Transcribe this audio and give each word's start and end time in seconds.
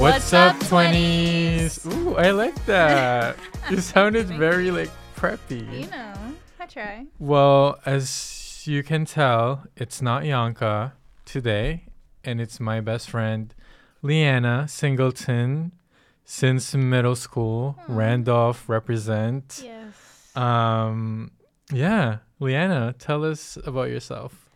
What's, 0.00 0.32
up, 0.32 0.56
20s? 0.60 1.84
Ooh, 1.94 2.16
I 2.16 2.30
like 2.30 2.64
that. 2.64 3.36
you 3.70 3.82
sounded 3.82 4.28
very 4.28 4.70
like 4.70 4.88
preppy. 5.14 5.82
You 5.82 5.90
know, 5.90 6.14
I 6.58 6.64
try. 6.64 7.04
Well, 7.18 7.78
as 7.84 8.62
you 8.64 8.82
can 8.82 9.04
tell, 9.04 9.64
it's 9.76 10.00
not 10.00 10.24
Yanka 10.24 10.94
today, 11.26 11.84
and 12.24 12.40
it's 12.40 12.58
my 12.58 12.80
best 12.80 13.10
friend, 13.10 13.54
Leeanna 14.02 14.70
Singleton, 14.70 15.72
since 16.24 16.74
middle 16.74 17.14
school. 17.14 17.76
Hmm. 17.82 17.96
Randolph 17.96 18.70
represent. 18.70 19.60
Yes. 19.62 20.34
Um, 20.34 21.32
yeah, 21.70 22.20
Leeanna, 22.40 22.94
tell 22.98 23.22
us 23.22 23.58
about 23.66 23.90
yourself. 23.90 24.49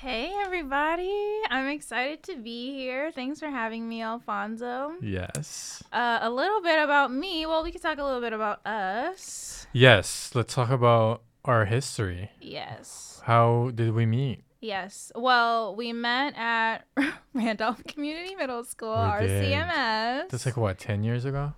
Hey, 0.00 0.32
everybody. 0.44 1.40
I'm 1.50 1.68
excited 1.68 2.22
to 2.24 2.36
be 2.36 2.72
here. 2.72 3.10
Thanks 3.12 3.40
for 3.40 3.48
having 3.48 3.88
me, 3.88 4.02
Alfonso. 4.02 4.92
Yes. 5.00 5.82
Uh, 5.92 6.18
a 6.22 6.30
little 6.30 6.60
bit 6.62 6.82
about 6.82 7.12
me. 7.12 7.46
Well, 7.46 7.62
we 7.64 7.72
can 7.72 7.80
talk 7.80 7.98
a 7.98 8.04
little 8.04 8.20
bit 8.20 8.32
about 8.32 8.64
us. 8.66 9.66
Yes, 9.72 10.30
let's 10.34 10.54
talk 10.54 10.70
about 10.70 11.22
our 11.44 11.64
history. 11.64 12.30
Yes. 12.40 13.20
How 13.24 13.70
did 13.74 13.94
we 13.94 14.06
meet? 14.06 14.44
Yes. 14.60 15.12
Well, 15.14 15.74
we 15.76 15.92
met 15.92 16.34
at 16.36 16.78
Randolph 17.34 17.82
Community 17.84 18.34
Middle 18.34 18.64
School, 18.64 18.94
We 19.20 19.26
did. 19.26 19.52
RCMS. 19.52 20.28
That's 20.30 20.46
like 20.46 20.56
what, 20.56 20.78
10 20.78 21.04
years 21.04 21.24
ago? 21.24 21.52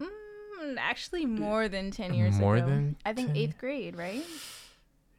Mm, 0.00 0.76
actually, 0.78 1.26
more 1.26 1.68
than 1.68 1.90
10 1.90 2.14
years 2.14 2.34
More 2.36 2.56
ago. 2.56 2.66
than 2.66 2.96
I 3.04 3.12
think 3.12 3.28
10 3.28 3.36
eighth 3.36 3.58
grade, 3.58 3.96
right? 3.96 4.24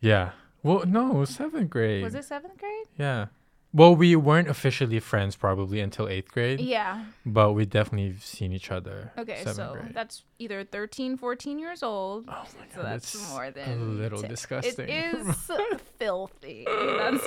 Yeah. 0.01 0.31
Well, 0.63 0.85
no, 0.85 1.25
seventh 1.25 1.69
grade. 1.69 2.03
Was 2.03 2.15
it 2.15 2.23
seventh 2.25 2.57
grade? 2.57 2.87
Yeah. 2.97 3.27
Well, 3.75 3.95
we 3.95 4.15
weren't 4.15 4.47
officially 4.49 4.99
friends 4.99 5.35
probably 5.35 5.79
until 5.81 6.07
eighth 6.07 6.31
grade, 6.31 6.59
Yeah. 6.59 7.05
but 7.25 7.53
we 7.53 7.65
definitely 7.65 8.15
seen 8.19 8.53
each 8.53 8.69
other. 8.71 9.11
Okay, 9.17 9.43
so 9.43 9.73
grade. 9.73 9.93
that's 9.95 10.23
either 10.37 10.63
13, 10.63 11.17
14 11.17 11.57
years 11.57 11.81
old. 11.81 12.25
Oh 12.27 12.45
my 12.59 12.65
so 12.69 12.81
god, 12.83 12.85
that's 12.85 13.11
that's 13.13 13.29
more 13.31 13.45
a 13.45 13.75
little 13.75 14.21
t- 14.21 14.27
disgusting. 14.27 14.87
It 14.87 15.15
is 15.15 15.51
filthy. 15.97 16.65
That's 16.67 17.25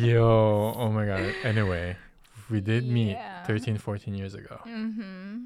Yo, 0.00 0.74
oh 0.76 0.90
my 0.90 1.06
god. 1.06 1.34
Anyway, 1.42 1.96
we 2.48 2.60
did 2.60 2.86
meet 2.86 3.10
Yeah. 3.12 3.42
13, 3.44 3.78
14 3.78 4.14
years 4.14 4.34
ago. 4.34 4.60
mm-hmm. 4.64 5.44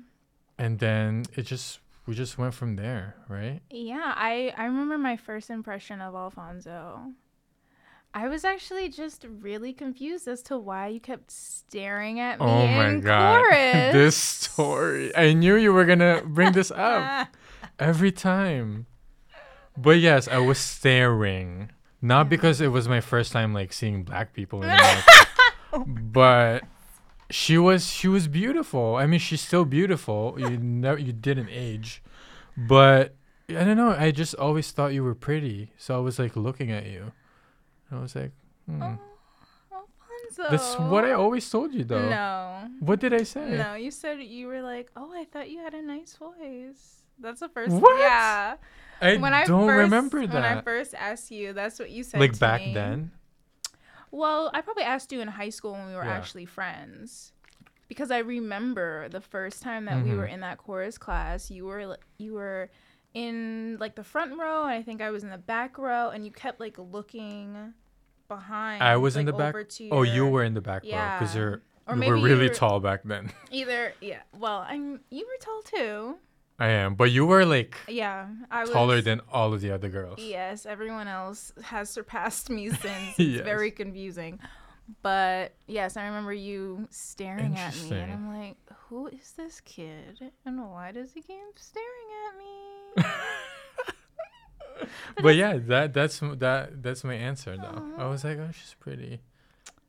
And 0.58 0.78
then 0.78 1.24
it 1.36 1.42
just 1.46 1.80
we 2.06 2.14
just 2.14 2.38
went 2.38 2.54
from 2.54 2.76
there, 2.76 3.16
right? 3.28 3.60
Yeah, 3.70 4.12
I 4.16 4.52
I 4.56 4.64
remember 4.66 4.98
my 4.98 5.16
first 5.16 5.50
impression 5.50 6.00
of 6.00 6.14
Alfonso. 6.14 7.12
I 8.14 8.28
was 8.28 8.44
actually 8.44 8.88
just 8.88 9.26
really 9.28 9.74
confused 9.74 10.26
as 10.26 10.42
to 10.44 10.56
why 10.56 10.86
you 10.88 11.00
kept 11.00 11.30
staring 11.30 12.18
at 12.18 12.40
me 12.40 12.46
oh 12.46 12.66
my 12.66 12.88
in 12.88 13.00
god. 13.00 13.42
chorus. 13.50 13.92
this 13.92 14.16
story. 14.16 15.14
I 15.14 15.34
knew 15.34 15.56
you 15.56 15.72
were 15.72 15.84
to 15.84 16.22
bring 16.24 16.52
this 16.52 16.70
up. 16.70 17.28
every 17.78 18.12
time. 18.12 18.86
But 19.76 19.98
yes, 19.98 20.28
I 20.28 20.38
was 20.38 20.58
staring. 20.58 21.70
Not 22.00 22.28
because 22.28 22.60
it 22.60 22.68
was 22.68 22.88
my 22.88 23.00
first 23.00 23.32
time 23.32 23.52
like 23.52 23.72
seeing 23.72 24.02
black 24.04 24.32
people 24.32 24.62
in 24.62 24.68
America, 24.70 25.26
but 25.86 26.64
she 27.30 27.58
was 27.58 27.90
she 27.90 28.08
was 28.08 28.28
beautiful. 28.28 28.96
I 28.96 29.06
mean, 29.06 29.20
she's 29.20 29.40
still 29.40 29.64
beautiful. 29.64 30.36
You 30.38 30.50
never 30.60 30.98
you 30.98 31.12
didn't 31.12 31.48
age, 31.50 32.02
but 32.56 33.14
I 33.48 33.64
don't 33.64 33.76
know. 33.76 33.90
I 33.90 34.10
just 34.10 34.34
always 34.34 34.70
thought 34.70 34.92
you 34.92 35.04
were 35.04 35.14
pretty, 35.14 35.72
so 35.78 35.96
I 35.96 36.00
was 36.00 36.18
like 36.18 36.36
looking 36.36 36.70
at 36.70 36.86
you. 36.86 37.12
I 37.90 38.00
was 38.00 38.14
like, 38.14 38.32
hmm. 38.66 38.82
Oh, 38.82 38.98
Alfonso. 39.72 40.50
that's 40.50 40.74
what 40.90 41.04
I 41.04 41.12
always 41.12 41.48
told 41.48 41.72
you 41.72 41.84
though. 41.84 42.08
No. 42.08 42.68
What 42.80 43.00
did 43.00 43.14
I 43.14 43.22
say? 43.22 43.56
No, 43.56 43.74
you 43.74 43.90
said 43.90 44.20
you 44.20 44.48
were 44.48 44.62
like, 44.62 44.90
"Oh, 44.96 45.12
I 45.12 45.24
thought 45.24 45.50
you 45.50 45.58
had 45.58 45.74
a 45.74 45.82
nice 45.82 46.16
voice." 46.16 47.02
That's 47.18 47.40
the 47.40 47.48
first. 47.48 47.72
What? 47.72 47.98
Yeah. 47.98 48.56
I 49.00 49.16
when 49.16 49.34
I 49.34 49.44
don't 49.44 49.66
first, 49.66 49.78
remember 49.78 50.20
When 50.20 50.44
I 50.44 50.62
first 50.62 50.94
asked 50.94 51.30
you, 51.30 51.52
that's 51.52 51.78
what 51.78 51.90
you 51.90 52.02
said. 52.02 52.20
Like 52.20 52.38
back 52.38 52.60
me. 52.60 52.74
then. 52.74 53.10
Well, 54.16 54.50
I 54.54 54.62
probably 54.62 54.84
asked 54.84 55.12
you 55.12 55.20
in 55.20 55.28
high 55.28 55.50
school 55.50 55.72
when 55.72 55.88
we 55.88 55.94
were 55.94 56.02
Yeah. 56.04 56.16
actually 56.16 56.46
friends, 56.46 57.32
because 57.86 58.10
I 58.10 58.18
remember 58.18 59.10
the 59.10 59.20
first 59.20 59.62
time 59.62 59.84
that 59.84 60.02
we 60.02 60.10
Mhm. 60.12 60.16
were 60.16 60.24
in 60.24 60.40
that 60.40 60.56
chorus 60.56 60.96
class. 60.96 61.50
You 61.50 61.66
were 61.66 61.98
you 62.16 62.32
were 62.32 62.70
in 63.12 63.76
like 63.78 63.94
the 63.94 64.02
front 64.04 64.38
row, 64.38 64.62
and 64.62 64.70
I 64.72 64.82
think 64.82 65.02
I 65.02 65.10
was 65.10 65.22
in 65.22 65.28
the 65.30 65.36
back 65.38 65.76
row, 65.76 66.08
and 66.08 66.24
you 66.24 66.30
kept 66.30 66.60
like 66.60 66.76
looking 66.78 67.74
behind. 68.28 68.82
I 68.82 68.96
was 68.96 69.16
in 69.18 69.26
the 69.26 69.34
back. 69.34 69.54
to 69.68 69.88
Oh, 69.90 70.02
you 70.02 70.26
were 70.26 70.44
in 70.44 70.54
the 70.54 70.62
back 70.62 70.82
row 70.84 70.90
because 71.18 71.34
you're 71.36 71.60
Or 71.86 71.94
you 71.94 72.00
were 72.10 72.16
you 72.16 72.24
really 72.24 72.48
were- 72.48 72.54
tall 72.54 72.80
back 72.80 73.02
then. 73.04 73.30
either. 73.50 73.92
Yeah. 74.00 74.22
Well, 74.32 74.64
I'm. 74.66 75.00
You 75.10 75.26
were 75.26 75.36
tall 75.40 75.60
too. 75.62 76.18
I 76.58 76.68
am, 76.68 76.94
but 76.94 77.10
you 77.10 77.26
were 77.26 77.44
like 77.44 77.76
Yeah, 77.88 78.28
I 78.50 78.62
was 78.62 78.70
taller 78.70 79.00
than 79.02 79.20
all 79.30 79.52
of 79.52 79.60
the 79.60 79.70
other 79.72 79.88
girls. 79.88 80.18
Yes, 80.18 80.64
everyone 80.66 81.08
else 81.08 81.52
has 81.62 81.90
surpassed 81.90 82.48
me 82.50 82.70
since. 82.82 83.18
It's 83.18 83.18
Yes. 83.18 83.44
very 83.44 83.70
confusing. 83.70 84.38
But 85.02 85.54
yes, 85.66 85.96
I 85.96 86.06
remember 86.06 86.32
you 86.32 86.86
staring 86.90 87.56
at 87.58 87.74
me, 87.82 87.90
and 87.90 88.12
I'm 88.12 88.28
like, 88.32 88.56
who 88.88 89.08
is 89.08 89.32
this 89.36 89.60
kid? 89.60 90.30
And 90.44 90.70
why 90.70 90.92
does 90.92 91.12
he 91.12 91.22
keep 91.22 91.38
staring 91.56 92.08
at 92.28 92.38
me? 92.38 93.10
But 95.22 95.36
yeah, 95.36 95.56
that 95.56 95.94
that's 95.94 96.20
that 96.20 96.82
that's 96.82 97.02
my 97.04 97.14
answer 97.14 97.56
though. 97.56 97.62
I 97.98 98.02
uh-huh. 98.02 98.10
was 98.10 98.24
like, 98.24 98.38
oh, 98.38 98.50
she's 98.52 98.74
pretty, 98.78 99.20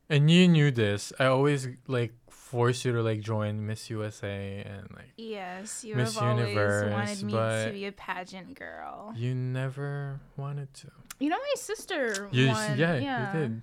and 0.09 0.31
you 0.31 0.47
knew 0.47 0.71
this. 0.71 1.11
I 1.19 1.25
always 1.25 1.67
like 1.87 2.13
force 2.51 2.85
you 2.85 2.91
to 2.93 3.01
like 3.03 3.19
join 3.21 3.65
Miss 3.67 3.89
USA 3.89 4.63
and 4.65 4.87
like 4.95 5.11
yes, 5.17 5.83
you 5.83 5.95
Miss 5.95 6.15
have 6.15 6.23
always 6.23 6.55
wanted 6.55 7.23
me 7.23 7.31
but- 7.33 7.65
to 7.67 7.71
be 7.73 7.85
a 7.85 7.91
pageant 7.91 8.57
girl. 8.57 9.13
you 9.15 9.35
never 9.35 10.19
wanted 10.37 10.73
to. 10.81 10.87
You 11.19 11.29
know, 11.29 11.37
my 11.37 11.55
sister 11.55 12.29
You 12.31 12.47
won. 12.47 12.77
yeah, 12.77 12.95
yeah, 12.97 13.33
you 13.33 13.39
did. 13.39 13.61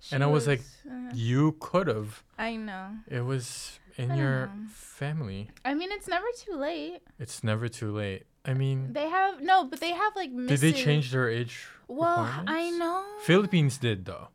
she 0.00 0.14
And 0.14 0.22
I 0.22 0.26
was 0.26 0.46
like, 0.46 0.62
uh, 0.88 1.10
You 1.14 1.56
could 1.60 1.86
have. 1.88 2.22
I 2.38 2.56
know. 2.56 2.86
It 3.08 3.22
was 3.24 3.78
in 3.96 4.14
your 4.14 4.46
know. 4.46 4.52
family. 4.70 5.50
I 5.64 5.74
mean, 5.74 5.90
it's 5.92 6.08
never 6.08 6.26
too 6.44 6.56
late. 6.56 7.00
It's 7.18 7.42
never 7.42 7.68
too 7.68 7.90
late. 7.92 8.24
I 8.44 8.54
mean, 8.54 8.92
They 8.92 9.08
have 9.08 9.40
no, 9.42 9.64
but 9.64 9.80
they 9.80 9.92
have 9.92 10.14
like. 10.14 10.30
did 10.52 10.60
they 10.60 10.72
change 10.72 11.10
their 11.10 11.28
age? 11.28 11.66
Well, 11.88 12.20
I 12.46 12.70
know. 12.70 13.02
Philippines 13.24 13.76
did 13.78 14.04
though. 14.04 14.28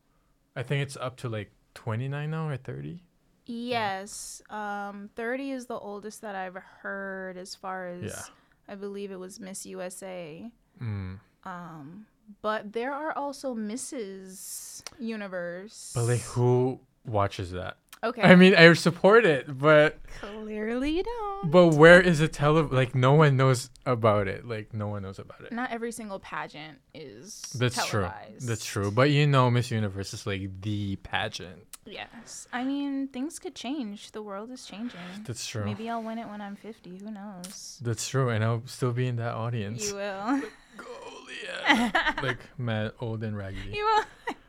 I 0.56 0.64
think 0.64 0.84
it's 0.84 0.98
up 0.98 1.16
to 1.18 1.30
like 1.30 1.52
29 1.76 2.30
now 2.32 2.50
or 2.50 2.58
30. 2.58 3.02
Yes. 3.46 4.42
Um, 4.50 5.10
30 5.16 5.52
is 5.52 5.66
the 5.68 5.78
oldest 5.78 6.22
that 6.22 6.36
I've 6.36 6.56
heard 6.56 7.38
as 7.38 7.56
far 7.56 7.88
as 7.88 8.04
Yeah. 8.04 8.22
I 8.68 8.76
believe 8.76 9.12
it 9.12 9.20
was 9.20 9.40
Miss 9.40 9.66
USA. 9.66 10.50
Mm. 10.82 11.20
Um, 11.44 12.06
but 12.42 12.74
there 12.74 12.92
are 12.92 13.12
also 13.16 13.54
Mrs. 13.56 14.82
Universe. 15.00 15.92
But 15.94 16.06
like, 16.06 16.22
who 16.22 16.80
watches 17.06 17.52
that? 17.52 17.78
okay. 18.04 18.22
I 18.22 18.36
mean, 18.36 18.56
I 18.56 18.72
support 18.74 19.26
it, 19.26 19.58
but 19.58 19.98
clearly 20.20 20.92
you 20.92 21.04
don't. 21.04 21.52
but 21.52 21.68
where 21.70 22.00
is 22.02 22.20
it 22.22 22.34
tele? 22.34 22.64
Like, 22.64 22.94
no 22.94 23.14
one 23.14 23.36
knows 23.38 23.70
about 23.86 24.28
it. 24.28 24.48
Like, 24.48 24.74
no 24.74 24.88
one 24.88 25.04
knows 25.04 25.18
about 25.20 25.42
it. 25.42 25.52
Not 25.52 25.72
every 25.72 25.92
single 25.92 26.20
pageant 26.20 26.80
is 26.94 27.42
That's 27.56 27.86
true. 27.88 28.10
That's 28.42 28.66
true. 28.66 28.92
But 28.92 29.10
you 29.12 29.26
know, 29.28 29.50
Miss 29.50 29.72
Universe 29.72 30.14
is 30.14 30.26
like 30.28 30.62
the 30.62 30.98
pageant. 30.98 31.66
Yes. 31.86 32.48
I 32.52 32.64
mean, 32.64 33.08
things 33.10 33.38
could 33.40 33.56
change. 33.56 34.12
The 34.12 34.22
world 34.22 34.50
is 34.52 34.66
changing. 34.66 35.00
That's 35.26 35.46
true. 35.46 35.66
Maybe 35.66 35.90
I'll 35.90 36.02
win 36.02 36.18
it 36.18 36.28
when 36.28 36.42
I'm 36.42 36.56
50. 36.56 36.98
Who 36.98 37.12
knows? 37.12 37.80
That's 37.82 38.08
true, 38.08 38.30
and 38.30 38.44
I'll 38.44 38.64
still 38.66 38.92
be 38.92 39.08
in 39.08 39.18
that 39.18 39.34
audience. 39.34 39.90
You 39.90 39.96
will. 39.96 40.42
Goliath. 40.78 42.24
like 42.24 42.40
mad, 42.58 42.92
old 43.00 43.24
and 43.24 43.38
raggedy. 43.38 43.70
you 43.74 43.86
will. 43.86 44.40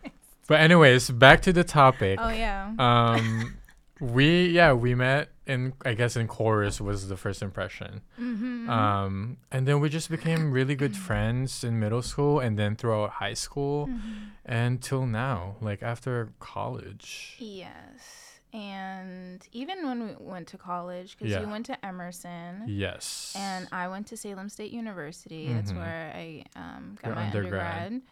But 0.49 0.61
anyways, 0.61 1.11
back 1.11 1.43
to 1.43 1.53
the 1.53 1.65
topic. 1.65 2.19
Oh, 2.23 2.31
yeah. 2.31 2.73
um 2.79 3.57
we 4.01 4.49
yeah 4.49 4.73
we 4.73 4.95
met 4.95 5.31
in 5.47 5.73
i 5.85 5.95
guess 5.95 6.17
in 6.17 6.27
chorus 6.29 6.81
was 6.81 7.09
the 7.09 7.17
first 7.17 7.41
impression 7.41 8.03
mm-hmm. 8.21 8.69
um 8.69 9.39
and 9.51 9.67
then 9.67 9.81
we 9.81 9.89
just 9.89 10.11
became 10.11 10.53
really 10.53 10.75
good 10.75 10.95
friends 11.09 11.65
in 11.65 11.79
middle 11.81 12.03
school 12.03 12.39
and 12.41 12.59
then 12.59 12.77
throughout 12.77 13.11
high 13.11 13.33
school 13.35 13.87
Mhm. 13.87 14.31
and 14.45 14.83
till 14.83 15.07
now 15.07 15.57
like 15.61 15.83
after 15.83 16.31
college 16.41 17.37
Yes. 17.39 18.23
And 18.53 19.47
even 19.53 19.87
when 19.87 19.99
we 20.07 20.15
went 20.19 20.47
to 20.49 20.57
college, 20.57 21.19
because 21.19 21.31
Yeah. 21.33 21.41
you 21.43 21.49
went 21.49 21.67
to 21.67 21.77
Emerson 21.85 22.65
yes 22.67 23.35
and 23.37 23.69
I 23.71 23.89
went 23.89 24.07
to 24.09 24.17
Salem 24.17 24.49
State 24.49 24.73
University, 24.73 25.53
that's 25.53 25.73
Mhm. 25.73 25.77
where 25.77 26.13
I 26.15 26.45
um, 26.57 26.97
got 27.03 27.09
Your 27.09 27.15
my 27.17 27.27
undergrad. 27.27 27.87
undergrad. 27.87 28.03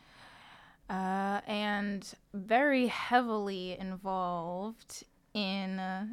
Uh, 0.90 1.40
and 1.46 2.12
very 2.34 2.88
heavily 2.88 3.78
involved 3.78 5.04
in 5.34 5.78
uh, 5.78 6.06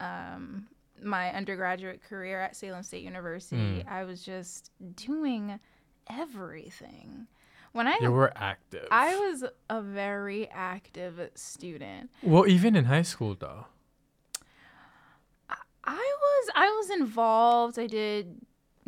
um, 0.00 0.68
my 1.02 1.32
undergraduate 1.32 2.02
career 2.02 2.40
at 2.40 2.56
Salem 2.56 2.82
State 2.82 3.02
University. 3.02 3.84
Mm. 3.84 3.88
I 3.88 4.04
was 4.04 4.22
just 4.22 4.70
doing 4.96 5.58
everything. 6.08 7.26
When 7.72 7.86
I 7.86 7.96
you 8.02 8.12
were 8.12 8.32
active 8.36 8.86
I 8.90 9.16
was 9.16 9.44
a 9.70 9.80
very 9.80 10.46
active 10.50 11.30
student. 11.34 12.10
well 12.22 12.46
even 12.46 12.76
in 12.76 12.84
high 12.84 13.02
school 13.02 13.34
though 13.38 13.64
I 15.84 16.16
was 16.20 16.50
I 16.54 16.68
was 16.68 16.90
involved. 16.90 17.78
I 17.78 17.86
did 17.86 18.40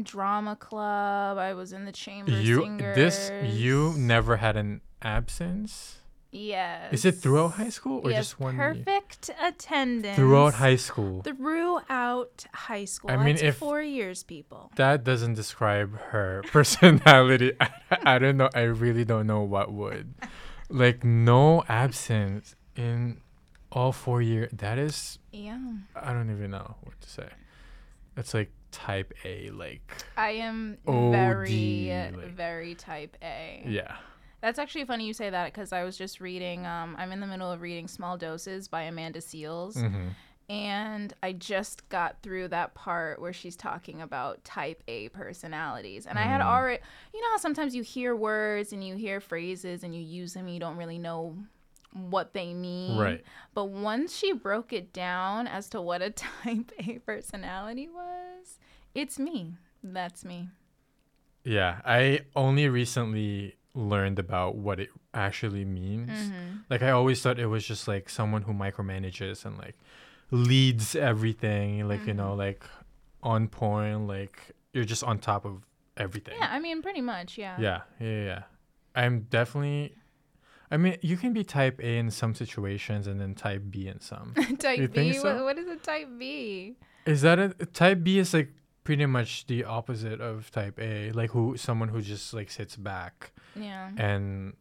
drama 0.03 0.57
club. 0.57 1.39
I 1.39 1.55
was 1.55 1.73
in 1.73 1.85
the 1.85 1.93
chamber 1.93 2.31
you 2.31 2.63
singers. 2.63 2.97
this 2.97 3.31
you 3.43 3.95
never 3.97 4.37
had 4.37 4.57
an 4.57 4.81
absence. 5.03 5.99
Yes. 6.37 6.93
Is 6.93 7.05
it 7.05 7.13
throughout 7.13 7.53
high 7.53 7.69
school 7.69 8.01
or 8.03 8.11
yes, 8.11 8.19
just 8.27 8.41
one 8.41 8.57
year? 8.57 8.75
perfect 8.75 9.31
attendance 9.41 10.17
Throughout 10.17 10.55
high 10.55 10.75
school. 10.75 11.23
Throughout 11.23 12.45
high 12.53 12.87
school. 12.87 13.11
I 13.13 13.17
mean, 13.19 13.37
That's 13.37 13.43
if- 13.55 13.57
four 13.57 13.81
years, 13.81 14.25
people. 14.25 14.73
that 14.75 15.05
doesn't 15.05 15.35
describe 15.35 15.97
her 16.11 16.43
personality. 16.51 17.53
I, 17.61 17.71
I 18.05 18.19
don't 18.19 18.37
know. 18.37 18.51
I 18.53 18.63
really 18.63 19.05
don't 19.05 19.29
know 19.29 19.43
what 19.43 19.73
would. 19.73 20.13
Like 20.69 21.05
no 21.05 21.63
absence 21.69 22.57
in 22.75 23.21
all 23.71 23.93
four 23.93 24.21
years. 24.21 24.51
That 24.53 24.77
is 24.79 25.21
Yeah. 25.31 25.59
I 25.95 26.13
don't 26.13 26.31
even 26.31 26.51
know 26.51 26.75
what 26.83 27.01
to 27.01 27.09
say. 27.09 27.29
That's 28.17 28.35
like 28.35 28.51
type 28.73 29.13
A, 29.25 29.51
like 29.51 29.83
I 30.17 30.31
am 30.31 30.79
OD, 30.87 31.13
very, 31.13 32.11
like- 32.17 32.35
very 32.35 32.75
type 32.75 33.17
A. 33.23 33.63
yeah. 33.67 33.97
That's 34.45 34.59
actually 34.59 34.85
funny 34.85 35.07
you 35.07 35.15
say 35.15 35.31
that 35.31 35.47
because 35.47 35.73
I 35.73 35.85
was 35.85 35.97
just 35.97 36.21
reading. 36.21 36.67
Um, 36.67 36.97
I'm 36.99 37.13
in 37.13 37.21
the 37.21 37.27
middle 37.27 37.51
of 37.51 37.63
reading 37.63 37.89
Small 37.89 38.19
Doses 38.19 38.69
by 38.69 38.83
Amanda 38.83 39.21
Seales, 39.21 39.81
hmm 39.81 40.09
and 40.51 41.15
I 41.23 41.33
just 41.33 41.89
got 41.89 42.21
through 42.23 42.49
that 42.49 42.75
part 42.75 43.19
where 43.19 43.33
she's 43.33 43.57
talking 43.57 44.03
about 44.03 44.45
type 44.45 44.83
A 44.87 45.09
personalities. 45.09 46.05
And 46.07 46.19
I 46.19 46.25
had 46.25 46.43
Mm. 46.43 46.47
already, 46.47 46.83
you 47.15 47.23
know 47.23 47.31
how 47.31 47.39
sometimes 47.39 47.75
you 47.75 47.83
hear 47.83 48.15
words 48.15 48.71
and 48.75 48.87
you 48.87 48.95
hear 48.95 49.21
phrases 49.21 49.83
and 49.83 49.95
you 49.95 50.03
use 50.03 50.35
them, 50.35 50.45
and 50.45 50.53
you 50.53 50.61
don't 50.61 50.77
really 50.77 50.99
know 50.99 51.39
what 51.95 52.35
they 52.35 52.53
mean. 52.53 52.99
Right. 52.99 53.25
But 53.55 53.71
once 53.71 54.15
she 54.15 54.35
broke 54.35 54.75
it 54.75 54.93
down 54.93 55.47
as 55.47 55.71
to 55.71 55.81
what 55.81 56.03
a 56.03 56.11
type 56.45 56.71
A 56.87 56.99
personality 56.99 57.89
was, 57.89 58.59
it's 58.95 59.19
me. 59.19 59.55
That's 59.83 60.27
me. 60.27 60.51
Yeah. 61.43 61.81
I 61.87 62.21
only 62.37 62.69
recently 62.69 63.57
learned 63.75 64.19
about 64.19 64.55
what 64.57 64.79
it 64.81 64.91
actually 65.13 65.65
means. 65.65 66.11
Mm-hmm. 66.11 66.57
Like 66.71 66.83
I 66.83 66.91
always 66.91 67.21
thought 67.23 67.39
it 67.39 67.47
was 67.47 67.67
just 67.67 67.89
like 67.89 68.09
someone 68.09 68.43
who 68.43 68.53
micromanages 68.53 69.45
and 69.45 69.59
like 69.59 69.77
leads 70.31 70.95
everything, 70.97 71.89
like 71.89 72.01
you 72.07 72.15
Mm-hmm. 72.15 72.17
know, 72.19 72.35
like 72.35 72.65
on 73.23 73.49
point, 73.49 74.07
like 74.07 74.53
you're 74.73 74.85
just 74.85 75.03
on 75.05 75.19
top 75.19 75.45
of 75.45 75.63
everything. 75.97 76.35
Yeah, 76.39 76.49
I 76.51 76.59
mean, 76.61 76.83
pretty 76.83 77.01
much, 77.01 77.39
yeah. 77.39 77.57
Yeah, 77.61 77.81
yeah, 78.01 78.25
yeah. 78.25 78.43
I'm 78.95 79.23
definitely. 79.31 79.95
I 80.71 80.77
mean, 80.77 80.97
you 81.03 81.17
can 81.17 81.33
be 81.33 81.45
type 81.45 81.79
A 81.81 81.99
in 81.99 82.11
some 82.11 82.35
situations 82.35 83.07
and 83.07 83.21
then 83.21 83.35
type 83.35 83.63
B 83.71 83.87
in 83.87 84.01
some. 84.01 84.35
type 84.59 84.79
You 84.79 84.89
B. 84.89 85.13
so? 85.13 85.35
What, 85.37 85.45
what 85.45 85.59
is 85.59 85.69
a 85.69 85.77
type 85.77 86.09
B? 86.19 86.77
Is 87.07 87.23
that 87.23 87.39
a 87.39 87.49
type 87.67 88.03
B? 88.03 88.19
Is 88.19 88.33
like 88.35 88.53
pretty 88.85 89.07
much 89.07 89.47
the 89.47 89.65
opposite 89.65 90.21
of 90.21 90.51
type 90.51 90.79
A, 90.79 91.11
like 91.13 91.31
who 91.31 91.57
someone 91.57 91.89
who 91.89 92.01
just 92.01 92.33
like 92.35 92.51
sits 92.51 92.77
back 92.77 93.33
Yeah. 93.57 93.91
and 93.97 94.55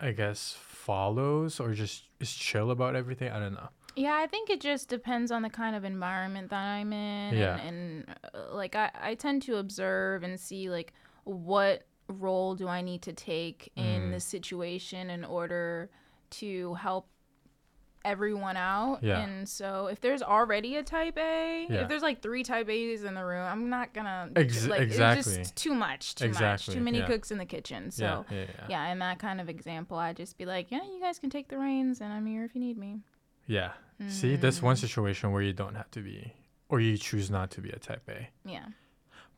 I 0.00 0.10
guess 0.12 0.56
follows 0.60 1.60
or 1.60 1.72
just 1.72 2.04
is 2.20 2.32
chill 2.34 2.70
about 2.70 2.96
everything. 2.96 3.30
I 3.30 3.38
don't 3.38 3.54
know. 3.54 3.68
Yeah, 3.96 4.16
I 4.16 4.26
think 4.26 4.50
it 4.50 4.60
just 4.60 4.88
depends 4.88 5.30
on 5.30 5.42
the 5.42 5.50
kind 5.50 5.76
of 5.76 5.84
environment 5.84 6.50
that 6.50 6.64
I'm 6.64 6.92
in. 6.92 7.34
Yeah. 7.36 7.56
And, 7.60 8.04
and 8.08 8.16
uh, 8.34 8.52
like, 8.54 8.74
I, 8.74 8.90
I 9.00 9.14
tend 9.14 9.42
to 9.42 9.56
observe 9.58 10.24
and 10.24 10.38
see, 10.38 10.68
like, 10.68 10.92
what 11.22 11.86
role 12.08 12.56
do 12.56 12.66
I 12.66 12.80
need 12.82 13.02
to 13.02 13.12
take 13.12 13.70
in 13.76 14.02
Mm. 14.02 14.10
this 14.10 14.24
situation 14.24 15.10
in 15.10 15.24
order 15.24 15.90
to 16.30 16.74
help 16.74 17.06
everyone 18.04 18.56
out. 18.56 18.98
Yeah. 19.02 19.20
And 19.20 19.48
so 19.48 19.86
if 19.86 20.00
there's 20.00 20.22
already 20.22 20.76
a 20.76 20.82
type 20.82 21.16
A, 21.18 21.66
Yeah. 21.68 21.82
if 21.82 21.88
there's 21.88 22.02
like 22.02 22.20
three 22.22 22.42
type 22.42 22.68
A's 22.68 23.04
in 23.04 23.14
the 23.14 23.24
room, 23.24 23.42
I'm 23.44 23.68
not 23.70 23.92
gonna 23.94 24.30
Ex- 24.36 24.66
like 24.66 24.80
exactly. 24.82 25.32
it's 25.32 25.38
just 25.50 25.56
too 25.56 25.74
much, 25.74 26.14
too 26.16 26.24
Exactly, 26.26 26.72
much. 26.72 26.76
Too 26.78 26.82
many 26.84 26.98
yeah. 26.98 27.06
cooks 27.06 27.30
in 27.30 27.38
the 27.38 27.46
kitchen. 27.46 27.90
So 27.90 28.24
yeah, 28.30 28.44
yeah, 28.68 28.92
in 28.92 28.98
that 29.00 29.18
kind 29.18 29.40
of 29.40 29.48
example, 29.48 29.96
I'd 29.98 30.16
just 30.16 30.36
be 30.38 30.44
like, 30.44 30.70
yeah, 30.70 30.82
you 30.84 31.00
guys 31.00 31.18
can 31.18 31.30
take 31.30 31.48
the 31.48 31.58
reins, 31.58 32.00
and 32.00 32.12
I'm 32.12 32.26
here 32.26 32.44
if 32.44 32.54
you 32.54 32.60
need 32.60 32.76
me. 32.78 33.00
Yeah. 33.46 33.72
See, 34.08 34.36
that's 34.36 34.60
one 34.60 34.74
Mm. 34.76 34.80
situation 34.80 35.32
where 35.32 35.42
you 35.42 35.52
don't 35.52 35.74
have 35.76 35.90
to 35.92 36.00
be, 36.00 36.32
or 36.68 36.80
you 36.80 36.96
choose 36.98 37.30
not 37.30 37.50
to 37.52 37.60
be 37.60 37.70
a 37.70 37.78
type 37.78 38.08
A. 38.08 38.28
Yeah. 38.44 38.66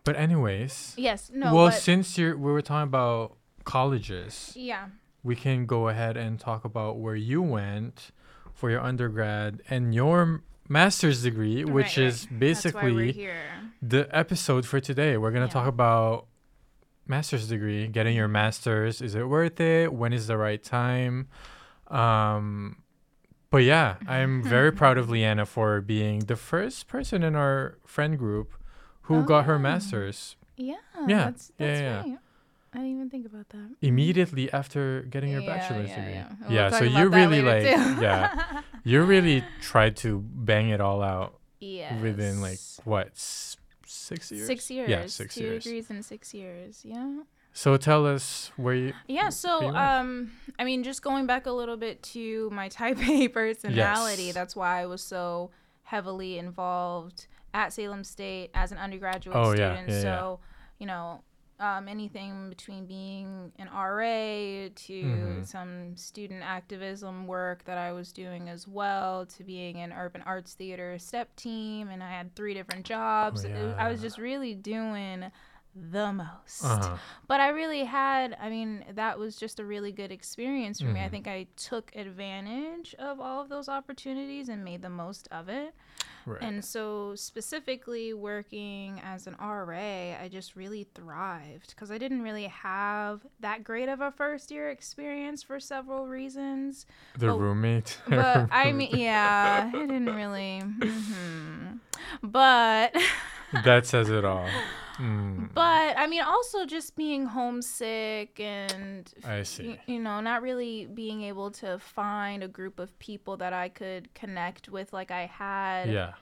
But 0.05 0.17
anyways, 0.17 0.95
Yes. 0.97 1.31
No. 1.35 1.55
well, 1.55 1.71
since 1.73 2.17
you're 2.17 2.37
we 2.37 2.51
were 2.53 2.63
talking 2.63 2.85
about 2.89 3.37
colleges, 3.65 4.53
yeah. 4.57 4.87
we 5.23 5.37
can 5.37 5.67
go 5.67 5.89
ahead 5.89 6.17
and 6.17 6.39
talk 6.41 6.65
about 6.65 6.99
where 6.99 7.17
you 7.17 7.43
went 7.43 8.11
for 8.57 8.71
your 8.71 8.81
undergrad 8.81 9.63
and 9.71 9.95
your 9.95 10.43
master's 10.69 11.23
degree, 11.23 11.65
which 11.65 11.97
Right, 11.97 11.99
right. 11.99 12.07
is 12.09 12.23
That's 12.23 12.39
basically 12.39 13.29
the 13.81 14.09
episode 14.11 14.67
for 14.67 14.81
today. 14.81 15.17
We're 15.17 15.31
gonna 15.31 15.45
Yeah. 15.45 15.51
talk 15.53 15.69
about 15.69 16.27
master's 17.07 17.47
degree, 17.49 17.87
getting 17.87 18.17
your 18.17 18.27
master's. 18.29 19.01
Is 19.01 19.15
it 19.15 19.29
worth 19.29 19.61
it? 19.61 19.93
When 19.93 20.13
is 20.13 20.27
the 20.27 20.37
right 20.37 20.61
time? 20.63 21.29
Um, 21.89 22.79
but 23.51 23.59
yeah, 23.63 23.97
I'm 24.09 24.43
very 24.57 24.73
proud 24.73 24.99
of 24.99 25.07
Leeanna 25.09 25.47
for 25.47 25.81
being 25.81 26.21
the 26.21 26.35
first 26.37 26.89
person 26.89 27.23
in 27.23 27.37
our 27.37 27.79
friend 27.87 28.19
group 28.19 28.55
who 29.03 29.23
got 29.23 29.45
her 29.45 29.55
Oh. 29.55 29.59
master's 29.61 30.37
Yeah. 30.57 30.75
Yeah, 31.07 31.25
That's, 31.27 31.53
yeah, 31.59 31.67
yeah. 31.81 31.97
right. 32.01 32.19
I 32.77 32.81
didn't 32.81 32.97
even 32.97 33.11
think 33.11 33.27
about 33.27 33.49
that. 33.57 33.69
immediately 33.81 34.53
after 34.53 35.03
getting 35.11 35.31
your 35.33 35.41
Yeah, 35.43 35.53
bachelor's 35.57 35.89
yeah, 35.91 35.97
degree. 35.97 36.13
yeah. 36.13 36.29
Yeah, 36.57 36.71
We'll 36.71 36.79
so 36.81 36.85
you 36.85 37.09
really 37.09 37.41
like 37.43 37.65
yeah, 37.65 38.61
you 38.85 39.03
really 39.03 39.43
tried 39.61 39.97
to 40.05 40.21
bang 40.21 40.69
it 40.69 40.81
all 40.81 41.03
out 41.03 41.31
within 42.03 42.41
like 42.43 42.59
what 42.85 43.09
s- 43.09 43.57
six 43.87 44.31
years? 44.31 44.47
Six 44.47 44.71
years. 44.71 44.89
Yeah, 44.91 45.07
six 45.07 45.35
Two 45.35 45.45
years. 45.45 45.65
degrees 45.65 45.91
in 45.91 46.03
six 46.03 46.35
years. 46.35 46.83
Yeah. 46.85 47.23
So 47.53 47.77
tell 47.79 48.07
us 48.07 48.53
where 48.57 48.75
you. 48.75 48.93
Yeah, 49.09 49.31
so 49.31 49.61
much. 49.63 49.75
um 49.75 50.33
I 50.59 50.65
mean 50.65 50.83
just 50.85 51.01
going 51.03 51.27
back 51.27 51.47
a 51.47 51.53
little 51.53 51.79
bit 51.79 52.03
to 52.15 52.51
my 52.51 52.69
type 52.81 52.99
A 53.09 53.29
personality, 53.29 54.25
Yes. 54.25 54.35
that's 54.35 54.55
why 54.55 54.83
I 54.83 54.87
was 54.87 55.01
so 55.03 55.51
heavily 55.85 56.37
involved 56.39 57.27
at 57.55 57.73
Salem 57.73 58.05
State 58.05 58.51
as 58.55 58.71
an 58.73 58.79
undergraduate 58.79 59.37
Oh, 59.37 59.55
student. 59.55 59.89
yeah, 59.89 59.95
yeah. 59.95 60.03
so, 60.03 60.41
you 60.79 60.87
know, 60.87 61.23
um, 61.59 61.89
anything 61.89 62.49
between 62.51 62.87
being 62.87 63.53
an 63.59 63.69
RA 63.69 64.69
to 64.75 65.03
Mhm. 65.41 65.47
some 65.47 65.97
student 65.97 66.43
activism 66.43 67.27
work 67.27 67.65
that 67.65 67.79
I 67.79 67.93
was 67.93 68.13
doing 68.13 68.49
as 68.49 68.69
well, 68.69 69.25
to 69.27 69.45
being 69.45 69.79
an 69.81 69.93
urban 69.93 70.23
arts 70.23 70.55
theater 70.55 70.99
step 70.99 71.35
team, 71.37 71.89
and 71.89 72.03
I 72.03 72.11
had 72.11 72.35
three 72.35 72.53
different 72.55 72.85
jobs. 72.85 73.45
It- 73.45 73.55
I 73.79 73.89
was 73.89 74.01
Oh, 74.01 74.03
just 74.03 74.19
really 74.19 74.55
doing 74.55 75.31
the 75.79 76.11
most 76.11 76.65
Uh-huh. 76.65 76.97
but 77.29 77.39
I 77.39 77.49
really 77.49 77.85
had, 77.85 78.35
I 78.41 78.49
mean, 78.49 78.83
that 78.95 79.19
was 79.19 79.37
just 79.37 79.61
a 79.61 79.65
really 79.65 79.93
good 79.93 80.11
experience 80.11 80.81
for 80.81 80.87
me. 80.87 81.03
I 81.03 81.09
Mhm. 81.09 81.11
think 81.11 81.29
I 81.29 81.47
took 81.57 81.95
advantage 81.95 82.95
of 82.99 83.21
all 83.21 83.43
of 83.43 83.51
those 83.51 83.69
opportunities 83.69 84.49
and 84.49 84.65
made 84.65 84.81
the 84.81 84.89
most 84.89 85.29
of 85.31 85.49
it. 85.51 85.75
Right. 86.27 86.43
And 86.43 86.65
so, 86.65 87.15
specifically 87.15 88.13
working 88.13 89.01
as 89.05 89.27
an 89.29 89.37
RA, 89.41 90.19
I 90.21 90.29
just 90.31 90.57
really 90.57 90.89
thrived 90.95 91.71
because 91.71 91.91
I 91.93 91.99
didn't 91.99 92.23
really 92.23 92.49
have 92.49 93.21
that 93.41 93.63
great 93.63 93.89
of 93.89 94.01
a 94.01 94.11
first 94.11 94.51
year 94.51 94.71
experience 94.71 95.43
for 95.45 95.61
several 95.61 96.07
reasons. 96.09 96.85
the 97.17 97.29
but- 97.29 97.39
roommate. 97.39 97.99
But 98.09 98.49
I 98.51 98.73
mean, 98.73 98.91
yeah, 98.97 99.71
I 99.73 99.79
didn't 99.79 100.07
really. 100.07 100.63
mhm. 100.63 101.79
But. 102.23 102.95
that 103.65 103.87
says 103.87 104.09
it 104.11 104.25
all. 104.25 104.49
Mm, 104.99 105.53
But 105.53 105.99
I 105.99 106.07
mean, 106.07 106.23
also 106.23 106.65
just 106.65 106.97
being 106.97 107.27
homesick 107.27 108.41
and 108.41 109.13
I 109.27 109.43
see. 109.43 109.69
y- 109.69 109.81
you 109.87 110.01
know, 110.01 110.21
not 110.21 110.41
really 110.43 110.87
being 110.87 111.23
able 111.23 111.51
to 111.53 111.79
find 111.79 112.43
a 112.43 112.49
group 112.49 112.79
of 112.79 112.99
people 112.99 113.37
that 113.39 113.53
I 113.53 113.69
could 113.69 114.13
connect 114.15 114.69
with 114.71 114.93
like 114.93 115.11
I 115.11 115.27
had 115.27 115.91
Yeah. 115.91 116.13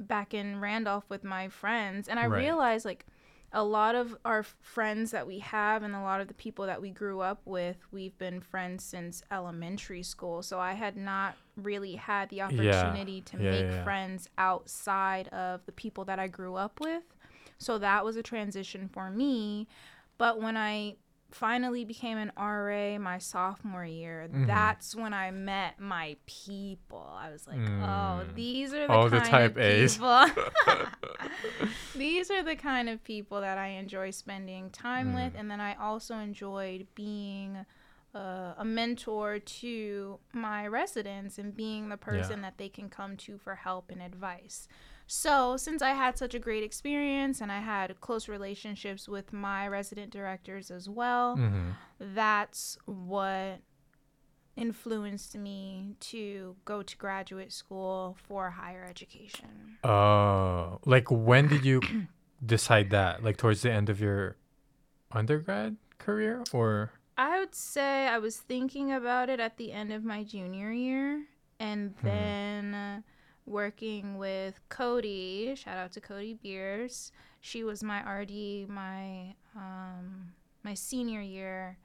back 0.00 0.34
in 0.34 0.60
Randolph 0.60 1.04
with 1.08 1.22
my 1.24 1.48
friends. 1.48 2.08
And 2.08 2.18
I 2.18 2.26
Right. 2.26 2.38
realized 2.44 2.84
like 2.84 3.06
a 3.52 3.62
lot 3.64 3.94
of 3.94 4.16
our 4.24 4.42
friends 4.42 5.10
that 5.12 5.26
we 5.26 5.38
have 5.38 5.82
and 5.82 5.94
a 5.94 6.00
lot 6.02 6.20
of 6.20 6.28
the 6.28 6.34
people 6.34 6.66
that 6.66 6.82
we 6.82 6.90
grew 6.90 7.20
up 7.20 7.40
with, 7.46 7.78
we've 7.90 8.18
been 8.18 8.40
friends 8.40 8.84
since 8.84 9.22
elementary 9.30 10.02
school. 10.02 10.42
So 10.42 10.58
I 10.58 10.72
had 10.74 10.96
not 10.96 11.36
really 11.58 11.96
had 11.96 12.28
the 12.30 12.42
opportunity 12.42 13.20
to 13.22 13.36
Yeah, 13.36 13.50
make 13.50 13.64
yeah, 13.66 13.70
yeah. 13.72 13.84
friends 13.84 14.28
outside 14.38 15.28
of 15.28 15.64
the 15.66 15.72
people 15.72 16.04
that 16.06 16.18
I 16.18 16.28
grew 16.28 16.54
up 16.56 16.80
with. 16.80 17.02
So 17.58 17.78
that 17.78 18.04
was 18.04 18.16
a 18.16 18.22
transition 18.22 18.88
for 18.88 19.10
me. 19.10 19.66
But 20.16 20.40
when 20.40 20.56
I 20.56 20.96
finally 21.30 21.84
became 21.84 22.16
an 22.16 22.32
RA 22.38 22.98
my 22.98 23.18
sophomore 23.18 23.84
year, 23.84 24.28
Mhm. 24.32 24.46
that's 24.46 24.94
when 24.96 25.12
I 25.12 25.30
met 25.30 25.78
my 25.78 26.16
people. 26.24 27.06
I 27.18 27.30
was 27.30 27.46
like, 27.46 27.58
oh, 27.58 27.60
Mm. 28.24 28.34
these 28.34 28.72
are 28.72 28.86
the 28.86 28.92
All 28.92 29.10
the 29.10 29.20
type 29.20 29.50
of 29.52 29.58
A's. 29.58 29.96
people. 29.96 30.24
these 31.94 32.30
are 32.30 32.42
the 32.42 32.56
kind 32.56 32.88
of 32.88 33.02
people 33.04 33.40
that 33.40 33.58
I 33.58 33.68
enjoy 33.68 34.10
spending 34.10 34.70
time 34.70 35.14
with, 35.14 35.34
Mm. 35.34 35.40
and 35.40 35.50
then 35.50 35.60
I 35.60 35.74
also 35.74 36.16
enjoyed 36.16 36.86
being 36.94 37.66
uh, 38.14 38.54
a 38.56 38.64
mentor 38.64 39.38
to 39.38 40.18
my 40.32 40.66
residents 40.66 41.38
and 41.38 41.54
being 41.54 41.88
the 41.88 41.96
person 41.96 42.42
that 42.42 42.58
they 42.58 42.68
can 42.68 42.88
come 42.88 43.16
to 43.18 43.38
for 43.38 43.54
help 43.56 43.90
and 43.90 44.00
advice. 44.02 44.66
So, 45.06 45.56
since 45.56 45.80
I 45.82 45.90
had 45.90 46.18
such 46.18 46.34
a 46.34 46.38
great 46.38 46.62
experience 46.62 47.40
and 47.40 47.50
I 47.50 47.60
had 47.60 48.00
close 48.00 48.28
relationships 48.28 49.08
with 49.08 49.32
my 49.32 49.66
resident 49.68 50.10
directors 50.10 50.70
as 50.70 50.88
well, 50.88 51.36
hmm 51.36 51.70
that's 52.00 52.78
what 52.84 53.60
influenced 54.56 55.36
me 55.36 55.94
to 56.00 56.56
go 56.64 56.82
to 56.82 56.96
graduate 56.96 57.52
school 57.52 58.16
for 58.26 58.50
higher 58.50 58.84
education. 58.88 59.78
Oh, 59.84 60.78
like 60.84 61.10
when 61.10 61.48
did 61.48 61.64
you 61.64 61.80
decide 62.44 62.90
that? 62.90 63.22
Like 63.22 63.36
towards 63.36 63.62
the 63.62 63.72
end 63.72 63.88
of 63.88 64.00
your 64.00 64.36
undergrad 65.12 65.76
career, 65.98 66.44
or 66.52 66.92
I 67.18 67.40
would 67.40 67.54
say 67.54 68.06
I 68.06 68.18
was 68.18 68.36
thinking 68.36 68.92
about 68.92 69.28
it 69.28 69.40
at 69.40 69.56
the 69.56 69.72
end 69.72 69.92
of 69.92 70.04
my 70.04 70.22
junior 70.22 70.70
year 70.72 71.24
and 71.58 71.94
Hmm. 72.00 72.06
then 72.06 72.74
uh, 72.74 73.00
working 73.44 74.18
with 74.18 74.60
Cody, 74.68 75.52
shout 75.56 75.76
out 75.76 75.92
to 75.92 76.00
Cody 76.00 76.34
Beers. 76.34 77.10
She 77.40 77.64
was 77.64 77.82
my 77.82 78.00
RD 78.08 78.68
my 78.68 79.34
um 79.56 80.32
my 80.62 80.74
senior 80.74 81.20
year 81.20 81.78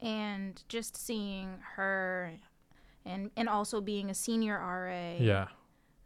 and 0.00 0.62
just 0.68 0.96
seeing 0.96 1.58
her 1.76 2.32
and 3.06 3.30
and 3.36 3.48
also 3.48 3.80
being 3.80 4.10
a 4.10 4.14
senior 4.14 4.58
RA. 4.58 5.16
yeah, 5.18 5.46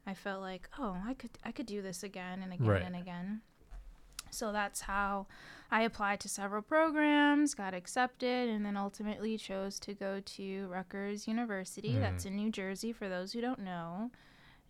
I 0.06 0.14
felt 0.14 0.42
like, 0.42 0.68
oh, 0.78 0.96
I 1.04 1.14
could 1.14 1.30
I 1.44 1.50
could 1.50 1.66
do 1.66 1.82
this 1.82 2.02
again 2.04 2.42
and 2.42 2.52
again 2.52 2.66
Right. 2.68 2.82
and 2.82 2.94
again. 2.94 3.40
So 4.30 4.52
that's 4.52 4.82
how 4.82 5.26
I 5.70 5.82
applied 5.82 6.20
to 6.20 6.28
several 6.28 6.62
programs, 6.62 7.54
got 7.54 7.74
accepted, 7.74 8.48
and 8.48 8.64
then 8.64 8.76
ultimately 8.76 9.36
chose 9.38 9.78
to 9.80 9.94
go 9.94 10.20
to 10.20 10.66
Rutgers 10.68 11.28
University. 11.28 11.94
Mhm. 11.94 12.00
That's 12.00 12.24
in 12.24 12.36
New 12.36 12.50
Jersey 12.50 12.92
for 12.92 13.08
those 13.08 13.32
who 13.32 13.40
don't 13.40 13.60
know, 13.60 14.10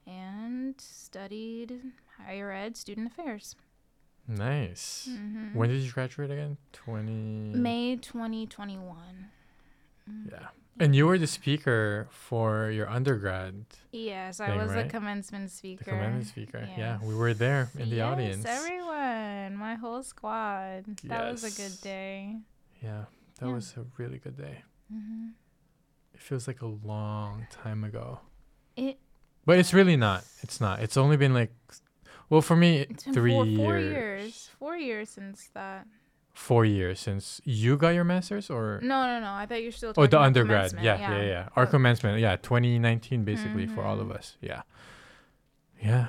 and 0.07 0.81
studied 0.81 1.93
higher 2.19 2.51
ed 2.53 2.77
student 2.77 3.07
affairs. 3.13 3.57
nice. 4.29 5.07
hmm 5.11 5.55
When 5.59 5.71
did 5.71 5.83
you 5.83 5.91
graduate 5.91 6.31
again? 6.31 6.57
Twenty. 6.73 7.53
May 7.55 7.97
2021. 7.97 9.31
Yeah, 10.31 10.49
and 10.79 10.95
you 10.95 11.07
were 11.07 11.19
the 11.19 11.27
speaker 11.27 12.09
for 12.11 12.71
your 12.71 12.89
undergrad, 12.89 13.65
Yes, 13.93 14.41
I 14.41 14.57
was 14.57 14.71
right? 14.71 14.87
a 14.87 14.89
commencement 14.89 15.51
speaker. 15.51 15.85
the 15.85 15.91
commencement 15.91 16.27
speaker. 16.29 16.69
Yeah, 16.77 16.99
we 17.03 17.15
were 17.15 17.35
there 17.35 17.71
in 17.79 17.91
the 17.91 17.97
yes, 17.97 18.07
audience. 18.13 18.45
everyone, 18.47 19.57
my 19.57 19.75
whole 19.75 20.03
squad. 20.03 20.85
That 21.05 21.31
was 21.33 21.45
a 21.45 21.51
good 21.51 21.81
day. 21.81 22.37
Yeah, 22.83 23.05
that 23.39 23.47
Yeah. 23.47 23.55
was 23.55 23.75
a 23.77 23.85
really 23.99 24.19
good 24.19 24.37
day. 24.37 24.63
hmm 24.91 25.29
It 26.15 26.21
feels 26.21 26.47
like 26.47 26.61
a 26.63 26.67
long 26.67 27.47
time 27.51 27.85
ago. 27.85 28.21
It 28.77 28.99
But 29.47 29.59
it's 29.59 29.73
really 29.75 29.97
not. 29.97 30.25
It's 30.43 30.61
not. 30.61 30.81
It's 30.81 30.97
only 30.97 31.17
been 31.17 31.35
like, 31.35 31.53
well, 32.29 32.43
for 32.43 32.55
me, 32.57 32.79
it's 32.91 33.05
been 33.05 33.15
three 33.15 33.33
four, 33.35 33.45
years. 33.47 33.57
four 33.59 33.79
years. 33.79 34.51
Four 34.59 34.77
years 34.77 35.09
since 35.11 35.49
that. 35.55 35.87
Four 36.33 36.65
years 36.65 37.01
since 37.01 37.41
you 37.45 37.77
got 37.77 37.91
your 37.91 38.05
master's, 38.05 38.49
or 38.51 38.79
No, 38.83 39.05
no, 39.07 39.21
no. 39.21 39.33
I 39.33 39.47
thought 39.47 39.63
you're 39.63 39.73
still. 39.73 39.93
oh, 39.97 40.07
the 40.07 40.19
undergrad. 40.21 40.71
commencement. 40.71 40.85
Yeah, 40.85 40.99
yeah, 41.19 41.23
yeah, 41.27 41.49
Our 41.57 41.67
commencement. 41.67 42.19
Yeah, 42.21 42.37
2019, 42.37 43.25
basically 43.25 43.67
for 43.67 43.83
all 43.83 44.01
of 44.01 44.09
Mhm. 44.09 44.17
us. 44.17 44.37
Yeah, 44.41 44.63
yeah. 45.83 46.07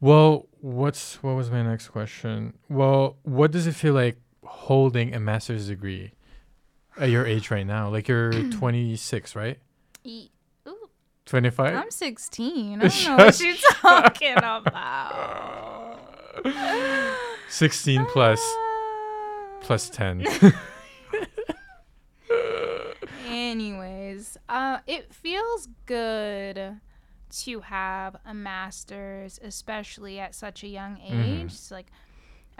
Well, 0.00 0.46
what's 0.60 1.22
what 1.22 1.34
was 1.36 1.50
my 1.50 1.62
next 1.62 1.88
question? 1.88 2.54
Well, 2.68 3.16
what 3.22 3.50
does 3.50 3.66
it 3.66 3.74
feel 3.74 3.94
like 3.94 4.16
holding 4.44 5.14
a 5.14 5.20
master's 5.20 5.68
degree 5.68 6.12
at 6.96 7.10
your 7.10 7.26
age 7.26 7.50
right 7.50 7.66
now? 7.66 7.88
Like 7.90 8.08
you're 8.08 8.32
26, 8.50 9.36
right? 9.36 9.58
E- 10.04 10.30
25. 11.26 11.74
I'm 11.74 11.90
16. 11.90 12.80
I 12.80 12.88
don't 12.88 13.04
know 13.04 13.16
what 13.24 13.38
you're 13.40 13.54
talking 13.56 14.32
about. 14.38 15.98
16 17.50 18.06
plus. 18.06 18.40
plus 19.60 19.88
10. 19.90 20.24
Anyways, 23.26 24.36
uh, 24.48 24.78
it 24.86 25.12
feels 25.14 25.68
good 25.86 26.80
to 27.30 27.60
have 27.60 28.16
a 28.24 28.32
master's, 28.34 29.38
especially 29.42 30.18
at 30.18 30.34
such 30.34 30.62
a 30.64 30.68
young 30.68 30.96
Mhm. 30.96 31.24
age. 31.44 31.52
It's 31.52 31.70
like 31.70 31.86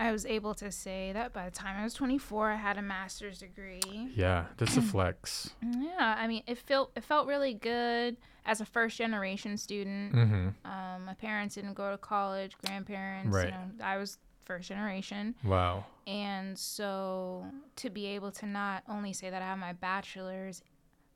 I 0.01 0.13
was 0.13 0.25
able 0.27 0.55
to 0.55 0.71
say 0.71 1.11
that 1.13 1.33
by 1.33 1.45
the 1.47 1.51
time 1.51 1.77
I 1.77 1.83
was 1.83 1.93
24, 1.95 2.51
I 2.53 2.57
had 2.57 2.79
a 2.79 2.83
master's 2.83 3.39
degree. 3.41 3.81
yeah, 4.15 4.47
that's 4.57 4.77
a 4.77 4.83
flex. 4.95 5.51
Yeah, 5.63 6.15
I 6.19 6.27
mean, 6.29 6.43
it 6.47 6.59
felt 6.59 6.93
it 6.95 7.03
felt 7.05 7.27
really 7.27 7.55
good 7.55 8.17
as 8.45 8.61
a 8.61 8.65
first 8.67 8.97
generation 8.99 9.57
student. 9.57 10.15
Mm-hmm. 10.15 10.49
Um, 10.71 11.05
my 11.05 11.15
parents 11.15 11.55
didn't 11.57 11.75
go 11.75 11.91
to 11.91 11.99
college, 11.99 12.57
grandparents. 12.65 13.35
Right. 13.35 13.47
You 13.47 13.51
know, 13.53 13.71
I 13.85 13.97
was 13.97 14.19
first 14.49 14.69
generation. 14.69 15.37
Wow. 15.45 15.85
And 16.07 16.59
so 16.59 17.45
to 17.77 17.91
be 17.91 18.07
able 18.07 18.33
to 18.33 18.47
not 18.47 18.83
only 18.89 19.13
say 19.13 19.31
that 19.31 19.43
I 19.43 19.45
have 19.45 19.59
my 19.59 19.75
bachelor's, 19.75 20.63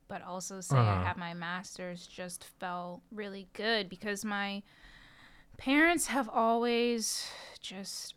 but 0.07 0.21
also 0.21 0.61
say 0.61 0.77
Uh-huh. 0.77 0.91
I 1.01 1.03
have 1.03 1.17
my 1.17 1.33
master's 1.33 2.05
just 2.07 2.45
felt 2.59 3.01
really 3.11 3.47
good 3.53 3.89
because 3.89 4.23
my 4.23 4.61
parents 5.57 6.07
have 6.07 6.29
always 6.29 7.27
just 7.59 8.15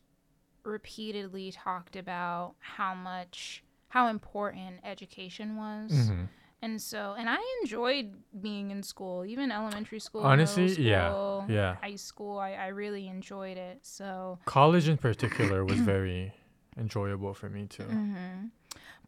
repeatedly 0.65 1.53
talked 1.53 1.97
about 1.97 2.55
how 2.59 2.95
much 2.95 3.63
how 3.89 4.09
important 4.09 4.81
education 4.85 5.57
was. 5.57 6.09
hmm 6.09 6.25
And 6.63 6.81
so 6.81 7.15
and 7.19 7.29
I 7.29 7.39
enjoyed 7.63 8.15
being 8.41 8.71
in 8.71 8.83
school, 8.83 9.25
even 9.25 9.53
elementary 9.53 10.01
school, 10.01 10.23
Honestly, 10.23 10.69
middle 10.69 11.45
yeah, 11.49 11.55
yeah. 11.55 11.77
high 11.83 11.97
school. 11.97 12.39
I, 12.39 12.53
I 12.53 12.67
really 12.69 13.07
enjoyed 13.09 13.57
it. 13.57 13.81
So 13.83 14.39
College 14.47 14.89
in 14.89 14.97
particular 14.97 15.65
was 15.65 15.79
very 15.95 16.33
enjoyable 16.79 17.35
for 17.35 17.49
me 17.49 17.67
too. 17.67 17.85
hmm 17.85 18.47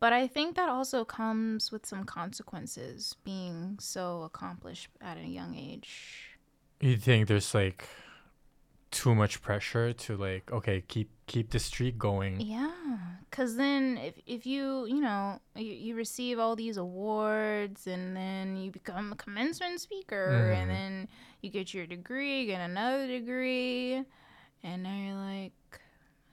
But 0.01 0.13
I 0.13 0.27
think 0.29 0.57
that 0.57 0.69
also 0.69 1.05
comes 1.05 1.73
with 1.73 1.87
some 1.87 2.05
consequences 2.05 3.17
being 3.25 3.79
so 3.81 4.23
accomplished 4.23 4.89
at 5.01 5.17
a 5.17 5.27
young 5.27 5.55
age. 5.57 6.39
You 6.81 6.97
think 6.97 7.29
there's 7.29 7.55
like 7.55 7.89
too 8.91 9.15
much 9.15 9.43
pressure 9.43 9.93
to 9.93 10.17
like 10.17 10.51
okay 10.53 10.83
keep 10.89 11.11
keep 11.27 11.51
the 11.51 11.59
streak 11.59 11.99
going. 11.99 12.41
Yeah, 12.41 12.71
because 13.29 13.57
then 13.57 13.99
if, 13.99 14.15
if 14.27 14.47
you, 14.47 14.87
you 14.87 15.01
know, 15.03 15.41
you, 15.55 15.73
you 15.75 15.95
receive 15.95 16.39
all 16.39 16.57
these 16.57 16.79
awards 16.79 17.87
and 17.87 18.17
then 18.17 18.57
you 18.57 18.71
become 18.71 19.13
a 19.13 19.17
commencement 19.17 19.81
speaker 19.81 20.51
Mhm. 20.51 20.57
and 20.57 20.71
then 20.71 21.09
you 21.43 21.51
get 21.51 21.75
your 21.75 21.87
degree, 21.87 22.47
get 22.47 22.61
another 22.63 23.07
degree, 23.07 24.03
and 24.63 24.83
now 24.83 24.97
you're 24.97 25.15
like, 25.17 25.53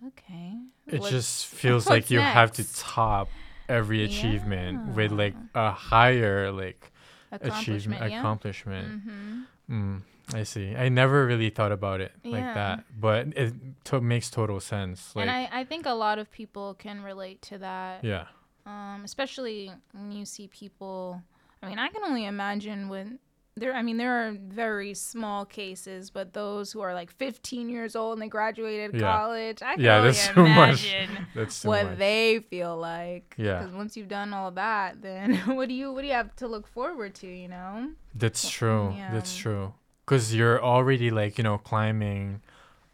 okay. 0.08 0.58
It 0.88 1.02
just 1.10 1.46
feels 1.62 1.90
like 1.90 2.10
you 2.10 2.20
have 2.22 2.54
to 2.54 2.64
top 2.74 3.28
every 3.68 4.04
achievement 4.06 4.96
with 4.96 5.12
like 5.12 5.36
a 5.56 5.72
higher 5.72 6.52
like 6.52 6.92
accomplishment. 7.32 7.68
achievement 8.00 8.12
yeah. 8.12 8.20
accomplishment. 8.20 9.02
hmm 9.04 9.42
Mm, 9.68 10.02
I 10.34 10.44
see. 10.44 10.75
I 10.75 10.89
never 10.89 11.25
really 11.25 11.50
thought 11.51 11.72
about 11.72 12.01
it 12.01 12.12
like 12.24 12.41
that, 12.55 12.84
but 13.00 13.27
it 13.38 13.53
to- 13.86 14.01
makes 14.01 14.29
total 14.29 14.60
sense. 14.60 15.15
Like, 15.15 15.27
and 15.27 15.32
I, 15.32 15.50
I 15.62 15.63
think 15.65 15.86
a 15.86 15.94
lot 15.94 16.17
of 16.17 16.32
people 16.32 16.74
can 16.74 17.03
relate 17.03 17.41
to 17.44 17.58
that. 17.60 18.03
yeah, 18.03 18.25
um, 18.65 19.01
especially 19.05 19.72
when 19.94 20.12
you 20.12 20.25
see 20.25 20.48
people. 20.48 21.22
I 21.62 21.70
mean, 21.70 21.79
I 21.79 21.89
can 21.89 22.03
only 22.03 22.25
imagine 22.25 22.89
when 22.89 23.20
there. 23.55 23.74
I 23.74 23.82
mean, 23.84 23.98
there 23.98 24.27
are 24.27 24.32
very 24.34 24.94
small 24.96 25.46
cases, 25.46 26.10
but 26.10 26.34
those 26.34 26.72
who 26.72 26.82
are 26.82 26.94
like 26.94 27.12
15 27.12 27.70
years 27.70 27.96
old 27.96 28.13
and 28.13 28.22
they 28.22 28.27
graduated 28.27 28.94
Yeah. 29.00 29.01
college, 29.15 29.62
I 29.62 29.75
can 29.75 29.84
Yeah, 29.84 29.98
only 29.98 30.08
that's 30.12 30.27
too 30.27 30.48
much. 30.48 30.94
imagine 30.94 31.27
that's 31.36 31.62
too 31.62 31.67
what 31.70 31.86
much. 31.86 31.98
they 32.00 32.39
feel 32.50 32.75
like. 32.77 33.34
Yeah. 33.38 33.60
Because 33.60 33.74
once 33.74 33.96
you've 33.96 34.08
done 34.10 34.34
all 34.34 34.51
that, 34.51 35.01
then 35.01 35.36
what 35.55 35.70
do 35.70 35.75
you 35.75 35.91
what 35.94 36.01
do 36.01 36.08
you 36.08 36.13
have 36.13 36.36
to 36.38 36.48
look 36.48 36.67
forward 36.67 37.13
to? 37.15 37.27
You 37.27 37.48
know. 37.48 37.91
That's 38.15 38.50
true. 38.50 38.94
That's 39.12 39.36
true. 39.36 39.74
Cause 40.06 40.34
you're 40.34 40.62
already 40.64 41.10
like 41.10 41.38
you 41.38 41.44
know 41.44 41.58
climbing 41.58 42.42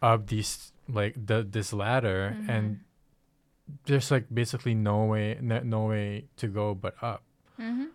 up 0.01 0.27
these 0.27 0.71
like 0.87 1.13
the 1.15 1.43
this 1.43 1.73
ladder, 1.73 2.37
and 2.47 2.79
there's 3.85 4.11
like 4.11 4.25
basically 4.33 4.73
no 4.75 5.03
way 5.05 5.37
no, 5.41 5.59
no 5.59 5.85
way 5.87 6.25
to 6.37 6.47
go 6.47 6.73
but 6.73 6.95
up. 7.01 7.23
Mm-hmm. 7.59 7.85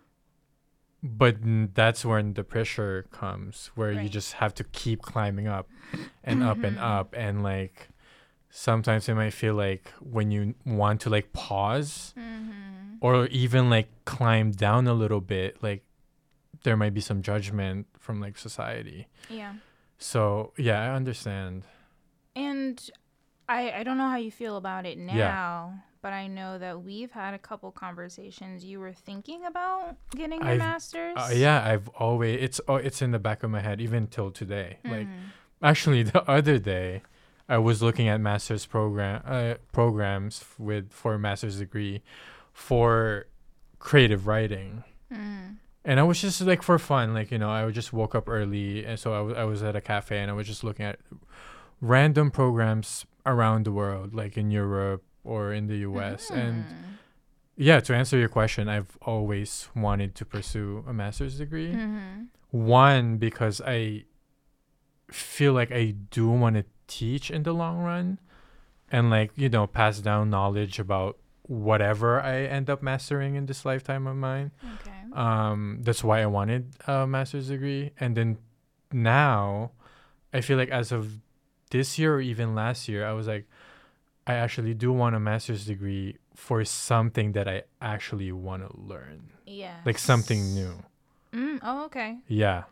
But 1.03 1.37
that's 1.75 2.03
when 2.03 2.33
the 2.33 2.43
pressure 2.43 3.05
comes, 3.11 3.69
where 3.75 3.91
you 3.91 4.09
just 4.09 4.33
have 4.33 4.53
to 4.55 4.63
keep 4.65 5.01
climbing 5.01 5.47
up 5.47 5.67
and 6.23 6.43
up 6.43 6.63
and 6.63 6.77
Mhm. 6.77 6.81
up, 6.81 7.13
and 7.17 7.43
like 7.43 7.89
sometimes 8.49 9.07
it 9.09 9.15
might 9.15 9.33
feel 9.33 9.53
like 9.53 9.91
when 9.99 10.31
you 10.31 10.55
want 10.65 11.01
to 11.01 11.09
like 11.09 11.33
pause 11.33 12.13
Mm-hmm. 12.17 12.97
or 13.01 13.27
even 13.27 13.69
like 13.69 13.89
climb 14.05 14.51
down 14.51 14.87
a 14.87 14.93
little 14.93 15.21
bit, 15.21 15.61
like 15.61 15.83
there 16.63 16.75
might 16.77 16.93
be 16.93 17.01
some 17.01 17.21
judgment 17.21 17.85
from 18.07 18.19
like 18.25 18.37
society. 18.37 18.99
Yeah. 19.29 19.53
So 19.99 20.53
yeah, 20.57 20.79
I 20.85 20.95
understand. 20.95 21.63
And 22.35 22.75
I 23.49 23.61
I 23.79 23.83
don't 23.83 23.97
know 23.97 24.09
how 24.09 24.17
you 24.27 24.31
feel 24.31 24.55
about 24.57 24.85
it 24.85 24.97
now, 24.97 25.15
Yeah. 25.15 25.69
but 26.01 26.13
I 26.13 26.27
know 26.27 26.57
that 26.65 26.75
we've 26.83 27.11
had 27.11 27.33
a 27.33 27.39
couple 27.49 27.71
conversations. 27.71 28.63
You 28.63 28.79
were 28.79 28.93
thinking 29.09 29.45
about 29.45 29.95
getting 30.15 30.39
your 30.41 30.51
I've- 30.51 30.59
master's. 30.69 31.17
Uh, 31.17 31.31
yeah, 31.45 31.59
I've 31.71 31.87
always 32.05 32.41
it's 32.41 32.59
oh 32.67 32.75
it's 32.87 33.01
in 33.01 33.11
the 33.11 33.19
back 33.19 33.43
of 33.43 33.49
my 33.51 33.61
head 33.61 33.81
even 33.81 34.07
till 34.07 34.31
today. 34.31 34.69
Like 34.83 35.07
Mhm. 35.07 35.31
actually 35.61 36.03
the 36.15 36.23
other 36.37 36.57
day 36.59 37.01
I 37.49 37.57
was 37.57 37.81
looking 37.81 38.07
at 38.07 38.19
master's 38.21 38.65
program 38.65 39.21
uh, 39.25 39.55
programs 39.71 40.33
with 40.57 40.91
for 40.93 41.13
a 41.15 41.19
master's 41.19 41.57
degree 41.59 42.03
for 42.53 43.25
creative 43.79 44.27
writing. 44.27 44.83
Mm. 45.11 45.57
And 45.87 45.99
I 46.01 46.03
was 46.03 46.19
just 46.19 46.41
like 46.41 46.61
for 46.61 46.77
fun, 46.77 47.13
like 47.13 47.31
you 47.31 47.37
know, 47.39 47.49
I 47.49 47.71
just 47.71 47.93
woke 47.93 48.13
up 48.13 48.27
early, 48.27 48.85
and 48.85 48.99
so 48.99 49.13
I 49.13 49.21
wa- 49.21 49.39
I 49.41 49.45
was 49.45 49.63
at 49.63 49.75
a 49.75 49.81
cafe, 49.81 50.19
and 50.19 50.29
I 50.29 50.33
was 50.33 50.45
just 50.45 50.61
looking 50.63 50.85
at 50.85 50.99
random 51.81 52.29
programs 52.29 53.05
around 53.25 53.63
the 53.65 53.71
world, 53.71 54.13
like 54.13 54.35
in 54.37 54.51
Europe 54.51 55.03
or 55.23 55.53
in 55.53 55.67
the 55.67 55.77
U.S. 55.89 56.29
And 56.29 56.65
Mm. 56.65 56.73
yeah, 57.55 57.79
to 57.79 57.95
answer 57.95 58.17
your 58.17 58.27
question, 58.29 58.67
I've 58.67 58.97
always 59.01 59.69
wanted 59.75 60.13
to 60.15 60.25
pursue 60.25 60.83
a 60.87 60.93
master's 60.93 61.37
degree. 61.37 61.71
Mhm. 61.73 62.27
One 62.51 63.17
because 63.17 63.61
I 63.65 64.03
feel 65.11 65.53
like 65.53 65.71
I 65.71 65.91
do 66.11 66.27
want 66.29 66.55
to 66.57 66.65
teach 66.87 67.31
in 67.31 67.43
the 67.43 67.53
long 67.53 67.79
run, 67.79 68.19
and 68.91 69.09
like 69.09 69.31
you 69.35 69.47
know, 69.49 69.67
pass 69.67 69.99
down 69.99 70.29
knowledge 70.29 70.79
about 70.79 71.17
whatever 71.43 72.19
I 72.21 72.43
end 72.43 72.69
up 72.69 72.83
mastering 72.83 73.35
in 73.35 73.45
this 73.45 73.63
lifetime 73.63 74.05
of 74.05 74.17
mine 74.17 74.51
Okay. 74.81 74.96
Um 75.17 75.79
that's 75.81 76.03
why 76.03 76.21
i 76.21 76.25
wanted 76.25 76.63
a 76.87 77.05
master's 77.07 77.47
degree 77.49 77.91
and 77.99 78.15
then 78.15 78.37
now 78.93 79.71
i 80.33 80.39
feel 80.41 80.57
like 80.57 80.69
as 80.69 80.91
of 80.91 81.19
this 81.71 81.97
year 81.99 82.15
or 82.15 82.21
even 82.21 82.53
last 82.55 82.87
year 82.87 83.05
i 83.05 83.11
was 83.11 83.27
like 83.27 83.45
i 84.27 84.33
actually 84.35 84.73
do 84.73 84.93
want 84.93 85.15
a 85.15 85.19
master's 85.19 85.65
degree 85.65 86.15
for 86.35 86.63
something 86.63 87.31
that 87.33 87.47
i 87.47 87.63
actually 87.81 88.31
want 88.31 88.61
to 88.63 88.69
learn 88.79 89.31
Yeah. 89.45 89.77
like 89.85 89.97
something 89.97 90.53
new 90.53 90.83
Mm, 91.33 91.59
oh, 91.61 91.85
okay. 91.85 92.17
yeah 92.27 92.63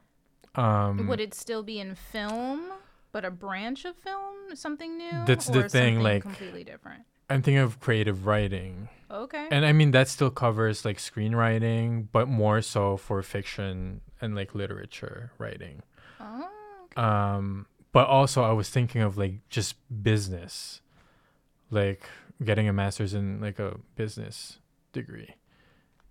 um 0.56 1.08
Would 1.08 1.20
it 1.20 1.34
still 1.34 1.62
be 1.64 1.80
in 1.80 1.96
film, 1.96 2.72
but 3.12 3.26
a 3.26 3.30
branch 3.32 3.84
of 3.84 3.96
film, 3.98 4.56
something 4.56 4.98
new? 4.98 5.12
That's 5.26 5.48
the 5.48 5.68
thing, 5.68 6.00
like- 6.00 6.22
completely 6.22 6.64
different. 6.64 7.04
i'm 7.30 7.42
thinking 7.42 7.60
of 7.68 7.80
creative 7.82 8.26
writing 8.26 8.88
Okay. 9.16 9.48
and 9.50 9.66
i 9.66 9.72
mean 9.72 9.92
that 9.92 10.08
still 10.08 10.30
covers 10.30 10.84
like 10.84 10.98
screenwriting 10.98 12.08
but 12.12 12.28
more 12.28 12.62
so 12.62 12.98
for 12.98 13.22
fiction 13.24 14.02
and 14.20 14.36
like 14.36 14.54
literature 14.54 15.32
writing 15.38 15.82
oh, 16.20 16.48
okay. 16.84 17.02
um 17.02 17.66
but 17.94 18.08
also 18.08 18.44
i 18.44 18.52
was 18.52 18.70
thinking 18.70 19.02
of 19.02 19.18
like 19.18 19.48
just 19.50 19.76
business 20.04 20.82
like 21.72 22.04
getting 22.44 22.68
a 22.68 22.74
master's 22.74 23.14
in 23.14 23.40
like 23.40 23.58
a 23.60 23.78
business 23.96 24.60
degree 24.92 25.34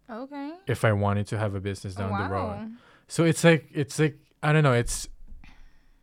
okay. 0.08 0.52
if 0.66 0.84
i 0.84 0.92
wanted 0.92 1.26
to 1.26 1.36
have 1.38 1.54
a 1.54 1.60
business 1.60 1.94
down 1.94 2.10
wow. 2.10 2.22
the 2.26 2.32
road 2.32 2.70
so 3.06 3.24
it's 3.24 3.44
like 3.44 3.68
it's 3.72 3.98
like 3.98 4.16
i 4.42 4.50
don't 4.52 4.64
know 4.64 4.72
it's 4.72 5.08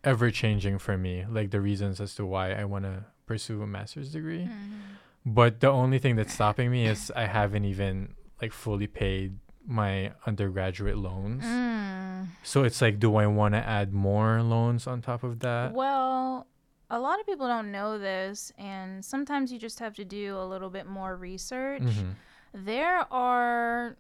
ever 0.03 0.29
changing 0.29 0.77
for 0.77 0.98
me 0.98 1.25
like 1.29 1.50
the 1.51 1.62
reasons 1.62 2.00
as 2.00 2.13
to 2.15 2.25
why 2.25 2.51
i 2.53 2.63
want 2.63 2.86
to 2.86 3.03
pursue 3.25 3.62
a 3.62 3.67
master's 3.67 4.12
degree 4.12 4.46
Mhm. 4.46 4.79
But 5.25 5.60
the 5.60 5.68
only 5.70 6.00
thing 6.00 6.16
that's 6.16 6.34
stopping 6.34 6.72
me 6.72 6.86
is 6.88 7.12
i 7.16 7.25
haven't 7.25 7.66
even 7.66 8.16
like 8.42 8.51
fully 8.54 8.88
paid 8.88 9.38
my 9.66 10.12
undergraduate 10.25 10.98
loans 10.98 11.44
Mm. 11.44 12.28
so 12.44 12.63
it's 12.63 12.82
like 12.82 13.00
do 13.00 13.16
i 13.16 13.28
want 13.28 13.54
to 13.54 13.60
add 13.60 13.94
more 13.94 14.42
loans 14.42 14.88
on 14.88 15.01
top 15.01 15.24
of 15.24 15.40
that 15.40 15.74
Well, 15.74 16.48
a 16.90 17.00
lot 17.00 17.20
of 17.22 17.25
people 17.25 17.48
don't 17.48 17.72
know 17.72 17.98
this, 17.98 18.51
and 18.58 19.04
sometimes 19.06 19.50
you 19.51 19.58
just 19.58 19.80
have 19.80 19.96
to 19.96 20.04
do 20.04 20.36
a 20.38 20.44
little 20.46 20.70
bit 20.70 20.86
more 20.88 21.16
research. 21.16 21.82
Mhm. 21.84 22.16
There 22.54 23.06
are 23.13 23.96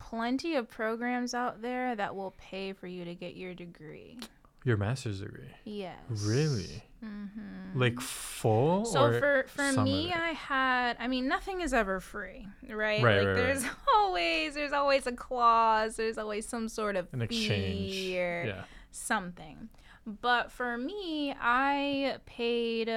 plenty 0.00 0.56
of 0.56 0.68
programs 0.68 1.34
out 1.34 1.62
there 1.62 1.94
that 1.94 2.16
will 2.16 2.32
pay 2.32 2.72
for 2.72 2.88
you 2.88 3.04
to 3.04 3.14
get 3.14 3.36
your 3.36 3.54
degree. 3.54 4.18
Your 4.64 4.76
master's 4.76 5.20
degree. 5.20 5.54
Yes. 5.64 5.96
Really? 6.08 6.82
Mm-hmm. 7.04 7.78
Like 7.80 8.00
full 8.00 8.84
So 8.84 9.04
or 9.04 9.12
for 9.18 9.44
for 9.48 9.72
me. 9.82 10.12
I 10.12 10.30
had. 10.32 10.96
I 10.98 11.08
mean, 11.08 11.28
nothing 11.28 11.60
is 11.62 11.72
ever 11.72 11.98
free, 12.00 12.46
right? 12.68 13.02
Right, 13.02 13.18
like 13.18 13.26
right, 13.28 13.34
there's 13.34 13.64
always 13.96 14.54
there's 14.54 14.72
always 14.72 15.06
a 15.06 15.12
clause. 15.12 15.96
There's 15.96 16.18
always 16.18 16.46
some 16.46 16.68
sort 16.68 16.96
of 16.96 17.08
an 17.12 17.22
exchange. 17.22 18.14
or 18.16 18.44
Yeah. 18.46 18.64
something. 18.90 19.68
But 20.06 20.50
for 20.52 20.76
me, 20.76 21.34
I 21.40 22.18
paid 22.26 22.90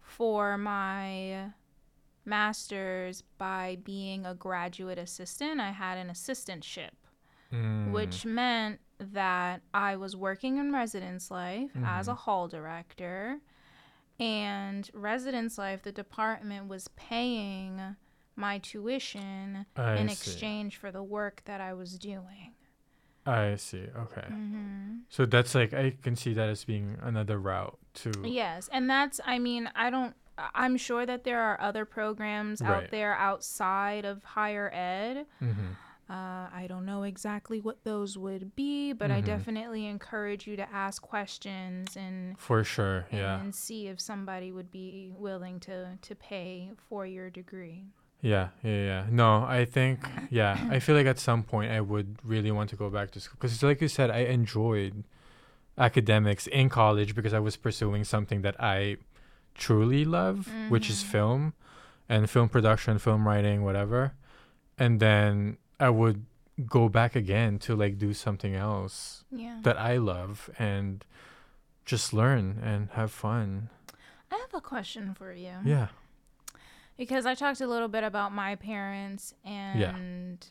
for 0.00 0.56
my 0.58 1.50
master's 2.24 3.22
by 3.38 3.78
being 3.82 4.24
a 4.26 4.34
graduate 4.34 4.98
assistant. 4.98 5.60
I 5.60 5.72
had 5.72 5.98
an 5.98 6.08
assistantship, 6.08 6.90
Mm. 7.52 7.90
which 7.90 8.24
meant 8.24 8.80
that 9.00 9.62
I 9.74 9.96
was 9.96 10.14
working 10.16 10.58
in 10.58 10.72
residence 10.72 11.30
life 11.30 11.70
as 11.84 12.06
a 12.08 12.14
hall 12.14 12.48
director. 12.48 13.40
And 14.18 14.88
residence 14.92 15.56
life, 15.56 15.82
the 15.82 15.92
department 15.92 16.68
was 16.68 16.88
paying 16.88 17.96
my 18.36 18.58
tuition 18.58 19.64
I 19.76 19.94
in 19.96 20.08
see. 20.08 20.12
exchange 20.12 20.76
for 20.76 20.90
the 20.92 21.02
work 21.02 21.42
that 21.46 21.60
I 21.60 21.72
was 21.72 21.98
doing. 21.98 22.52
I 23.26 23.56
see. 23.56 23.86
Okay. 23.96 24.26
hmm 24.28 24.98
So 25.08 25.24
that's 25.26 25.54
like 25.54 25.72
I 25.72 25.90
can 26.02 26.16
see 26.16 26.34
that 26.34 26.48
as 26.48 26.64
being 26.64 26.96
another 27.02 27.38
route 27.38 27.78
to 27.94 28.10
Yes, 28.24 28.68
and 28.72 28.88
that's 28.88 29.20
I 29.24 29.38
mean, 29.38 29.70
I 29.74 29.90
don't 29.90 30.14
I'm 30.54 30.78
sure 30.78 31.04
that 31.04 31.24
there 31.24 31.40
are 31.40 31.60
other 31.60 31.84
programs 31.84 32.62
Right. 32.62 32.70
out 32.84 32.90
there 32.90 33.14
outside 33.14 34.04
of 34.06 34.24
higher 34.24 34.70
ed. 34.72 35.26
Mhm. 35.42 35.76
Uh, 36.10 36.48
I 36.52 36.66
don't 36.68 36.84
know 36.84 37.04
exactly 37.04 37.60
what 37.60 37.84
those 37.84 38.18
would 38.18 38.56
be, 38.56 38.92
but 38.92 39.12
I 39.12 39.20
Mhm. 39.22 39.26
definitely 39.26 39.86
encourage 39.86 40.44
you 40.48 40.56
to 40.56 40.66
ask 40.74 41.00
questions 41.00 41.96
and 41.96 42.36
For 42.36 42.64
sure. 42.64 43.06
Yeah. 43.12 43.38
and 43.40 43.54
see 43.54 43.86
if 43.86 44.00
somebody 44.00 44.50
would 44.50 44.70
be 44.72 45.12
willing 45.14 45.60
to 45.60 45.98
to 46.02 46.14
pay 46.16 46.72
for 46.88 47.06
your 47.06 47.30
degree. 47.30 47.84
Yeah, 48.22 48.48
yeah, 48.64 48.82
yeah. 48.90 49.06
No, 49.10 49.44
I 49.44 49.64
think, 49.64 49.98
yeah, 50.30 50.58
I 50.68 50.80
feel 50.80 50.96
like 50.96 51.06
at 51.06 51.18
some 51.20 51.42
point 51.44 51.70
I 51.70 51.80
would 51.80 52.18
really 52.24 52.50
want 52.50 52.68
to 52.70 52.76
go 52.76 52.90
back 52.90 53.12
to 53.12 53.20
school 53.20 53.36
because, 53.40 53.62
like 53.62 53.80
you 53.80 53.88
said, 53.88 54.10
I 54.10 54.22
enjoyed 54.38 55.04
academics 55.78 56.46
in 56.48 56.68
college 56.68 57.14
because 57.14 57.32
I 57.32 57.38
was 57.38 57.56
pursuing 57.56 58.04
something 58.04 58.42
that 58.42 58.56
I 58.60 58.96
truly 59.54 60.04
love, 60.04 60.48
which 60.68 60.90
is 60.90 61.02
Mhm. 61.02 61.06
film 61.06 61.52
and 62.08 62.28
film 62.28 62.48
production, 62.48 62.98
film 62.98 63.26
writing, 63.26 63.62
whatever. 63.62 64.12
And 64.76 65.00
then 65.00 65.56
I 65.80 65.90
would 65.90 66.24
go 66.66 66.88
back 66.88 67.16
again 67.16 67.58
to 67.60 67.74
like 67.74 67.98
do 67.98 68.12
something 68.12 68.54
else 68.54 69.24
Yeah. 69.30 69.58
that 69.62 69.78
I 69.78 69.96
love 69.96 70.50
and 70.58 71.04
just 71.86 72.12
learn 72.12 72.60
and 72.62 72.90
have 72.90 73.10
fun. 73.10 73.70
I 74.30 74.36
have 74.36 74.54
a 74.54 74.60
question 74.60 75.14
for 75.14 75.32
you. 75.32 75.54
Yeah. 75.64 75.88
Because 76.96 77.24
I 77.24 77.34
talked 77.34 77.60
a 77.62 77.66
little 77.66 77.88
bit 77.88 78.04
about 78.04 78.32
my 78.32 78.56
parents 78.56 79.32
and 79.44 80.46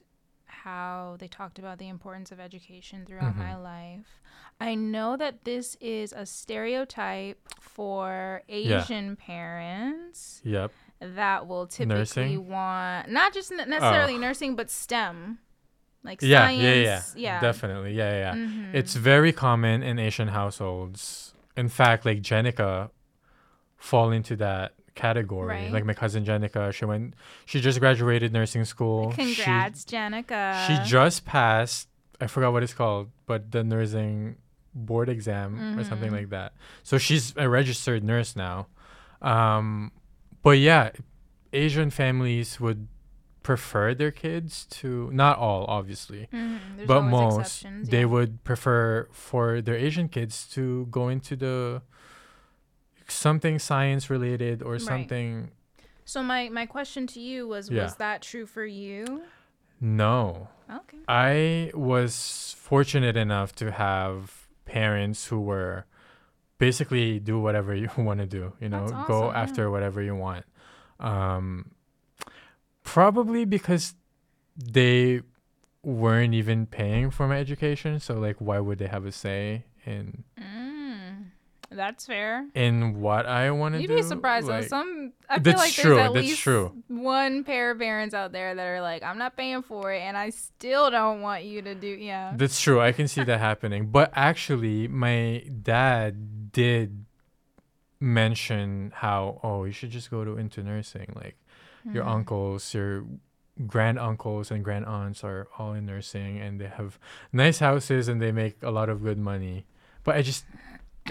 how 0.48 1.16
they 1.20 1.28
talked 1.28 1.60
about 1.60 1.78
the 1.78 1.88
importance 1.88 2.32
of 2.32 2.40
education 2.40 3.06
throughout 3.06 3.36
Mhm. 3.36 3.38
my 3.38 3.56
life. 3.56 4.20
I 4.60 4.74
know 4.76 5.16
that 5.16 5.46
this 5.46 5.76
is 5.80 6.12
a 6.12 6.26
stereotype 6.26 7.38
for 7.62 8.42
Asian 8.50 9.16
parents 9.16 10.42
Yep. 10.44 10.72
That 11.02 11.48
will 11.48 11.66
typically 11.68 11.98
Nursing? 12.00 12.48
want 12.50 13.10
not 13.10 13.34
just 13.34 13.52
ne- 13.52 13.66
necessarily 13.66 14.18
nursing 14.18 14.56
but 14.56 14.70
STEM. 14.70 15.40
Like 16.04 16.22
Yeah, 16.22 16.46
science. 16.48 16.62
yeah, 16.62 16.74
yeah, 16.74 17.02
yeah. 17.16 17.42
Definitely. 17.42 17.94
Yeah, 17.94 18.12
yeah. 18.12 18.20
yeah. 18.20 18.34
Mhm. 18.36 18.74
It's 18.74 18.96
very 18.96 19.34
common 19.34 19.84
in 19.84 20.00
Asian 20.00 20.30
households. 20.30 21.34
In 21.58 21.68
fact, 21.68 22.06
like 22.06 22.22
Jenica 22.22 22.90
fall 23.78 24.12
into 24.12 24.36
that 24.38 24.74
category. 24.96 25.48
Right. 25.56 25.72
Like 25.72 25.86
my 25.86 25.94
cousin 25.94 26.26
Jenica, 26.26 26.74
she 26.74 26.86
went 26.86 27.14
she 27.46 27.62
just 27.62 27.80
graduated 27.80 28.32
nursing 28.34 28.66
school. 28.66 29.12
She- 29.12 29.36
Congrats, 29.36 29.86
Janica. 29.86 30.68
She, 30.68 30.90
just 30.90 31.26
passed 31.26 31.88
I 32.22 32.28
forgot 32.28 32.52
what 32.52 32.64
it's 32.64 32.74
called, 32.74 33.10
but 33.26 33.52
the 33.52 33.64
nursing 33.64 34.36
board 34.76 35.08
exam 35.10 35.80
or 35.80 35.84
something 35.86 36.10
Mhm. 36.12 36.18
like 36.20 36.30
that. 36.30 36.54
So 36.84 36.98
she's 36.98 37.34
a 37.38 37.48
registered 37.50 38.04
nurse 38.04 38.36
now. 38.36 38.68
Um 39.22 39.92
but 40.44 40.58
yeah, 40.58 40.92
Asian 41.54 41.90
families 41.90 42.60
would 42.60 42.88
prefer 43.44 43.94
their 43.96 44.12
kids 44.12 44.66
to 44.70 45.10
not 45.12 45.38
all 45.38 45.66
obviously 45.66 46.28
Mhm, 46.34 46.86
but 46.86 47.02
most 47.04 47.40
exceptions, 47.40 47.90
they 47.90 48.06
would 48.06 48.44
prefer 48.44 49.08
for 49.12 49.62
their 49.62 49.76
asian 49.76 50.10
kids 50.10 50.46
to 50.50 50.86
go 50.92 51.08
into 51.08 51.36
the 51.38 51.82
something 53.08 53.58
science 53.58 54.10
related 54.10 54.62
or 54.62 54.74
Right. 54.74 54.82
something 54.82 55.52
So 56.06 56.22
my 56.22 56.50
my 56.50 56.66
question 56.66 57.08
to 57.08 57.20
you 57.20 57.48
was 57.48 57.72
Yeah. 57.72 57.84
was 57.84 57.96
that 57.96 58.22
true 58.22 58.46
for 58.46 58.66
you? 58.66 59.24
no 59.80 60.50
Okay. 60.70 60.98
i 61.08 61.72
was 61.74 62.56
fortunate 62.60 63.16
enough 63.16 63.56
to 63.56 63.72
have 63.72 64.48
parents 64.66 65.28
who 65.28 65.40
were 65.40 65.86
basically 66.60 67.20
do 67.20 67.40
whatever 67.40 67.74
you 67.84 67.90
want 67.98 68.20
to 68.20 68.26
do 68.28 68.54
you 68.62 68.70
know 68.70 68.88
That's 68.88 69.08
go 69.08 69.24
awesome, 69.24 69.34
yeah. 69.36 69.42
after 69.42 69.72
whatever 69.72 70.02
you 70.02 70.16
want 70.16 70.46
um 71.00 71.72
probably 72.84 73.46
because 73.46 73.96
they 74.56 75.22
weren't 75.84 76.34
even 76.34 76.66
paying 76.68 77.10
for 77.12 77.28
my 77.28 77.38
education 77.40 78.00
so 78.00 78.16
like 78.16 78.36
why 78.40 78.60
would 78.60 78.78
they 78.80 78.88
have 78.88 79.06
a 79.06 79.12
say 79.12 79.64
in 79.86 80.24
Mm. 80.38 80.59
That's 81.72 82.06
fair. 82.08 82.48
in 82.56 83.00
what 83.00 83.26
I 83.28 83.52
want 83.52 83.76
to 83.76 83.82
You'd 83.82 83.88
do. 83.90 83.96
be 83.98 84.02
surprised 84.02 84.48
though. 84.48 84.54
like- 84.54 84.68
Some 84.70 85.14
I 85.30 85.40
feel 85.40 85.54
like 85.54 85.72
true, 85.74 85.96
there's 85.96 86.08
at 86.08 86.14
that's 86.14 86.26
least 86.26 86.42
true. 86.42 86.74
one 86.88 87.44
pair 87.44 87.72
of 87.72 87.78
parents 87.80 88.16
out 88.16 88.32
there 88.32 88.56
that 88.56 88.64
are 88.66 88.82
like, 88.82 89.04
I'm 89.04 89.18
not 89.20 89.38
paying 89.38 89.62
for 89.62 89.94
it, 89.94 90.00
and 90.02 90.18
I 90.18 90.32
still 90.32 90.90
don't 90.90 91.22
want 91.22 91.44
you 91.44 91.62
to 91.62 91.76
do. 91.76 91.88
Yeah. 91.88 92.34
That's 92.36 92.60
true. 92.60 92.82
I 92.82 92.92
can 92.92 93.08
see 93.08 93.24
that 93.24 93.40
happening. 93.40 93.88
But 93.92 94.12
actually, 94.16 94.88
my 94.88 95.44
dad 95.62 96.52
did 96.52 97.06
mention 98.00 98.92
how 98.96 99.40
oh 99.44 99.66
you 99.66 99.72
should 99.72 99.92
just 99.92 100.10
go 100.10 100.24
to 100.24 100.38
into 100.38 100.64
nursing. 100.64 101.12
Like 101.16 101.38
your 101.94 102.04
Mhm. 102.06 102.08
uncles, 102.16 102.74
your 102.74 103.06
grand 103.68 104.00
uncles 104.00 104.52
and 104.52 104.64
grand 104.64 104.86
aunts 104.86 105.24
are 105.24 105.48
all 105.58 105.74
in 105.74 105.86
nursing 105.86 106.40
and 106.40 106.62
they 106.62 106.68
have 106.68 106.98
nice 107.34 107.60
houses 107.60 108.08
and 108.08 108.22
they 108.22 108.32
make 108.32 108.56
a 108.64 108.72
lot 108.72 108.88
of 108.90 109.04
good 109.04 109.18
money. 109.18 109.66
But 110.06 110.16
I 110.16 110.22
just 110.22 110.46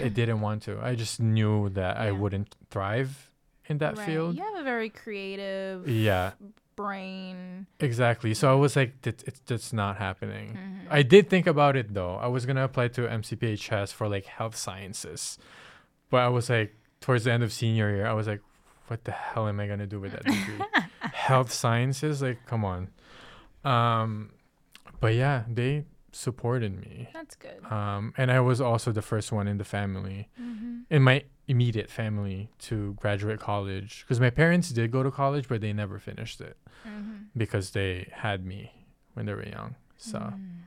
I 0.01 0.07
didn't 0.09 0.41
want 0.41 0.63
to. 0.63 0.79
I 0.81 0.95
just 0.95 1.19
knew 1.19 1.69
that 1.69 1.97
I 1.97 2.11
wouldn't 2.11 2.55
thrive 2.69 3.31
in 3.67 3.77
that 3.79 3.97
Right. 3.97 4.05
field. 4.05 4.35
You 4.35 4.43
have 4.43 4.55
a 4.59 4.63
very 4.63 4.89
creative 4.89 5.87
Yeah, 5.87 6.31
brain. 6.75 7.67
exactly. 7.79 8.33
So 8.33 8.51
I 8.51 8.55
was 8.55 8.75
like, 8.75 9.05
it's 9.05 9.39
just 9.45 9.73
not 9.73 9.97
happening. 9.97 10.57
Mhm. 10.57 10.87
I 10.89 11.03
did 11.03 11.29
think 11.29 11.45
about 11.47 11.75
it 11.75 11.93
though. 11.93 12.15
I 12.15 12.27
was 12.27 12.45
gonna 12.45 12.63
apply 12.63 12.87
to 12.89 13.07
MCPHS 13.09 13.91
for 13.93 14.07
like 14.07 14.25
health 14.25 14.55
sciences, 14.55 15.37
but 16.09 16.17
I 16.21 16.29
was 16.29 16.49
like, 16.49 16.73
towards 17.01 17.23
the 17.25 17.31
end 17.31 17.43
of 17.43 17.51
senior 17.53 17.89
year, 17.95 18.07
I 18.07 18.13
was 18.13 18.27
like, 18.27 18.41
what 18.87 19.03
the 19.03 19.11
hell 19.11 19.47
am 19.47 19.59
I 19.59 19.67
gonna 19.67 19.85
do 19.87 19.99
with 19.99 20.13
that 20.13 20.23
degree? 20.23 20.59
health 21.13 21.51
sciences, 21.51 22.21
like, 22.21 22.39
come 22.47 22.65
on. 22.65 22.89
Um, 23.63 24.31
but 24.99 25.13
yeah, 25.15 25.43
they 25.47 25.85
supported 26.11 26.79
me. 26.79 27.09
That's 27.13 27.35
good. 27.35 27.63
Um, 27.71 28.13
and 28.17 28.31
I 28.31 28.39
was 28.39 28.59
also 28.61 28.91
the 28.91 29.01
first 29.01 29.31
one 29.31 29.47
in 29.47 29.57
the 29.57 29.63
family, 29.65 30.29
hmm 30.37 30.81
in 30.89 31.03
my 31.03 31.23
immediate 31.47 31.89
family, 31.89 32.49
to 32.59 32.93
graduate 32.99 33.39
college. 33.39 34.03
Because 34.05 34.19
my 34.19 34.29
parents 34.31 34.69
did 34.69 34.91
go 34.91 35.03
to 35.03 35.11
college, 35.11 35.47
but 35.47 35.61
they 35.61 35.73
never 35.73 35.99
finished 35.99 36.41
it 36.41 36.57
hmm 36.83 37.15
because 37.37 37.71
they 37.71 38.09
had 38.11 38.45
me 38.45 38.71
when 39.13 39.25
they 39.25 39.33
were 39.33 39.45
young. 39.45 39.75
So 39.97 40.17
Mm. 40.19 40.63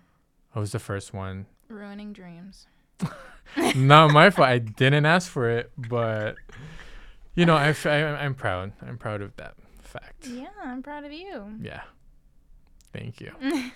I 0.54 0.58
was 0.60 0.72
the 0.72 0.78
first 0.78 1.12
one. 1.14 1.46
Ruining 1.68 2.12
dreams. 2.12 2.66
Not 3.74 4.12
my 4.12 4.30
fault. 4.30 4.48
I 4.48 4.58
didn't 4.58 5.06
ask 5.06 5.30
for 5.30 5.48
it, 5.50 5.72
but 5.76 6.36
you 7.34 7.46
know, 7.46 7.56
I'm 7.56 8.34
proud. 8.34 8.72
I'm 8.82 8.98
proud 8.98 9.22
of 9.22 9.34
that 9.36 9.54
fact. 9.80 10.26
Yeah, 10.26 10.48
I'm 10.62 10.82
proud 10.82 11.04
of 11.04 11.12
you. 11.12 11.58
Yeah. 11.60 11.82
Thank 12.92 13.20
you. 13.20 13.32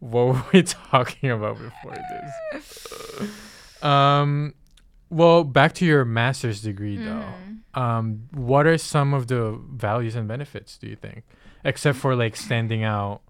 what 0.00 0.26
were 0.26 0.42
we 0.52 0.62
talking 0.90 1.30
about 1.30 1.58
before 1.58 1.94
this? 1.94 2.86
Um, 3.82 4.54
well, 5.10 5.44
back 5.44 5.74
to 5.74 5.84
your 5.84 6.06
master's 6.06 6.62
degree 6.62 6.96
though. 6.96 7.28
Mhm. 7.74 7.78
Um, 7.78 8.28
what 8.32 8.66
are 8.66 8.78
some 8.78 9.12
of 9.12 9.26
the 9.26 9.60
values 9.72 10.14
and 10.16 10.26
benefits 10.26 10.78
do 10.78 10.86
you 10.86 10.96
think, 10.96 11.24
except 11.64 11.98
for 11.98 12.16
like 12.16 12.34
standing 12.34 12.82
out 12.82 13.20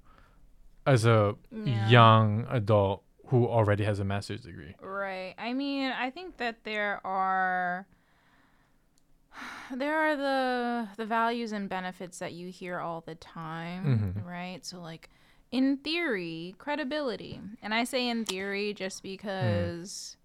as 0.86 1.06
a 1.06 1.34
Yeah. 1.50 1.88
young 1.88 2.46
adult 2.48 3.02
who 3.26 3.48
already 3.48 3.82
has 3.82 3.98
a 3.98 4.04
master's 4.04 4.42
degree? 4.42 4.76
Right. 4.80 5.34
I 5.38 5.54
mean, 5.54 5.90
I 5.90 6.10
think 6.10 6.36
that 6.36 6.62
there 6.62 7.00
are 7.04 7.88
there 9.74 9.98
are 9.98 10.16
the 10.16 10.88
the 10.96 11.06
values 11.06 11.50
and 11.50 11.68
benefits 11.68 12.20
that 12.20 12.32
you 12.32 12.50
hear 12.52 12.78
all 12.78 13.00
the 13.00 13.16
time, 13.16 14.14
Mhm. 14.14 14.24
right? 14.24 14.64
So 14.64 14.80
like 14.80 15.10
in 15.54 15.76
theory, 15.76 16.56
credibility. 16.58 17.40
And 17.62 17.72
I 17.72 17.84
say 17.84 18.08
in 18.08 18.24
theory 18.24 18.74
just 18.74 19.04
because 19.04 20.16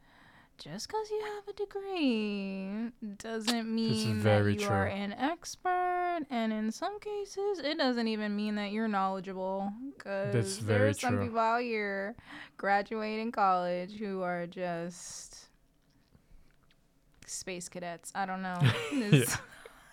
just 0.57 0.87
because 0.87 1.09
you 1.11 1.23
have 1.23 1.47
a 1.47 1.53
degree 1.53 2.91
doesn't 3.19 3.73
mean 3.73 4.23
that 4.23 4.59
you 4.59 4.67
are 4.67 4.87
an 4.87 5.13
expert. 5.13 6.21
And 6.31 6.51
in 6.51 6.71
some 6.71 6.99
cases 6.99 7.59
it 7.59 7.77
doesn't 7.77 8.07
even 8.07 8.35
mean 8.35 8.55
that 8.55 8.71
you're 8.71 8.87
knowledgeable 8.87 9.71
because 9.95 10.57
there's 10.61 10.99
some 10.99 11.17
true. 11.17 11.25
people 11.25 11.39
out 11.39 11.61
here 11.61 12.15
graduating 12.57 13.31
college 13.31 13.99
who 13.99 14.23
are 14.23 14.47
just 14.47 15.45
space 17.27 17.69
cadets. 17.69 18.11
I 18.15 18.25
don't 18.25 18.41
know 18.41 18.59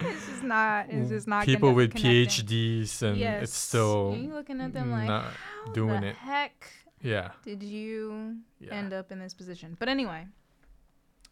it's, 0.00 0.26
just 0.26 0.42
not 0.42 0.86
it's 0.90 1.08
just 1.10 1.26
not 1.26 1.44
People 1.44 1.72
with 1.72 1.92
connecting. 1.94 2.26
PhDs 2.46 3.02
and 3.02 3.16
yes. 3.16 3.42
it's 3.44 3.56
still 3.56 4.16
you 4.18 4.32
looking 4.32 4.60
at 4.60 4.72
them 4.72 4.90
like 4.90 5.06
not 5.08 5.24
how 5.64 5.72
doing 5.72 6.00
the 6.02 6.08
it. 6.08 6.16
heck 6.16 6.70
yeah. 7.02 7.30
did 7.42 7.62
you 7.62 8.36
Yeah. 8.60 8.74
end 8.74 8.92
up 8.92 9.10
in 9.12 9.18
this 9.18 9.34
position 9.34 9.76
but 9.78 9.88
anyway 9.88 10.26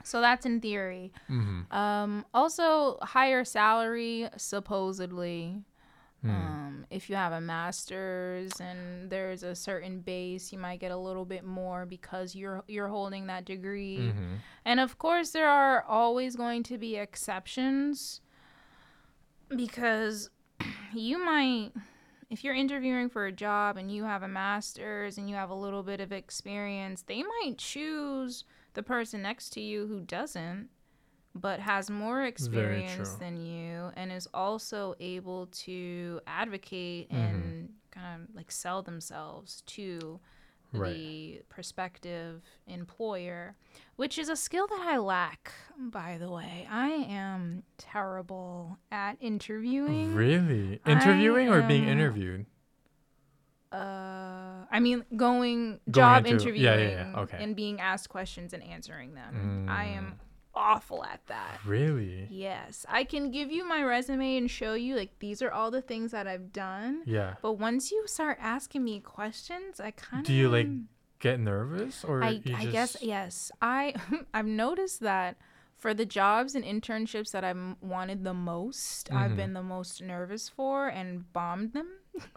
so 0.02 0.20
that's 0.20 0.44
in 0.46 0.60
theory 0.60 1.12
hmm 1.26 1.62
um 1.70 2.24
also 2.34 2.98
higher 3.02 3.44
salary 3.44 4.28
supposedly 4.36 5.62
Hmm. 6.22 6.30
um, 6.30 6.86
if 6.88 7.10
you 7.10 7.16
have 7.16 7.32
a 7.32 7.40
master's 7.42 8.52
and 8.58 9.10
there's 9.10 9.42
a 9.42 9.54
certain 9.54 10.00
base, 10.00 10.54
you 10.54 10.58
might 10.58 10.80
get 10.80 10.90
a 10.90 10.96
little 10.96 11.26
bit 11.26 11.44
more 11.44 11.84
because 11.84 12.34
you're 12.34 12.64
you're 12.66 12.88
holding 12.88 13.26
that 13.26 13.44
degree. 13.44 14.08
hmm 14.08 14.36
And 14.64 14.80
of 14.80 14.96
course, 14.96 15.32
there 15.32 15.50
are 15.50 15.82
always 15.86 16.34
going 16.34 16.62
to 16.62 16.78
be 16.78 16.96
exceptions 16.96 18.22
because 19.54 20.30
you 20.92 21.24
might, 21.24 21.72
if 22.30 22.44
you're 22.44 22.54
interviewing 22.54 23.08
for 23.08 23.26
a 23.26 23.32
job 23.32 23.76
and 23.76 23.90
you 23.90 24.04
have 24.04 24.22
a 24.22 24.28
master's 24.28 25.18
and 25.18 25.28
you 25.28 25.36
have 25.36 25.50
a 25.50 25.54
little 25.54 25.82
bit 25.82 26.00
of 26.00 26.12
experience, 26.12 27.02
they 27.02 27.22
might 27.22 27.54
choose 27.58 28.44
the 28.74 28.82
person 28.82 29.22
next 29.22 29.50
to 29.50 29.60
you 29.60 29.86
who 29.86 30.00
doesn't, 30.00 30.68
but 31.34 31.60
has 31.60 31.90
more 31.90 32.24
experience 32.24 33.10
than 33.20 33.36
you 33.36 33.90
and 33.96 34.12
is 34.12 34.28
also 34.32 34.94
able 35.00 35.46
to 35.48 36.20
advocate 36.26 37.10
Mhm. 37.10 37.16
and 37.16 37.68
kind 37.90 38.22
of 38.28 38.34
like 38.34 38.50
sell 38.50 38.82
themselves 38.82 39.62
to 39.66 40.20
Right. 40.78 40.92
the 40.94 41.42
prospective 41.48 42.42
employer, 42.66 43.56
which 43.96 44.18
is 44.18 44.28
a 44.28 44.36
skill 44.36 44.66
that 44.66 44.80
I 44.80 44.98
lack, 44.98 45.52
by 45.78 46.18
the 46.18 46.30
way. 46.30 46.66
I 46.70 46.88
am 46.90 47.62
terrible 47.78 48.78
at 48.90 49.16
interviewing. 49.20 50.14
Really? 50.14 50.80
I 50.84 50.90
Interviewing 50.92 51.48
or 51.48 51.62
being 51.62 51.84
interviewed? 51.88 52.46
Uh, 53.72 54.64
I 54.70 54.78
mean, 54.80 55.04
going, 55.16 55.60
Going 55.70 55.80
job 55.90 56.26
into- 56.26 56.44
interviewing 56.48 56.62
yeah, 56.62 56.76
yeah, 56.76 57.10
yeah, 57.12 57.20
okay. 57.22 57.38
and 57.42 57.56
being 57.56 57.80
asked 57.80 58.08
questions 58.08 58.52
and 58.52 58.62
answering 58.62 59.14
them. 59.14 59.66
I 59.68 59.86
am 59.86 60.04
Mm. 60.04 60.12
Awful 60.56 61.04
at 61.04 61.20
that. 61.26 61.60
Really? 61.66 62.26
Yes, 62.30 62.84
I 62.88 63.04
can 63.04 63.30
give 63.30 63.50
you 63.50 63.66
my 63.66 63.82
resume 63.82 64.36
and 64.36 64.50
show 64.50 64.74
you 64.74 64.96
like 64.96 65.18
these 65.18 65.42
are 65.42 65.50
all 65.50 65.70
the 65.70 65.82
things 65.82 66.10
that 66.12 66.26
I've 66.26 66.52
done. 66.52 67.02
Yeah. 67.06 67.34
But 67.42 67.54
once 67.54 67.90
you 67.90 68.04
start 68.06 68.38
asking 68.40 68.84
me 68.84 69.00
questions, 69.00 69.80
I 69.80 69.90
kind 69.92 70.20
of 70.22 70.26
Do 70.26 70.32
you, 70.34 70.48
like, 70.48 70.68
Get 71.20 71.40
nervous 71.40 72.04
or 72.04 72.22
I, 72.22 72.40
I 72.54 72.64
just 72.64 72.72
guess 72.72 72.96
yes. 73.00 73.50
I 73.62 73.94
I've 74.34 74.44
noticed 74.46 75.00
that 75.00 75.36
for 75.74 75.94
the 75.94 76.04
jobs 76.04 76.54
and 76.54 76.62
internships 76.64 77.30
that 77.30 77.44
I've 77.44 77.76
wanted 77.80 78.24
the 78.24 78.34
most, 78.34 79.10
I've 79.10 79.30
Mhm. 79.32 79.36
been 79.36 79.52
the 79.54 79.62
most 79.62 80.02
nervous 80.02 80.50
for 80.50 80.88
and 80.88 81.32
bombed 81.32 81.72
them. 81.72 81.88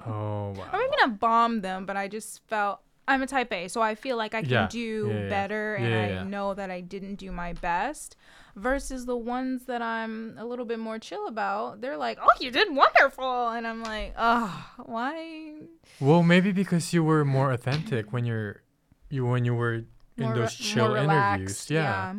Oh 0.06 0.52
wow. 0.58 0.70
Or 0.72 0.80
maybe 0.80 0.96
not 1.02 1.20
bombed 1.20 1.64
them, 1.64 1.86
but 1.86 1.98
I 1.98 2.08
just 2.08 2.42
felt 2.48 2.80
I'm 3.08 3.22
a 3.24 3.28
type 3.28 3.52
A, 3.54 3.68
so 3.70 3.82
I 3.82 3.96
feel 3.96 4.18
like 4.18 4.34
I 4.36 4.42
can 4.42 4.50
Yeah. 4.52 4.68
do 4.70 5.10
Yeah, 5.14 5.20
yeah. 5.24 5.30
better 5.30 5.76
and 5.76 6.20
I 6.20 6.24
know 6.24 6.54
that 6.54 6.70
I 6.70 6.82
didn't 6.82 7.16
do 7.16 7.32
my 7.32 7.54
best. 7.54 8.16
Versus 8.56 9.06
the 9.06 9.16
ones 9.16 9.66
that 9.66 9.82
I'm 9.84 10.36
a 10.38 10.44
little 10.46 10.66
bit 10.66 10.80
more 10.80 10.98
chill 11.00 11.28
about, 11.28 11.80
they're 11.80 11.96
like, 11.96 12.18
"Oh, 12.20 12.34
you 12.40 12.50
did 12.52 12.74
wonderful," 12.76 13.50
and 13.50 13.68
I'm 13.68 13.84
like, 13.84 14.14
"Oh, 14.18 14.50
why?" 14.86 15.54
Well, 16.02 16.24
maybe 16.24 16.52
because 16.52 16.92
you 16.92 17.04
were 17.04 17.24
more 17.24 17.52
authentic 17.52 18.12
when 18.12 18.26
you're 18.26 18.64
you 19.10 19.26
when 19.28 19.46
you 19.46 19.54
were 19.56 19.74
in 19.76 19.86
More 20.18 20.34
re- 20.34 20.40
those 20.40 20.56
chill 20.56 20.88
more 20.90 20.98
interviews. 20.98 21.70
Yeah. 21.70 22.16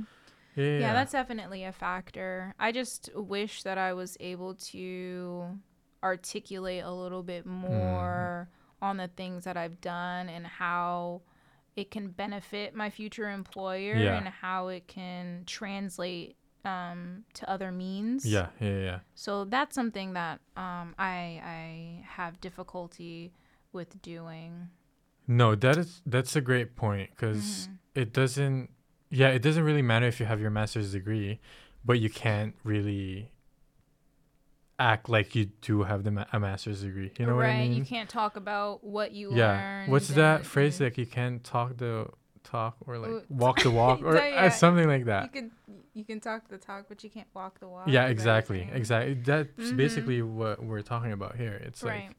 Yeah. 0.54 0.92
that's 0.94 1.12
definitely 1.12 1.64
a 1.64 1.72
factor. 1.72 2.54
I 2.58 2.70
just 2.72 3.10
wish 3.14 3.62
that 3.64 3.76
I 3.78 3.92
was 3.92 4.16
able 4.20 4.54
to 4.72 5.58
articulate 6.02 6.82
a 6.84 6.90
little 6.92 7.22
bit 7.22 7.44
Mm-hmm. 7.46 7.66
more 7.76 8.48
on 8.80 8.96
the 8.96 9.08
things 9.08 9.44
that 9.44 9.56
I've 9.56 9.80
done 9.80 10.28
and 10.28 10.46
how 10.46 11.22
it 11.76 11.90
can 11.90 12.08
benefit 12.08 12.74
my 12.74 12.90
future 12.90 13.30
employer 13.30 13.94
Yeah. 13.96 14.16
and 14.18 14.28
how 14.28 14.68
it 14.68 14.86
can 14.88 15.44
translate 15.46 16.36
um, 16.64 17.24
to 17.34 17.48
other 17.48 17.70
means. 17.70 18.26
yeah, 18.26 18.48
yeah, 18.60 18.78
yeah. 18.78 18.98
So 19.14 19.44
that's 19.44 19.74
something 19.74 20.14
that 20.14 20.40
um, 20.56 20.94
I 20.98 21.40
I 21.44 22.04
have 22.06 22.40
difficulty 22.40 23.32
with 23.72 24.02
doing. 24.02 24.68
No, 25.26 25.54
that 25.54 25.76
is 25.76 26.02
that's 26.04 26.34
a 26.36 26.40
great 26.40 26.74
point 26.74 27.10
because 27.10 27.68
Mhm. 27.68 27.78
it 27.94 28.12
doesn't. 28.12 28.70
Yeah, 29.10 29.28
it 29.28 29.40
doesn't 29.40 29.62
really 29.64 29.82
matter 29.82 30.06
if 30.06 30.18
you 30.20 30.26
have 30.26 30.40
your 30.40 30.50
master's 30.50 30.92
degree, 30.92 31.38
but 31.84 32.00
you 32.00 32.10
can't 32.10 32.54
really 32.64 33.30
act 34.78 35.08
like 35.08 35.34
you 35.34 35.46
do 35.60 35.82
have 35.82 36.04
the 36.04 36.10
ma- 36.10 36.24
a 36.32 36.38
master's 36.38 36.82
degree. 36.82 37.12
You 37.18 37.26
know 37.26 37.32
right? 37.32 37.48
what 37.48 37.56
I 37.56 37.58
mean? 37.68 37.72
You 37.74 37.84
can't 37.84 38.08
talk 38.08 38.36
about 38.36 38.84
what 38.84 39.12
you 39.12 39.34
yeah. 39.34 39.52
learned. 39.56 39.92
What's 39.92 40.08
that 40.08 40.46
phrase 40.46 40.80
like? 40.80 40.96
You 40.98 41.06
can't 41.06 41.42
talk 41.42 41.76
the 41.76 42.08
talk 42.44 42.76
or 42.86 42.98
like 42.98 43.24
walk 43.28 43.62
the 43.62 43.70
walk 43.70 44.00
or 44.04 44.14
Yeah, 44.14 44.20
uh, 44.22 44.24
yeah. 44.44 44.48
something 44.50 44.86
like 44.88 45.04
that. 45.06 45.24
You 45.24 45.28
can 45.30 45.50
you 45.94 46.04
can 46.04 46.20
talk 46.20 46.48
the 46.48 46.58
talk, 46.58 46.86
but 46.88 47.02
you 47.02 47.10
can't 47.10 47.26
walk 47.34 47.58
the 47.60 47.68
walk. 47.68 47.88
Yeah, 47.88 47.90
Is 47.90 47.94
that 47.94 48.02
what 48.04 48.10
exactly, 48.12 48.70
exactly. 48.72 49.14
That's 49.14 49.48
Mhm. 49.72 49.76
basically 49.76 50.22
what 50.22 50.62
we're 50.62 50.82
talking 50.82 51.12
about 51.12 51.36
here. 51.36 51.54
It's 51.64 51.82
Right. 51.82 52.06
like 52.06 52.16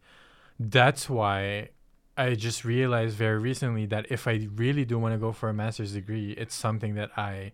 that's 0.59 1.09
why 1.09 1.69
I 2.17 2.35
just 2.35 2.65
realized 2.65 3.15
very 3.15 3.39
recently 3.39 3.85
that 3.85 4.07
if 4.11 4.27
I 4.27 4.49
really 4.55 4.83
do 4.83 4.99
want 4.99 5.13
to 5.13 5.17
go 5.17 5.31
for 5.31 5.47
a 5.47 5.53
master's 5.53 5.93
degree, 5.93 6.31
it's 6.33 6.53
something 6.53 6.95
that 6.95 7.11
I 7.17 7.53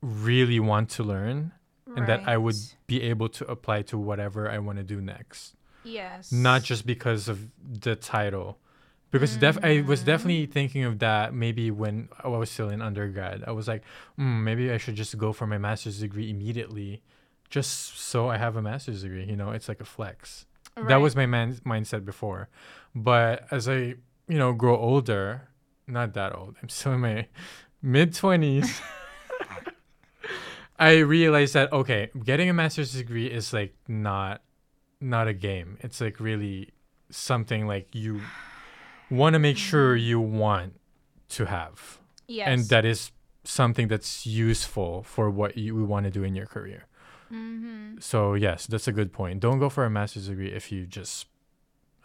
really 0.00 0.58
want 0.60 0.90
to 0.90 1.02
learn 1.04 1.52
and 1.96 2.06
that 2.06 2.26
I 2.26 2.36
would 2.36 2.56
be 2.86 3.02
able 3.02 3.28
to 3.30 3.46
apply 3.50 3.82
to 3.82 3.98
whatever 3.98 4.50
I 4.50 4.58
want 4.58 4.78
to 4.78 4.84
do 4.84 5.00
next. 5.00 5.54
Yes. 5.84 6.32
Not 6.32 6.62
just 6.62 6.86
because 6.86 7.28
of 7.28 7.48
the 7.62 7.96
title. 7.96 8.58
Because 9.10 9.36
def- 9.36 9.64
I 9.64 9.80
was 9.80 10.02
definitely 10.02 10.44
thinking 10.46 10.84
of 10.84 10.98
that 10.98 11.32
maybe 11.32 11.70
when 11.70 12.10
I 12.22 12.28
was 12.28 12.50
still 12.50 12.68
in 12.68 12.82
undergrad. 12.82 13.42
I 13.46 13.52
was 13.52 13.66
like, 13.66 13.82
mm, 14.18 14.42
maybe 14.42 14.70
I 14.70 14.76
should 14.76 14.96
just 14.96 15.16
go 15.16 15.32
for 15.32 15.46
my 15.46 15.56
master's 15.56 16.00
degree 16.00 16.28
immediately 16.30 17.02
just 17.48 17.98
so 17.98 18.28
I 18.28 18.36
have 18.36 18.56
a 18.56 18.62
master's 18.62 19.02
degree. 19.02 19.24
You 19.24 19.36
know, 19.36 19.50
it's 19.52 19.68
like 19.68 19.80
a 19.80 19.84
flex. 19.86 20.44
That 20.76 20.96
was 20.98 21.16
my 21.16 21.26
man- 21.26 21.58
mindset 21.66 22.04
before. 22.04 22.48
But 22.94 23.46
as 23.50 23.68
I, 23.68 23.94
you 24.28 24.38
know, 24.38 24.52
grow 24.52 24.76
older, 24.76 25.48
not 25.88 26.14
that 26.14 26.36
old, 26.36 26.54
I'm 26.62 26.68
still 26.68 26.92
in 26.92 27.00
my 27.00 27.26
mid 27.82 28.12
20s. 28.12 28.80
I 30.78 30.98
realized 30.98 31.54
that 31.54 31.72
okay, 31.72 32.10
getting 32.24 32.48
a 32.48 32.52
master's 32.52 32.92
degree 32.92 33.26
is 33.26 33.52
like 33.52 33.74
not 33.88 34.42
not 35.00 35.28
a 35.28 35.34
game. 35.34 35.78
It's 35.80 36.00
like 36.00 36.20
really 36.20 36.70
something 37.10 37.66
like 37.66 37.94
you 37.94 38.20
want 39.10 39.34
to 39.34 39.38
make 39.38 39.56
sure 39.56 39.96
you 39.96 40.20
want 40.20 40.78
to 41.30 41.46
have. 41.46 41.98
yes. 42.26 42.48
And 42.48 42.64
that 42.68 42.84
is 42.84 43.10
something 43.44 43.88
that's 43.88 44.26
useful 44.26 45.02
for 45.02 45.30
what 45.30 45.56
you 45.56 45.84
want 45.84 46.04
to 46.04 46.10
do 46.10 46.22
in 46.22 46.34
your 46.34 46.46
career. 46.46 46.86
Mm-hmm. 47.32 47.96
So 48.00 48.34
yes, 48.34 48.66
that's 48.66 48.88
a 48.88 48.92
good 48.92 49.12
point. 49.12 49.40
Don't 49.40 49.58
go 49.58 49.68
for 49.68 49.84
a 49.84 49.90
master's 49.90 50.28
degree 50.28 50.52
if 50.52 50.70
you 50.72 50.86
just 50.86 51.26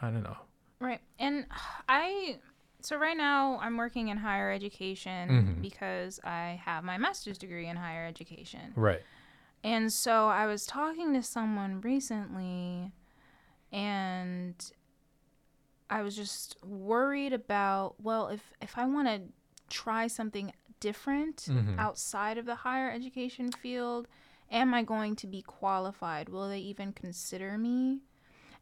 I 0.01 0.09
don't 0.09 0.23
know. 0.23 0.37
Right. 0.79 0.99
And 1.19 1.45
I 1.87 2.37
so 2.83 2.97
right 2.97 3.17
now 3.17 3.57
I'm 3.61 3.77
working 3.77 4.09
in 4.09 4.17
higher 4.17 4.51
education 4.51 5.29
Mhm. 5.29 5.61
because 5.61 6.19
I 6.23 6.59
have 6.65 6.83
my 6.83 6.97
master's 6.97 7.37
degree 7.37 7.67
in 7.67 7.77
higher 7.77 8.05
education. 8.05 8.73
Right. 8.75 9.01
And 9.63 9.91
so 9.93 10.27
I 10.27 10.45
was 10.45 10.65
talking 10.65 11.13
to 11.13 11.23
someone 11.23 11.79
recently 11.81 12.91
and 13.71 14.55
I 15.89 16.01
was 16.01 16.15
just 16.15 16.57
worried 16.63 17.33
about 17.33 17.95
well 18.01 18.27
if 18.27 18.53
if 18.61 18.77
I 18.77 18.85
want 18.85 19.07
to 19.07 19.21
try 19.69 20.07
something 20.07 20.51
different 20.79 21.37
Mhm. 21.49 21.79
outside 21.79 22.37
of 22.37 22.45
the 22.45 22.55
higher 22.55 22.91
education 22.91 23.51
field 23.51 24.07
am 24.51 24.73
I 24.73 24.83
going 24.83 25.15
to 25.17 25.27
be 25.27 25.41
qualified 25.41 26.29
will 26.29 26.49
they 26.49 26.59
even 26.59 26.93
consider 26.93 27.57
me 27.57 28.01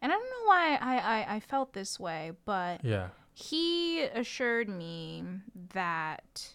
and 0.02 0.12
I 0.12 0.16
don't 0.16 0.30
know 0.30 0.46
why 0.48 0.76
I, 0.76 0.98
I, 1.00 1.36
I 1.36 1.40
felt 1.40 1.74
this 1.74 2.00
way 2.00 2.32
but 2.46 2.84
Yeah. 2.84 3.10
He 3.34 4.02
assured 4.04 4.70
me 4.70 5.24
that 5.74 6.54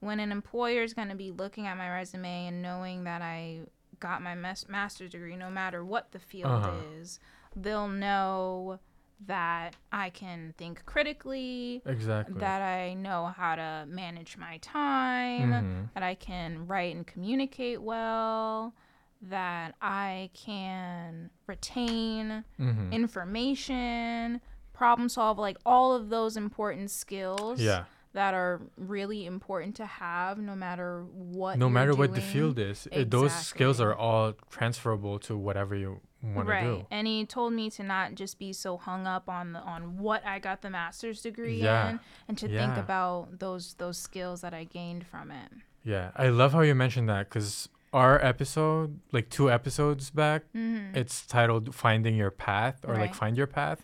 when 0.00 0.20
an 0.20 0.30
employer 0.32 0.82
is 0.82 0.94
going 0.94 1.08
to 1.08 1.14
be 1.14 1.30
looking 1.30 1.66
at 1.66 1.76
my 1.76 1.90
resume 1.90 2.46
and 2.46 2.62
knowing 2.62 3.04
that 3.04 3.22
I 3.22 3.60
got 4.00 4.22
my 4.22 4.34
mas- 4.34 4.68
master's 4.68 5.10
degree, 5.12 5.36
no 5.36 5.50
matter 5.50 5.84
what 5.84 6.12
the 6.12 6.18
field 6.20 6.52
Uh-huh. 6.52 6.82
is, 7.00 7.18
they'll 7.56 7.88
know 7.88 8.78
that 9.26 9.74
I 9.90 10.10
can 10.10 10.54
think 10.56 10.84
critically, 10.86 11.82
Exactly. 11.84 12.38
that 12.38 12.62
I 12.62 12.94
know 12.94 13.26
how 13.36 13.56
to 13.56 13.84
manage 13.88 14.36
my 14.36 14.58
time, 14.58 15.50
Mhm. 15.50 15.88
that 15.94 16.04
I 16.04 16.14
can 16.14 16.68
write 16.68 16.94
and 16.94 17.04
communicate 17.04 17.82
well, 17.82 18.74
that 19.20 19.74
I 19.82 20.30
can 20.34 21.30
retain 21.48 22.44
Mhm. 22.60 22.92
information, 22.92 24.40
problem 24.78 25.08
solve, 25.08 25.36
like 25.48 25.58
all 25.66 25.88
of 25.98 26.02
those 26.08 26.32
important 26.36 26.90
skills 26.90 27.60
Yeah. 27.60 27.84
that 28.12 28.32
are 28.34 28.60
really 28.76 29.20
important 29.26 29.72
to 29.76 29.86
have 29.86 30.34
no 30.38 30.54
matter 30.66 30.90
what 31.12 31.58
No 31.58 31.68
matter 31.68 31.94
what 32.00 32.14
the 32.14 32.20
field 32.34 32.58
is, 32.70 32.78
uh, 32.92 33.04
those 33.16 33.32
skills 33.52 33.78
are 33.86 33.94
all 34.06 34.32
transferable 34.56 35.18
to 35.28 35.32
whatever 35.36 35.74
you 35.74 36.00
want 36.22 36.46
to 36.48 36.52
right 36.52 36.64
do. 36.64 36.86
and 36.90 37.06
he 37.06 37.24
told 37.24 37.52
me 37.52 37.70
to 37.70 37.82
not 37.94 38.06
just 38.16 38.34
be 38.40 38.52
so 38.52 38.76
hung 38.76 39.06
up 39.06 39.28
on 39.28 39.52
the 39.52 39.60
on 39.60 39.80
what 39.98 40.20
i 40.26 40.36
got 40.40 40.62
the 40.62 40.70
master's 40.80 41.22
degree 41.22 41.60
Yeah. 41.62 41.90
in 41.90 42.00
and 42.26 42.36
to 42.38 42.48
think 42.48 42.76
about 42.76 43.38
those 43.38 43.74
those 43.74 43.98
skills 43.98 44.40
that 44.40 44.52
i 44.52 44.64
gained 44.64 45.04
from 45.06 45.30
it 45.30 45.50
Yeah, 45.84 46.10
I 46.16 46.26
love 46.40 46.50
how 46.56 46.62
you 46.62 46.74
mentioned 46.74 47.08
that 47.08 47.28
because 47.28 47.68
our 47.92 48.14
episode, 48.32 48.98
like 49.16 49.26
two 49.30 49.48
episodes 49.58 50.10
back, 50.10 50.42
mm-hmm. 50.54 50.94
it's 51.00 51.24
titled 51.36 51.64
"Finding 51.84 52.14
Your 52.22 52.32
Path" 52.32 52.76
or 52.86 52.94
like 53.02 53.14
"Find 53.14 53.34
Your 53.38 53.46
Path," 53.46 53.80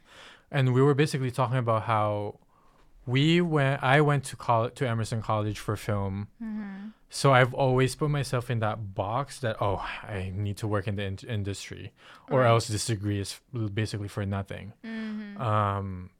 and 0.54 0.64
we 0.76 0.80
were 0.86 0.94
basically 1.04 1.30
talking 1.40 1.58
about 1.58 1.82
how 1.92 2.38
we 3.14 3.40
went. 3.56 3.82
I 3.82 4.00
went 4.00 4.22
to 4.30 4.36
college 4.36 4.74
to 4.78 4.88
Emerson 4.88 5.20
College 5.30 5.58
for 5.64 5.74
film, 5.76 6.16
Mm-hmm. 6.42 6.88
so 7.10 7.26
I've 7.38 7.52
always 7.64 7.94
put 8.00 8.08
myself 8.20 8.44
in 8.50 8.58
that 8.66 8.78
box 8.94 9.26
that 9.44 9.56
oh, 9.60 9.78
I 10.18 10.32
need 10.34 10.56
to 10.62 10.66
work 10.74 10.86
in 10.90 10.94
the 10.96 11.04
in- 11.10 11.28
industry, 11.38 11.92
or 12.30 12.40
Right. 12.40 12.48
else 12.52 12.64
this 12.68 12.86
degree 12.86 13.20
is 13.20 13.30
basically 13.80 14.08
for 14.08 14.24
nothing. 14.38 14.72
Mm-hmm. 14.84 15.40
Um, 15.50 16.10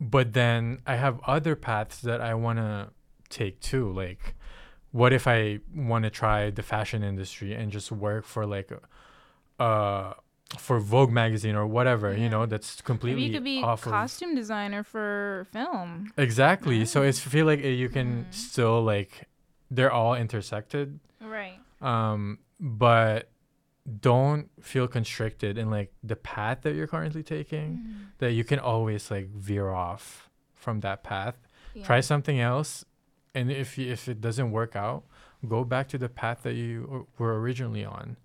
but 0.00 0.26
then 0.40 0.60
I 0.86 0.96
have 1.04 1.14
other 1.26 1.54
paths 1.56 2.00
that 2.08 2.20
I 2.20 2.34
want 2.34 2.58
to 2.58 2.90
take 3.30 3.60
too. 3.60 3.86
Like, 3.92 4.22
what 4.92 5.12
if 5.12 5.26
I 5.26 5.58
want 5.74 6.02
to 6.04 6.10
try 6.10 6.50
the 6.50 6.62
fashion 6.62 7.02
industry 7.02 7.50
and 7.58 7.72
just 7.72 7.90
work 7.90 8.24
for 8.24 8.46
like, 8.46 8.70
uh, 9.58 10.12
for 10.56 10.80
Vogue 10.80 11.10
magazine 11.10 11.54
or 11.54 11.66
whatever, 11.66 12.16
you 12.16 12.28
know, 12.30 12.46
that's 12.46 12.80
completely 12.80 13.20
Maybe 13.22 13.32
you 13.32 13.38
could 13.38 13.44
be 13.44 13.62
off 13.62 13.84
of 13.84 13.92
costume 13.92 14.34
designer 14.34 14.82
for 14.82 15.46
film 15.52 16.10
exactly. 16.16 16.86
So 16.86 17.02
it's 17.02 17.20
feel 17.20 17.44
like 17.44 17.62
uh, 17.62 17.68
you 17.68 17.88
can 17.90 18.24
Mhm. 18.24 18.34
still 18.34 18.82
like 18.82 19.28
they're 19.70 19.92
all 19.92 20.14
intersected. 20.14 21.00
right 21.20 21.58
Um, 21.82 22.38
but 22.58 23.30
don't 24.00 24.48
feel 24.62 24.88
constricted 24.88 25.56
in 25.58 25.70
like 25.70 25.92
the 26.02 26.16
path 26.16 26.62
that 26.62 26.74
you're 26.74 26.86
currently 26.86 27.22
taking. 27.22 27.68
Mhm. 27.78 28.04
that 28.18 28.32
you 28.32 28.42
can 28.44 28.58
always 28.58 29.10
like 29.10 29.28
veer 29.30 29.68
off 29.70 30.28
from 30.54 30.80
that 30.80 31.04
path 31.04 31.36
Yeah. 31.74 31.84
try 31.84 32.00
something 32.00 32.40
else 32.40 32.84
and 33.34 33.50
if 33.52 33.78
you, 33.78 33.92
if 33.92 34.08
it 34.08 34.20
doesn't 34.20 34.50
work 34.50 34.74
out 34.74 35.04
go 35.46 35.62
back 35.62 35.86
to 35.88 35.98
the 35.98 36.08
path 36.08 36.42
that 36.42 36.54
you 36.54 37.06
were 37.18 37.38
originally 37.40 37.84
on. 37.84 38.16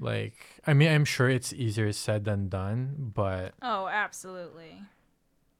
Like 0.00 0.34
i 0.66 0.72
mean 0.74 0.88
i'm 0.88 1.04
sure 1.04 1.28
it's 1.28 1.52
easier 1.52 1.92
said 1.92 2.24
than 2.24 2.48
done 2.48 3.12
but 3.14 3.54
oh 3.62 3.86
absolutely. 3.88 4.82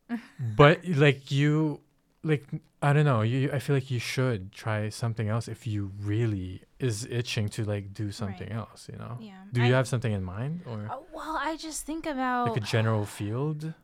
But 0.56 0.86
like 0.86 1.30
you 1.30 1.80
like 2.24 2.44
i 2.82 2.92
don't 2.92 3.04
know 3.04 3.20
you 3.22 3.50
i 3.52 3.58
feel 3.58 3.76
like 3.76 3.90
you 3.90 3.98
should 3.98 4.52
try 4.52 4.88
something 4.88 5.28
else 5.28 5.48
if 5.48 5.66
you 5.66 5.90
really 6.00 6.62
is 6.78 7.06
itching 7.10 7.48
to 7.50 7.64
like 7.64 7.92
do 7.94 8.10
something 8.10 8.50
else 8.50 8.88
you 8.90 8.98
know? 8.98 9.18
Yeah. 9.20 9.34
Do 9.52 9.62
I- 9.62 9.66
you 9.66 9.74
have 9.74 9.86
something 9.88 10.12
in 10.12 10.24
mind 10.24 10.62
or 10.66 10.88
Uh, 10.90 10.96
well 11.12 11.36
i 11.40 11.56
just 11.56 11.84
think 11.84 12.06
about 12.06 12.48
like 12.48 12.56
a 12.56 12.60
general 12.60 13.04
field? 13.04 13.74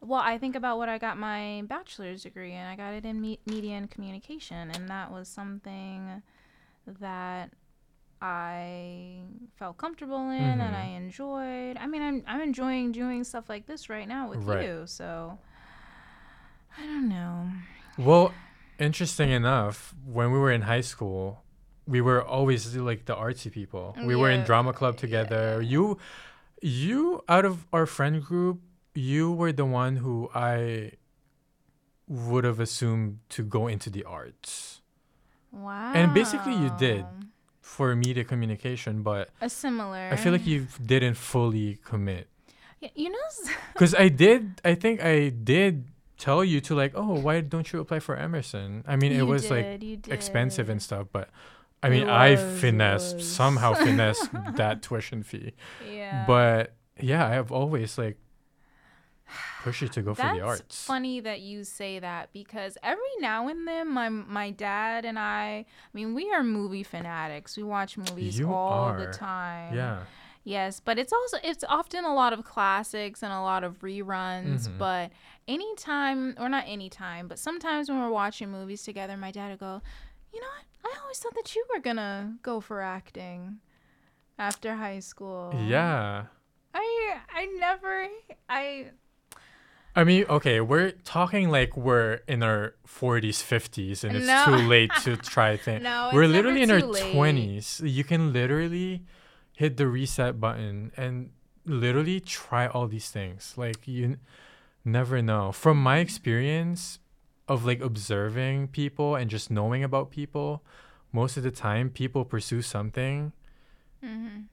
Well, 0.00 0.20
I 0.22 0.38
think 0.38 0.54
about 0.54 0.78
what 0.78 0.88
I 0.88 0.96
got 0.98 1.18
my 1.18 1.64
bachelor's 1.66 2.22
degree 2.22 2.52
in. 2.54 2.64
I 2.64 2.76
got 2.76 2.94
it 2.94 3.04
in 3.04 3.20
me- 3.20 3.40
media 3.46 3.74
and 3.74 3.90
communication, 3.90 4.70
and 4.70 4.88
that 4.88 5.10
was 5.10 5.26
something 5.26 6.22
that 7.00 7.50
I 8.20 9.20
felt 9.56 9.76
comfortable 9.78 10.30
in 10.30 10.60
and 10.60 10.74
Mhm. 10.74 10.74
I 10.74 10.84
enjoyed. 10.96 11.76
I 11.76 11.86
mean, 11.86 12.02
I'm 12.02 12.22
I'm 12.26 12.40
enjoying 12.40 12.92
doing 12.92 13.22
stuff 13.24 13.48
like 13.48 13.66
this 13.66 13.88
right 13.88 14.08
now 14.08 14.28
with 14.28 14.42
Right. 14.44 14.64
you. 14.64 14.86
So 14.86 15.38
I 16.78 16.82
don't 16.82 17.08
know. 17.08 17.50
Well, 17.96 18.32
interesting 18.78 19.30
enough, 19.30 19.94
when 20.04 20.30
we 20.32 20.38
were 20.38 20.52
in 20.52 20.62
high 20.62 20.82
school, 20.82 21.42
we 21.86 22.00
were 22.00 22.22
always 22.22 22.76
like 22.76 23.04
the 23.06 23.14
artsy 23.16 23.50
people. 23.50 23.96
We 24.04 24.14
were 24.14 24.30
in 24.30 24.44
drama 24.44 24.72
club 24.72 24.96
together. 24.96 25.60
You, 25.62 25.98
you 26.60 27.22
out 27.28 27.44
of 27.44 27.66
our 27.72 27.86
friend 27.86 28.22
group, 28.22 28.60
you 28.94 29.32
were 29.32 29.52
the 29.52 29.64
one 29.64 29.96
who 29.96 30.28
I 30.34 30.92
would 32.08 32.44
have 32.44 32.58
assumed 32.60 33.18
to 33.30 33.42
go 33.42 33.66
into 33.68 33.90
the 33.90 34.02
arts 34.04 34.80
Wow. 35.52 35.92
And 35.94 36.12
basically 36.12 36.54
you 36.54 36.70
did. 36.78 37.04
For 37.68 37.94
media 37.94 38.24
communication, 38.24 39.02
but 39.02 39.28
A 39.40 39.48
similar. 39.50 40.08
I 40.10 40.16
feel 40.16 40.32
like 40.32 40.46
you 40.46 40.66
didn't 40.84 41.14
fully 41.20 41.78
commit. 41.84 42.26
Y- 42.80 42.90
You 42.94 43.10
know. 43.10 43.28
Because 43.74 43.94
I 44.04 44.08
did, 44.08 44.60
I 44.64 44.74
think 44.74 45.04
I 45.04 45.28
did 45.28 45.84
tell 46.16 46.42
you 46.42 46.60
to 46.62 46.74
like, 46.74 46.92
oh, 46.96 47.14
why 47.20 47.40
don't 47.40 47.70
you 47.72 47.78
apply 47.80 48.00
for 48.00 48.16
Emerson? 48.16 48.84
I 48.88 48.96
mean, 48.96 49.12
it 49.12 49.26
was 49.26 49.50
like 49.50 49.66
did, 49.80 49.82
you 49.84 50.12
expensive 50.16 50.68
and 50.72 50.80
stuff, 50.82 51.06
but 51.12 51.28
I 51.82 51.90
mean, 51.90 52.08
I 52.08 52.30
was, 52.32 52.40
it 52.40 52.58
finessed 52.60 53.20
somehow 53.22 53.74
finessed 53.74 54.28
that 54.56 54.82
tuition 54.82 55.22
fee. 55.22 55.52
Yeah. 55.86 56.24
But 56.26 56.74
yeah, 56.98 57.26
I 57.26 57.32
have 57.38 57.52
always 57.52 57.98
like 57.98 58.16
push 59.62 59.82
you 59.82 59.88
to 59.88 60.02
go 60.02 60.14
for 60.14 60.22
the 60.22 60.40
arts. 60.40 60.84
funny 60.84 61.20
that 61.20 61.40
you 61.40 61.64
say 61.64 61.98
that 61.98 62.32
because 62.32 62.78
every 62.82 63.02
now 63.20 63.48
and 63.48 63.66
then 63.66 63.88
my 63.88 64.08
my 64.08 64.50
dad 64.50 65.04
and 65.04 65.18
I, 65.18 65.64
I 65.66 65.66
mean, 65.92 66.14
we 66.14 66.30
are 66.30 66.42
movie 66.42 66.82
fanatics. 66.82 67.56
We 67.56 67.62
watch 67.62 67.96
movies 67.98 68.38
You 68.38 68.52
all 68.52 68.94
the 68.94 69.06
time. 69.12 69.74
Yeah. 69.74 70.02
Yes, 70.44 70.80
but 70.80 70.98
it's 70.98 71.12
also 71.12 71.36
it's 71.44 71.64
often 71.68 72.04
a 72.06 72.14
lot 72.14 72.32
of 72.32 72.42
classics 72.44 73.22
and 73.22 73.32
a 73.32 73.40
lot 73.42 73.64
of 73.64 73.80
reruns. 73.80 74.66
Mhm. 74.68 74.78
But 74.78 75.10
anytime, 75.46 76.34
or 76.38 76.48
not 76.48 76.64
anytime, 76.66 77.28
but 77.28 77.38
sometimes 77.38 77.90
when 77.90 78.00
we're 78.00 78.10
watching 78.10 78.50
movies 78.50 78.82
together, 78.82 79.16
my 79.16 79.30
dad 79.30 79.50
would 79.50 79.58
go, 79.58 79.82
"You 80.32 80.40
know 80.40 80.46
what? 80.46 80.64
I 80.90 81.00
always 81.02 81.18
thought 81.18 81.34
that 81.34 81.54
you 81.54 81.66
were 81.74 81.80
gonna 81.80 82.38
go 82.42 82.60
for 82.60 82.80
acting 82.80 83.60
after 84.38 84.76
high 84.76 85.00
school." 85.00 85.52
Yeah. 85.66 86.26
I 86.72 87.18
I 87.30 87.44
never 87.58 88.06
I 88.48 88.92
I 89.98 90.04
mean, 90.04 90.26
okay, 90.28 90.60
we're 90.60 90.92
talking 91.02 91.50
like 91.50 91.76
we're 91.76 92.20
in 92.28 92.40
our 92.44 92.74
40s, 92.86 93.42
50s, 93.42 94.04
and 94.04 94.16
it's 94.16 94.26
No. 94.28 94.44
too 94.46 94.68
late 94.68 94.92
to 95.02 95.16
try 95.34 95.56
things. 95.56 95.82
No, 95.82 96.10
we're 96.12 96.22
it's 96.22 96.32
never 96.32 96.48
literally 96.54 96.62
in 96.62 96.70
our 96.70 96.80
late. 96.80 97.14
20s. 97.14 97.66
You 97.98 98.04
can 98.04 98.32
literally 98.32 99.02
hit 99.56 99.76
the 99.76 99.88
reset 99.88 100.38
button 100.38 100.92
and 100.96 101.30
literally 101.66 102.20
try 102.20 102.68
all 102.68 102.86
these 102.86 103.10
things. 103.10 103.54
Like, 103.56 103.88
you 103.88 104.04
n- 104.04 104.20
never 104.84 105.20
know. 105.20 105.50
From 105.50 105.82
my 105.82 105.98
experience 105.98 107.00
of 107.48 107.64
like 107.64 107.80
observing 107.80 108.68
people 108.68 109.16
and 109.16 109.28
just 109.28 109.50
knowing 109.50 109.82
about 109.82 110.12
people, 110.12 110.62
most 111.12 111.36
of 111.36 111.42
the 111.42 111.50
time 111.50 111.90
people 111.90 112.24
pursue 112.24 112.62
something 112.62 113.32
mhm. 114.04 114.44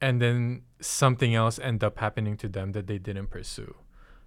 and 0.00 0.22
then 0.22 0.62
something 0.80 1.34
else 1.34 1.58
end 1.58 1.82
up 1.82 1.98
happening 1.98 2.36
to 2.36 2.48
them 2.48 2.70
that 2.70 2.86
they 2.86 2.98
didn't 2.98 3.28
pursue. 3.30 3.74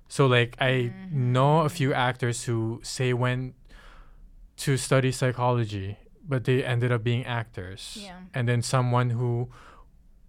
So 0.07 0.27
like 0.27 0.55
I 0.61 0.93
know 1.11 1.61
a 1.61 1.69
few 1.69 1.93
actors 1.93 2.43
who 2.45 2.79
say 2.83 3.13
went 3.13 3.55
to 4.57 4.77
study 4.77 5.11
psychology, 5.11 5.97
but 6.27 6.43
they 6.45 6.63
ended 6.63 6.91
up 6.91 7.03
being 7.03 7.25
actors. 7.25 7.97
Yeah. 7.99 8.19
And 8.33 8.47
then 8.47 8.61
someone 8.61 9.09
who 9.11 9.49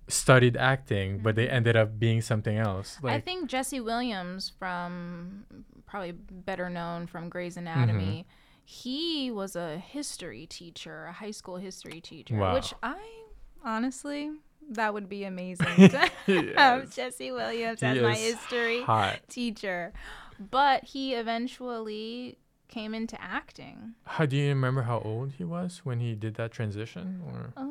studied 0.09 0.57
acting, 0.57 1.19
but 1.19 1.35
they 1.37 1.47
Mhm. 1.47 1.53
ended 1.53 1.77
up 1.77 1.99
being 1.99 2.21
something 2.23 2.57
else. 2.57 2.99
Like, 3.03 3.12
I 3.15 3.21
think 3.21 3.49
Jesse 3.51 3.81
Williams 3.81 4.51
from 4.59 5.45
probably 5.85 6.12
better 6.12 6.69
known 6.71 7.07
from 7.07 7.29
Grey's 7.29 7.57
Anatomy. 7.57 8.25
Mm-hmm. 8.27 8.31
He 8.65 9.31
was 9.31 9.55
a 9.57 9.79
history 9.79 10.47
teacher, 10.47 11.07
a 11.07 11.12
high 11.12 11.31
school 11.31 11.57
history 11.57 12.01
teacher, 12.01 12.37
Wow. 12.37 12.55
which 12.55 12.73
I 12.83 12.99
honestly 13.65 14.31
that 14.70 14.92
would 14.94 15.09
be 15.09 15.24
amazing 15.24 15.66
Yes. 16.26 16.94
Jesse 16.94 17.31
Williams 17.33 17.83
as 17.83 18.00
my 18.02 18.14
history 18.14 18.83
hot. 18.83 19.20
teacher. 19.29 19.92
But 20.38 20.85
he 20.85 21.14
eventually 21.14 22.38
came 22.68 22.94
into 22.94 23.20
acting. 23.22 23.94
How 24.05 24.26
do 24.26 24.37
you 24.37 24.48
remember 24.48 24.83
how 24.83 24.98
old 25.00 25.33
he 25.38 25.44
was 25.44 25.81
when 25.85 26.00
he 26.00 26.14
did 26.14 26.35
that 26.35 26.50
transition 26.52 27.22
or 27.26 27.52
Uh, 27.57 27.66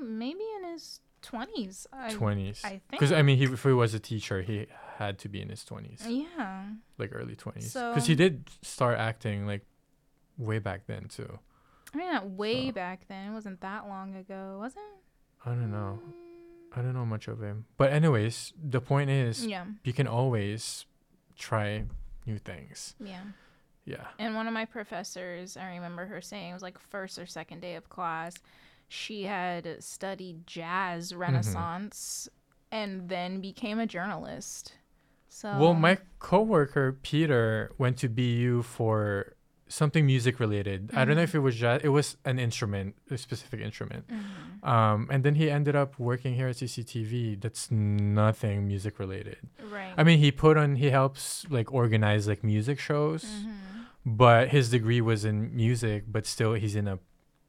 maybe 0.00 0.44
in 0.58 0.70
his 0.72 1.00
20s. 1.22 1.86
I, 1.92 2.14
20s? 2.14 2.64
I 2.64 2.80
Because 2.90 3.12
I 3.12 3.22
mean, 3.22 3.36
he, 3.38 3.44
if 3.44 3.62
he 3.62 3.72
was 3.72 3.92
a 3.92 3.98
teacher, 3.98 4.40
he 4.40 4.66
had 4.96 5.18
to 5.18 5.28
be 5.28 5.42
in 5.42 5.48
his 5.50 5.64
20s. 5.64 6.02
Yeah. 6.08 6.64
like 6.96 7.10
early 7.12 7.36
20s 7.36 7.64
So- 7.64 7.90
because 7.92 8.06
he 8.06 8.14
did 8.14 8.48
start 8.62 8.98
acting 8.98 9.46
like 9.46 9.64
way 10.38 10.58
back 10.58 10.86
then 10.86 11.04
too 11.08 11.38
I 11.92 11.96
mean, 11.98 12.12
not 12.12 12.30
way 12.30 12.68
So- 12.68 12.72
back 12.72 13.08
then. 13.08 13.30
It 13.32 13.34
wasn't 13.34 13.60
that 13.62 13.88
long 13.88 14.14
ago, 14.14 14.58
was 14.60 14.74
it? 14.76 14.99
I 15.44 15.50
don't 15.50 15.70
know 15.70 15.98
i 16.76 16.82
don't 16.82 16.94
know 16.94 17.06
much 17.06 17.28
of 17.28 17.40
him 17.40 17.64
but 17.76 17.92
anyways 17.92 18.52
the 18.62 18.80
point 18.80 19.10
is 19.10 19.46
Yeah, 19.46 19.64
you 19.84 19.92
can 19.92 20.06
always 20.06 20.86
try 21.38 21.84
new 22.26 22.38
things 22.38 22.94
yeah. 23.00 23.22
yeah 23.84 24.06
And 24.18 24.34
one 24.34 24.46
of 24.46 24.52
my 24.52 24.66
professors, 24.66 25.56
I 25.56 25.68
remember 25.74 26.04
her 26.06 26.20
saying, 26.20 26.50
it 26.50 26.52
was 26.54 26.62
like 26.62 26.78
first 26.78 27.18
or 27.18 27.26
second 27.26 27.60
day 27.60 27.74
of 27.76 27.88
class, 27.88 28.34
she 28.88 29.24
had 29.24 29.82
studied 29.82 30.46
jazz 30.46 31.10
Mm-hmm. 31.12 31.20
renaissance 31.20 32.28
and 32.70 33.08
then 33.08 33.40
became 33.40 33.78
a 33.80 33.86
journalist. 33.86 34.74
So 35.28 35.48
well 35.58 35.74
my 35.74 35.98
coworker 36.18 36.92
peter 37.02 37.72
went 37.78 37.96
to 37.98 38.08
bu 38.08 38.62
for 38.62 39.34
something 39.70 40.04
music 40.04 40.40
related 40.40 40.90
i 40.94 41.04
don't 41.04 41.16
know 41.16 41.22
if 41.30 41.34
it 41.34 41.38
was 41.38 41.54
jazz 41.56 41.80
it 41.84 41.88
was 41.90 42.16
an 42.24 42.38
instrument 42.46 42.88
a 43.10 43.16
specific 43.16 43.60
instrument 43.60 44.04
Mhm. 44.08 44.68
um 44.74 45.08
and 45.12 45.22
then 45.24 45.34
he 45.36 45.48
ended 45.58 45.76
up 45.82 45.90
working 45.98 46.34
here 46.34 46.48
at 46.48 46.56
cctv 46.56 47.40
that's 47.40 47.70
nothing 47.70 48.66
music 48.66 48.98
related 48.98 49.38
right. 49.76 49.94
i 49.96 50.02
mean 50.02 50.18
he 50.18 50.30
put 50.32 50.56
on 50.62 50.74
he 50.76 50.90
helps 50.90 51.46
like 51.56 51.72
organize 51.72 52.26
like 52.32 52.42
music 52.54 52.78
shows 52.88 53.24
Mhm. 53.24 53.86
but 54.04 54.48
his 54.56 54.70
degree 54.76 55.00
was 55.00 55.24
in 55.24 55.54
music 55.64 56.04
but 56.14 56.26
still 56.26 56.54
he's 56.54 56.74
in 56.74 56.88
a 56.88 56.98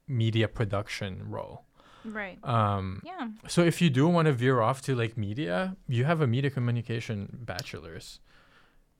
media 0.08 0.46
production 0.48 1.12
role 1.28 1.64
right. 2.04 2.38
um 2.44 3.02
Yeah. 3.04 3.28
so 3.48 3.62
if 3.62 3.80
you 3.82 3.90
do 3.90 4.06
want 4.08 4.26
to 4.26 4.32
veer 4.32 4.60
off 4.60 4.78
to 4.82 4.94
like 4.94 5.16
media 5.16 5.76
you 5.88 6.04
have 6.04 6.20
a 6.20 6.26
media 6.26 6.50
communication 6.50 7.18
bachelor's 7.52 8.20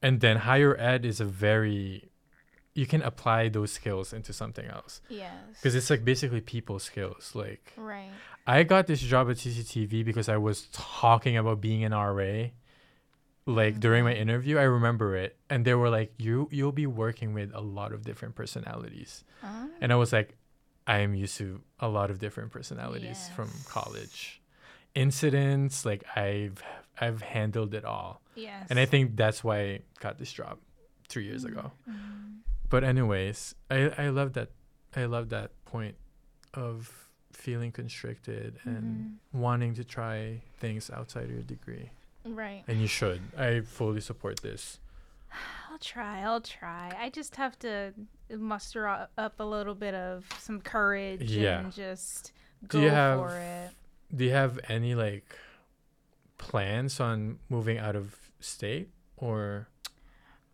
and 0.03 0.21
then 0.21 0.39
higher 0.39 0.75
ed 0.81 1.05
is 1.05 1.21
a 1.21 1.25
very 1.49 2.09
you 2.75 2.87
can 2.87 3.03
apply 3.03 3.49
those 3.51 3.71
skills 3.73 4.13
into 4.13 4.33
something 4.33 4.67
else 4.67 5.01
Yes. 5.09 5.33
because 5.55 5.75
it's 5.75 5.91
like 5.91 6.05
basically 6.05 6.41
people 6.41 6.79
skills 6.79 7.33
like 7.35 7.73
right. 7.77 8.11
i 8.47 8.63
got 8.63 8.87
this 8.87 9.01
job 9.01 9.29
at 9.31 9.37
cctv 9.37 10.05
because 10.05 10.29
i 10.29 10.37
was 10.39 10.69
talking 10.73 11.37
about 11.37 11.61
being 11.61 11.85
an 11.85 11.93
ra 11.93 12.49
like 13.45 13.81
during 13.81 14.05
my 14.05 14.15
interview 14.15 14.57
i 14.59 14.63
remember 14.63 15.17
it 15.17 15.37
and 15.51 15.65
they 15.65 15.75
were 15.75 15.91
like 15.91 16.13
you 16.17 16.49
you'll 16.51 16.73
be 16.73 16.87
working 16.87 17.35
with 17.35 17.51
a 17.55 17.61
lot 17.61 17.93
of 17.93 18.05
different 18.05 18.35
personalities 18.35 19.25
Oh, 19.43 19.69
and 19.81 19.93
i 19.93 19.97
was 19.97 20.13
like 20.13 20.37
i 20.87 20.99
am 20.99 21.15
used 21.15 21.37
to 21.39 21.61
a 21.81 21.89
lot 21.89 22.11
of 22.11 22.19
different 22.21 22.53
personalities 22.53 23.29
from 23.37 23.51
college 23.69 24.41
incidents 24.95 25.85
like 25.85 26.05
i've 26.17 26.63
i've 27.01 27.21
handled 27.23 27.75
it 27.75 27.85
all 27.85 28.21
yes. 28.35 28.67
and 28.71 28.79
i 28.79 28.85
think 28.87 29.17
that's 29.17 29.43
why 29.43 29.59
i 29.61 29.81
got 30.01 30.19
this 30.19 30.33
job 30.33 30.59
three 31.09 31.25
years 31.25 31.45
ago 31.45 31.73
Mhm. 31.91 32.39
But 32.73 32.83
anyways 32.83 33.55
i 33.71 33.93
i 33.99 34.09
love 34.09 34.33
that 34.33 34.49
i 34.97 35.05
love 35.05 35.29
that 35.29 35.51
point 35.67 35.95
of 36.55 37.09
feeling 37.33 37.71
constricted 37.71 38.59
and 38.65 38.83
mm-hmm. 38.83 39.41
wanting 39.41 39.75
to 39.75 39.85
try 39.85 40.41
things 40.59 40.91
outside 40.91 41.25
of 41.25 41.31
your 41.31 41.43
degree 41.43 41.91
Right. 42.25 42.65
and 42.67 42.81
you 42.81 42.87
should 42.87 43.21
i 43.39 43.61
fully 43.61 44.01
support 44.01 44.41
this 44.43 44.81
I'll 45.71 45.79
try. 45.79 46.21
I'll 46.21 46.43
try. 46.43 46.93
I 47.01 47.09
just 47.09 47.37
have 47.37 47.59
to 47.61 47.95
muster 48.37 48.87
up 48.87 49.41
a 49.41 49.45
little 49.45 49.75
bit 49.75 49.95
of 49.95 50.27
some 50.39 50.61
courage 50.61 51.23
Yeah. 51.23 51.61
and 51.61 51.73
just 51.73 52.33
Do 52.61 52.79
go 52.79 52.81
you 52.85 52.91
have- 52.91 53.19
for 53.19 53.39
it. 53.39 53.71
do 54.15 54.25
you 54.27 54.33
have 54.33 54.61
any 54.69 54.95
like 54.95 55.35
plans 56.37 57.01
on 57.01 57.39
moving 57.49 57.79
out 57.79 57.97
of 57.97 58.15
state 58.41 58.91
or 59.17 59.69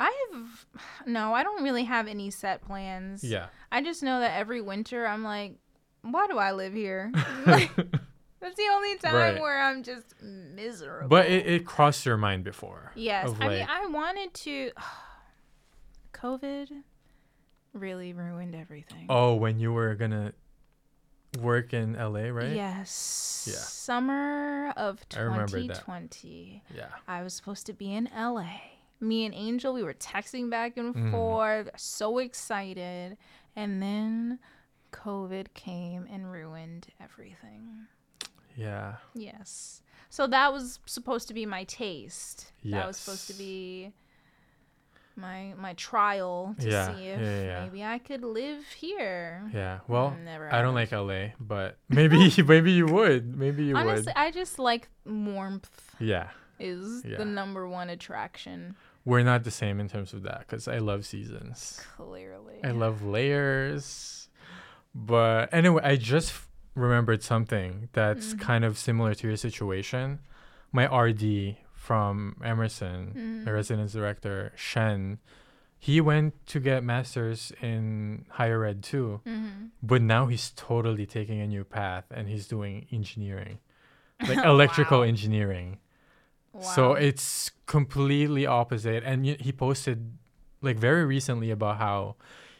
I 0.00 0.14
have 0.32 0.66
no. 1.06 1.34
I 1.34 1.42
don't 1.42 1.62
really 1.64 1.84
have 1.84 2.06
any 2.08 2.30
set 2.30 2.62
plans. 2.62 3.24
yeah 3.24 3.46
I 3.72 3.82
just 3.82 4.02
know 4.02 4.20
that 4.20 4.38
every 4.38 4.61
winter 4.61 5.06
I'm 5.06 5.24
like, 5.24 5.54
why 6.02 6.26
do 6.28 6.38
I 6.38 6.52
live 6.52 6.72
here? 6.72 7.11
Like, 7.46 7.70
That's 8.40 8.54
the 8.56 8.68
only 8.72 8.96
time 8.98 9.14
Right. 9.14 9.40
where 9.40 9.61
I'm 9.61 9.82
just 9.82 10.14
miserable. 10.22 11.08
but 11.08 11.26
it, 11.26 11.46
it 11.46 11.66
crossed 11.66 12.06
your 12.06 12.16
mind 12.16 12.44
before 12.44 12.92
Yes, 12.94 13.32
I 13.40 13.48
mean 13.48 13.66
I 13.68 13.87
wanted 13.87 14.32
to. 14.34 14.70
COVID 16.14 16.68
really 17.72 18.12
ruined 18.12 18.54
everything. 18.54 19.06
oh 19.08 19.34
when 19.34 19.58
you 19.61 19.72
were 19.72 19.94
gonna 19.94 20.32
work 21.40 21.72
in 21.74 21.92
la 21.94 22.06
right 22.30 22.54
Yes. 22.54 23.46
Yeah. 23.48 23.54
Summer 23.58 24.72
of 24.76 25.00
I 25.16 25.20
remember 25.20 25.61
that. 25.61 25.80
2020. 25.80 26.62
yeah 26.75 26.87
I 27.06 27.23
was 27.23 27.35
supposed 27.35 27.66
to 27.66 27.73
be 27.73 27.92
in 27.92 28.08
LA. 28.16 28.46
Me 29.01 29.25
and 29.25 29.35
Angel, 29.35 29.73
we 29.73 29.83
were 29.83 29.94
texting 29.94 30.51
back 30.51 30.77
and 30.77 30.94
Mhm. 30.94 31.11
forth, 31.13 31.71
so 31.77 32.19
excited. 32.19 33.17
And 33.55 33.83
then 33.83 34.38
COVID 34.92 35.55
came 35.55 36.07
and 36.11 36.31
ruined 36.31 36.88
everything. 37.01 37.87
yeah 38.57 38.96
Yes. 39.15 39.83
So 40.11 40.27
that 40.27 40.53
was 40.53 40.81
supposed 40.87 41.29
to 41.29 41.35
be 41.35 41.46
my 41.46 41.63
taste. 41.65 42.53
That 42.65 42.87
was 42.88 42.96
supposed 42.96 43.27
to 43.29 43.35
be 43.35 43.92
my 45.17 45.55
my 45.57 45.75
trial 45.75 46.55
to 46.61 46.69
Yeah, 46.69 46.87
see 46.94 47.09
if 47.09 47.21
yeah, 47.21 47.42
yeah, 47.44 47.65
maybe 47.65 47.85
I 47.85 47.99
could 47.99 48.23
live 48.25 48.65
here. 48.67 49.49
yeah 49.53 49.81
well 49.88 50.17
Never 50.25 50.53
i 50.53 50.63
don't 50.63 50.75
like 50.75 50.92
la 50.92 51.29
but 51.40 51.79
maybe 51.88 52.33
maybe 52.46 52.73
you 52.73 52.87
would 52.87 53.37
maybe 53.37 53.65
you 53.65 53.75
would. 53.75 53.87
Honestly, 53.87 54.13
I 54.17 54.31
just 54.31 54.59
like 54.59 54.88
warmth 55.05 55.94
yeah 56.01 56.31
is 56.61 57.03
the 57.03 57.25
number 57.25 57.69
one 57.69 57.88
attraction. 57.90 58.75
We're 59.09 59.23
not 59.33 59.40
the 59.44 59.50
same 59.63 59.77
in 59.81 59.88
terms 59.88 60.11
of 60.17 60.21
that 60.29 60.40
because 60.40 60.65
i 60.69 60.79
love 60.90 61.00
seasons 61.15 61.81
Clearly. 61.96 62.56
I 62.63 62.73
love 62.85 62.96
layers. 63.17 64.29
But 64.94 65.48
anyway, 65.52 65.83
I 65.85 65.96
just 65.96 66.33
remembered 66.75 67.23
something 67.23 67.88
that's 67.92 68.35
Mhm. 68.35 68.40
kind 68.40 68.65
of 68.65 68.77
similar 68.79 69.15
to 69.15 69.29
your 69.29 69.37
situation. 69.37 70.19
My 70.73 70.87
RD 71.06 71.59
from 71.73 72.37
Emerson, 72.44 73.00
Mhm. 73.15 73.44
the 73.44 73.52
residence 73.52 73.92
director, 73.92 74.52
Shen, 74.56 75.19
he 75.79 76.00
went 76.00 76.35
to 76.52 76.59
get 76.61 76.83
masters 76.83 77.52
in 77.63 78.25
higher 78.38 78.65
ed 78.65 78.83
too. 78.83 79.21
Mhm. 79.25 79.71
But 79.83 80.02
now 80.02 80.27
he's 80.27 80.50
totally 80.56 81.06
taking 81.06 81.40
a 81.40 81.46
new 81.46 81.65
path 81.65 82.06
and 82.11 82.29
he's 82.29 82.48
doing 82.48 82.87
engineering. 82.90 83.59
Like 84.29 84.38
electrical 84.54 85.00
Wow. 85.00 85.04
engineering. 85.13 85.79
So 86.61 86.94
it's 86.94 87.51
completely 87.67 88.46
opposite. 88.46 89.03
And 89.05 89.25
he 89.25 89.53
posted 89.53 90.13
like 90.61 90.77
very 90.77 91.05
recently 91.05 91.51
about 91.51 91.79
how 91.79 92.17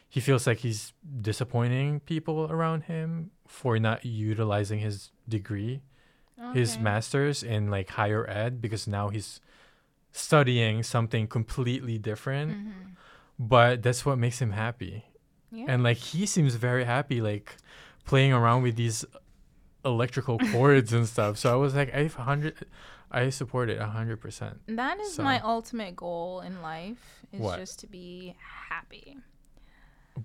he 0.07 0.19
feels 0.19 0.47
like 0.47 0.59
he's 0.59 0.93
disappointing 1.21 1.99
people 2.01 2.47
around 2.49 2.83
him 2.83 3.31
for 3.47 3.77
not 3.79 4.05
utilizing 4.05 4.79
his 4.79 5.11
degree, 5.27 5.81
his 6.53 6.79
master's 6.79 7.43
in 7.43 7.69
like 7.69 7.89
higher 7.89 8.27
ed, 8.29 8.61
because 8.61 8.87
now 8.87 9.09
he's 9.09 9.41
studying 10.11 10.81
something 10.83 11.27
completely 11.27 11.97
different. 11.97 12.51
Mhm. 12.51 12.71
But 13.37 13.83
that's 13.83 14.05
what 14.05 14.17
makes 14.17 14.39
him 14.41 14.51
happy. 14.51 15.05
Yeah. 15.51 15.65
And 15.67 15.83
like 15.83 15.97
he 15.97 16.25
seems 16.25 16.55
very 16.55 16.85
happy, 16.85 17.21
like 17.21 17.57
playing 18.05 18.33
around 18.33 18.63
with 18.63 18.75
these 18.75 19.05
electrical 19.85 20.39
cords 20.51 20.93
and 20.93 21.07
stuff. 21.07 21.37
So 21.37 21.51
I 21.51 21.55
was 21.55 21.75
like, 21.75 21.93
I 21.93 22.07
hundred, 22.07 22.55
I 23.11 23.29
support 23.29 23.69
it 23.69 23.79
a 23.79 23.87
hundred 23.87 24.17
percent. 24.21 24.59
That 24.67 24.99
is 24.99 25.15
So- 25.15 25.23
my 25.23 25.39
ultimate 25.41 25.95
goal 25.95 26.41
in 26.41 26.61
life 26.61 27.23
is 27.31 27.39
What? 27.41 27.59
just 27.59 27.79
to 27.79 27.87
be 27.87 28.35
happy. 28.69 29.17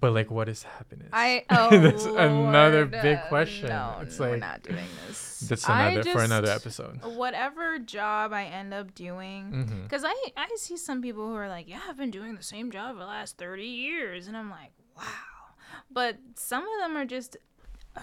But 0.01 0.13
like, 0.13 0.29
what 0.31 0.49
is 0.49 0.65
happiness? 0.65 1.09
I 1.13 1.45
oh 1.51 1.71
That's 1.79 2.05
another 2.05 2.79
Lord, 2.81 2.91
big 2.91 3.19
uh, 3.19 3.29
question. 3.29 3.69
No, 3.69 3.99
It's 4.03 4.19
we're 4.19 4.37
not 4.37 4.63
doing 4.63 4.85
this. 5.07 5.41
That's 5.49 5.69
another 5.69 6.03
for 6.03 6.23
another 6.23 6.49
episode. 6.51 7.01
Whatever 7.05 7.79
job 7.79 8.33
I 8.33 8.45
end 8.47 8.75
up 8.75 8.95
doing, 8.95 9.83
because 9.85 10.03
I 10.05 10.15
I 10.37 10.49
see 10.57 10.77
some 10.77 11.01
people 11.01 11.29
who 11.29 11.35
are 11.37 11.49
like, 11.49 11.69
yeah, 11.69 11.81
I've 11.89 11.97
been 11.97 12.11
doing 12.11 12.35
the 12.35 12.43
same 12.43 12.71
job 12.73 12.95
for 12.95 13.01
the 13.01 13.07
last 13.07 13.39
thirty 13.39 13.67
years, 13.67 14.27
and 14.27 14.37
I'm 14.37 14.51
like, 14.51 14.73
wow. 14.97 15.05
But 15.93 16.17
some 16.35 16.63
of 16.65 16.81
them 16.81 16.97
are 16.97 17.05
just 17.05 17.37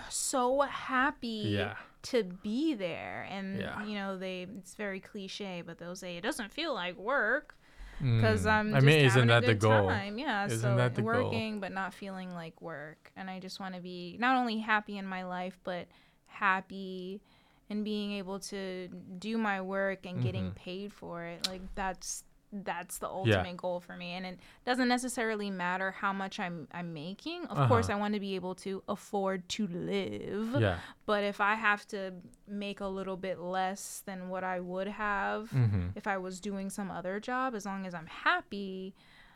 so 0.09 0.61
happy 0.61 1.43
Yeah. 1.57 1.75
to 2.03 2.23
be 2.23 2.73
there, 2.73 3.27
and 3.29 3.59
Yeah. 3.59 3.83
you 3.83 3.95
know 3.95 4.17
they 4.17 4.43
it's 4.57 4.75
very 4.75 4.99
cliche, 4.99 5.61
but 5.65 5.77
they'll 5.77 5.95
say 5.95 6.17
it 6.17 6.21
doesn't 6.21 6.51
feel 6.51 6.73
like 6.73 6.95
work 6.97 7.55
because 7.99 8.45
Mm. 8.45 8.51
I'm. 8.51 8.69
I 8.73 8.77
Just 8.77 8.85
mean, 8.85 9.05
isn't 9.05 9.27
that 9.27 9.45
the 9.45 9.53
goal? 9.53 9.87
Time. 9.87 10.17
Yeah, 10.17 10.45
Isn't 10.47 10.59
so 10.59 10.75
that 10.75 10.95
the 10.95 11.01
goal? 11.03 11.11
working 11.25 11.59
but 11.59 11.71
not 11.71 11.93
feeling 11.93 12.33
like 12.33 12.59
work, 12.61 13.11
and 13.15 13.29
I 13.29 13.39
just 13.39 13.59
want 13.59 13.75
to 13.75 13.81
be 13.81 14.17
not 14.19 14.37
only 14.37 14.57
happy 14.59 14.97
in 14.97 15.05
my 15.05 15.23
life, 15.23 15.59
but 15.63 15.87
happy 16.25 17.21
and 17.69 17.83
being 17.85 18.13
able 18.13 18.39
to 18.39 18.87
do 19.19 19.37
my 19.37 19.61
work 19.61 20.05
and 20.05 20.21
getting 20.21 20.51
Mhm. 20.51 20.55
paid 20.55 20.93
for 20.93 21.23
it. 21.23 21.47
Like 21.47 21.61
that's 21.75 22.23
that's 22.53 22.97
the 22.97 23.07
ultimate 23.07 23.55
goal 23.57 23.79
for 23.79 23.95
me, 23.95 24.11
and 24.11 24.25
it 24.25 24.39
doesn't 24.65 24.87
necessarily 24.89 25.49
matter 25.49 25.91
how 25.91 26.11
much 26.11 26.39
I'm 26.39 26.67
I'm 26.73 26.93
making. 26.93 27.45
Of 27.45 27.67
course, 27.69 27.85
Uh-huh. 27.87 27.97
I 27.97 27.99
want 27.99 28.13
to 28.15 28.19
be 28.19 28.35
able 28.35 28.55
to 28.55 28.83
afford 28.87 29.47
to 29.49 29.67
live. 29.67 30.55
Yeah. 30.59 30.77
But 31.05 31.23
if 31.23 31.39
I 31.39 31.55
have 31.55 31.87
to 31.87 32.13
make 32.47 32.81
a 32.81 32.87
little 32.87 33.17
bit 33.17 33.39
less 33.39 34.03
than 34.05 34.29
what 34.29 34.43
I 34.43 34.59
would 34.59 34.87
have 34.87 35.49
hmm 35.51 35.87
if 35.95 36.07
I 36.07 36.17
was 36.17 36.39
doing 36.41 36.69
some 36.69 36.91
other 36.91 37.19
job, 37.19 37.55
as 37.55 37.65
long 37.65 37.85
as 37.85 37.93
I'm 37.93 38.07
happy, 38.07 38.95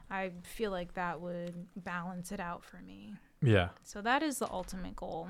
I 0.10 0.32
feel 0.44 0.72
like 0.72 0.94
that 0.96 1.22
would 1.22 1.68
balance 1.76 2.32
it 2.32 2.40
out 2.40 2.64
for 2.64 2.78
me. 2.78 3.14
Yeah. 3.42 3.70
So 3.84 4.02
that 4.02 4.22
is 4.24 4.40
the 4.40 4.50
ultimate 4.52 4.96
goal. 4.96 5.30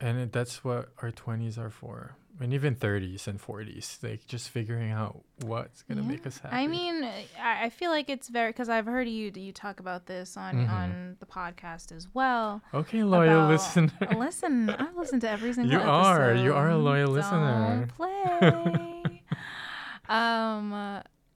And 0.00 0.18
it, 0.18 0.32
that's 0.32 0.64
what 0.64 0.88
our 1.02 1.10
20s 1.10 1.58
are 1.58 1.70
for. 1.70 2.16
And 2.40 2.54
even 2.54 2.74
30s 2.74 3.26
and 3.26 3.38
40s. 3.38 4.02
Like 4.02 4.26
just 4.26 4.48
figuring 4.48 4.90
out 4.92 5.20
what's 5.42 5.82
going 5.82 5.98
to 5.98 6.04
make 6.04 6.26
us 6.26 6.38
happy. 6.38 6.56
I 6.56 6.66
mean, 6.68 7.04
I, 7.04 7.64
I 7.66 7.68
feel 7.68 7.90
like 7.90 8.08
it's 8.08 8.28
very 8.30 8.48
because 8.48 8.70
I've 8.70 8.86
heard 8.86 9.08
you 9.08 9.30
you 9.34 9.52
talk 9.52 9.78
about 9.78 10.06
this 10.06 10.38
on 10.38 10.54
Mhm. 10.54 10.70
on 10.70 11.16
the 11.20 11.26
podcast 11.26 11.92
as 11.92 12.08
well. 12.14 12.62
okay, 12.72 13.02
loyal 13.04 13.46
listener. 13.46 13.90
Listen, 14.16 14.70
I 14.70 14.86
listen 14.96 15.20
to 15.20 15.28
every 15.28 15.52
single. 15.52 15.70
You 15.72 15.80
are. 15.86 16.32
You 16.34 16.54
are 16.54 16.70
a 16.70 16.78
loyal 16.78 17.10
listener. 17.10 17.86
Don't 17.86 17.88
play. 17.94 19.22
um, 20.08 20.72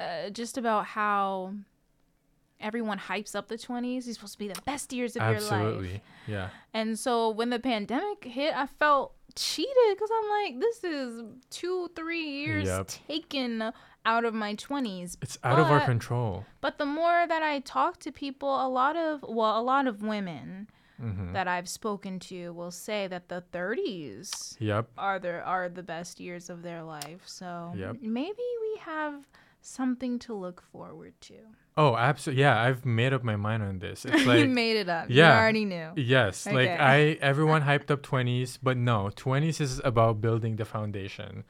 uh, 0.01 0.31
just 0.33 0.57
about 0.57 0.87
how 0.87 1.53
everyone 2.61 2.99
hypes 2.99 3.35
up 3.35 3.49
the 3.49 3.59
twenties. 3.59 4.07
These 4.07 4.17
supposed 4.17 4.35
to 4.35 4.39
be 4.39 4.49
the 4.49 4.61
best 4.63 4.93
years 4.93 5.17
of 5.17 5.23
your 5.23 5.33
life. 5.41 5.53
Absolutely. 5.53 6.03
Yeah. 6.27 6.49
And 6.73 6.99
so 6.99 7.31
when 7.31 7.51
the 7.51 7.59
pandemic 7.59 8.25
hit, 8.25 8.55
I 8.57 8.67
felt 8.67 9.15
cheated 9.37 9.73
because 9.91 10.11
I'm 10.13 10.31
like, 10.45 10.61
this 10.61 10.85
is 10.85 11.23
two, 11.51 11.89
three 11.97 12.25
years 12.25 12.67
Yep. 12.67 12.87
taken 12.89 13.73
out 14.07 14.25
of 14.25 14.35
my 14.35 14.55
20s. 14.55 15.17
It's 15.23 15.39
out 15.43 15.59
of 15.59 15.71
our 15.71 15.81
control. 15.81 16.45
But 16.61 16.79
the 16.79 16.87
more 16.87 17.27
that 17.27 17.43
I 17.43 17.61
talk 17.61 17.99
to 18.01 18.13
people, 18.13 18.49
a 18.65 18.69
lot 18.69 18.97
of, 18.97 19.23
well, 19.27 19.59
a 19.59 19.63
lot 19.63 19.87
of 19.87 20.03
women 20.03 20.69
hmm 21.01 21.33
that 21.33 21.49
I've 21.49 21.69
spoken 21.69 22.21
to 22.21 22.53
will 22.53 22.71
say 22.71 23.09
that 23.09 23.29
the 23.29 23.43
30s 23.53 24.57
Yep. 24.61 24.91
are 24.97 25.19
the, 25.19 25.41
are 25.43 25.69
the 25.69 25.83
best 25.83 26.21
years 26.21 26.49
of 26.49 26.63
their 26.63 26.85
life. 26.85 27.23
So 27.27 27.73
Yep. 27.77 27.97
maybe 28.01 28.43
we 28.61 28.77
have 28.83 29.27
something 29.67 30.19
to 30.21 30.35
look 30.35 30.62
forward 30.73 31.15
to. 31.23 31.35
Oh, 31.77 31.97
absolutely. 31.97 32.43
Yeah, 32.43 32.61
I've 32.61 32.85
made 32.85 33.12
up 33.12 33.25
my 33.25 33.37
mind 33.37 33.62
on 33.62 33.79
this. 33.79 34.05
It's 34.05 34.25
like, 34.31 34.41
you 34.41 34.47
made 34.47 34.77
it 34.77 34.89
up. 34.89 35.07
yeah. 35.09 35.35
You 35.35 35.41
already 35.41 35.65
knew. 35.65 35.91
Yes, 35.97 36.47
like 36.47 36.69
I 36.69 37.19
everyone 37.21 37.62
hyped 37.71 37.91
up 37.91 38.03
20s, 38.03 38.59
but 38.62 38.77
no, 38.77 39.11
20s 39.17 39.61
is 39.61 39.81
about 39.85 40.21
building 40.21 40.57
the 40.57 40.65
foundation 40.65 41.45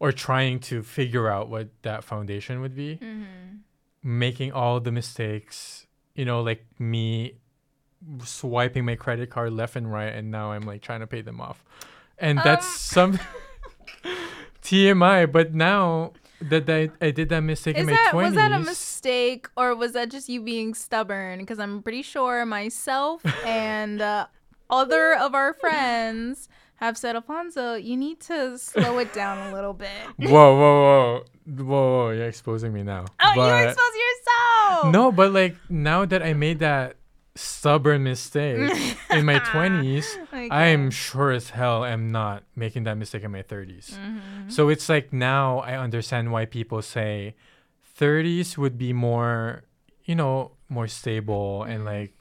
or 0.00 0.12
trying 0.12 0.60
to 0.60 0.82
figure 0.82 1.28
out 1.28 1.48
what 1.48 1.68
that 1.82 2.04
foundation 2.04 2.60
would 2.60 2.74
be, 2.74 2.96
Mm-hmm. 3.02 3.58
making 4.02 4.52
all 4.52 4.80
the 4.80 4.92
mistakes, 4.92 5.86
you 6.14 6.24
know, 6.24 6.40
like 6.40 6.64
me 6.78 7.34
swiping 8.22 8.84
my 8.84 8.94
credit 8.94 9.28
card 9.28 9.52
left 9.52 9.74
and 9.74 9.90
right 9.92 10.12
and 10.14 10.30
now 10.30 10.52
I'm 10.52 10.62
like 10.62 10.82
trying 10.82 11.00
to 11.00 11.06
pay 11.06 11.20
them 11.20 11.40
off. 11.40 11.64
And 12.18 12.38
that's 12.38 12.66
Um. 12.96 13.18
some 13.18 13.20
TMI, 14.62 15.30
but 15.30 15.54
now 15.54 16.12
that 16.40 16.68
I, 16.70 16.90
I 17.04 17.10
did 17.10 17.28
that 17.30 17.40
mistake 17.40 17.76
Is 17.76 17.80
in 17.82 17.86
my 17.86 17.92
that 17.92 18.12
20s. 18.14 18.22
was 18.24 18.34
that 18.34 18.52
a 18.52 18.58
mistake 18.60 19.48
or 19.56 19.74
was 19.74 19.92
that 19.92 20.10
just 20.10 20.28
you 20.28 20.40
being 20.40 20.74
stubborn? 20.74 21.38
Because 21.40 21.58
I'm 21.58 21.82
pretty 21.82 22.02
sure 22.02 22.44
myself 22.46 23.22
and 23.46 24.00
uh, 24.00 24.26
other 24.70 25.14
of 25.14 25.34
our 25.34 25.52
friends 25.54 26.48
have 26.76 26.96
said, 26.96 27.16
Alfonso, 27.16 27.74
you 27.74 27.96
need 27.96 28.20
to 28.20 28.56
slow 28.56 28.98
it 28.98 29.12
down 29.12 29.50
a 29.50 29.52
little 29.54 29.72
bit. 29.74 29.88
Whoa, 30.18 30.28
whoa, 30.30 30.58
whoa. 30.58 31.24
Whoa, 31.46 31.64
whoa, 31.64 32.10
you're 32.10 32.28
exposing 32.28 32.72
me 32.72 32.82
now. 32.82 33.06
Oh, 33.20 33.30
you 33.30 33.36
But- 33.36 33.64
expose 33.68 33.94
yourself. 33.96 34.92
No, 34.92 35.10
but 35.10 35.32
like 35.32 35.56
now 35.68 36.04
that 36.04 36.22
I 36.22 36.34
made 36.34 36.58
that 36.60 36.96
stubborn 37.38 38.02
mistake 38.02 38.72
in 39.10 39.24
my 39.24 39.38
20s, 39.38 40.18
Okay. 40.24 40.48
I'm 40.50 40.90
sure 40.90 41.30
as 41.30 41.50
hell 41.50 41.84
am 41.84 42.10
not 42.10 42.42
making 42.56 42.84
that 42.84 42.96
mistake 42.96 43.22
in 43.22 43.30
my 43.30 43.42
30s. 43.42 43.96
Mhm. 43.98 44.50
So 44.50 44.68
it's 44.68 44.88
like 44.88 45.12
now 45.12 45.58
I 45.60 45.76
understand 45.76 46.32
why 46.32 46.46
people 46.46 46.82
say 46.82 47.34
30s 47.98 48.58
would 48.58 48.76
be 48.78 48.92
more, 48.92 49.62
you 50.04 50.14
know, 50.14 50.52
more 50.68 50.86
stable 50.88 51.62
and 51.62 51.84
like 51.84 52.12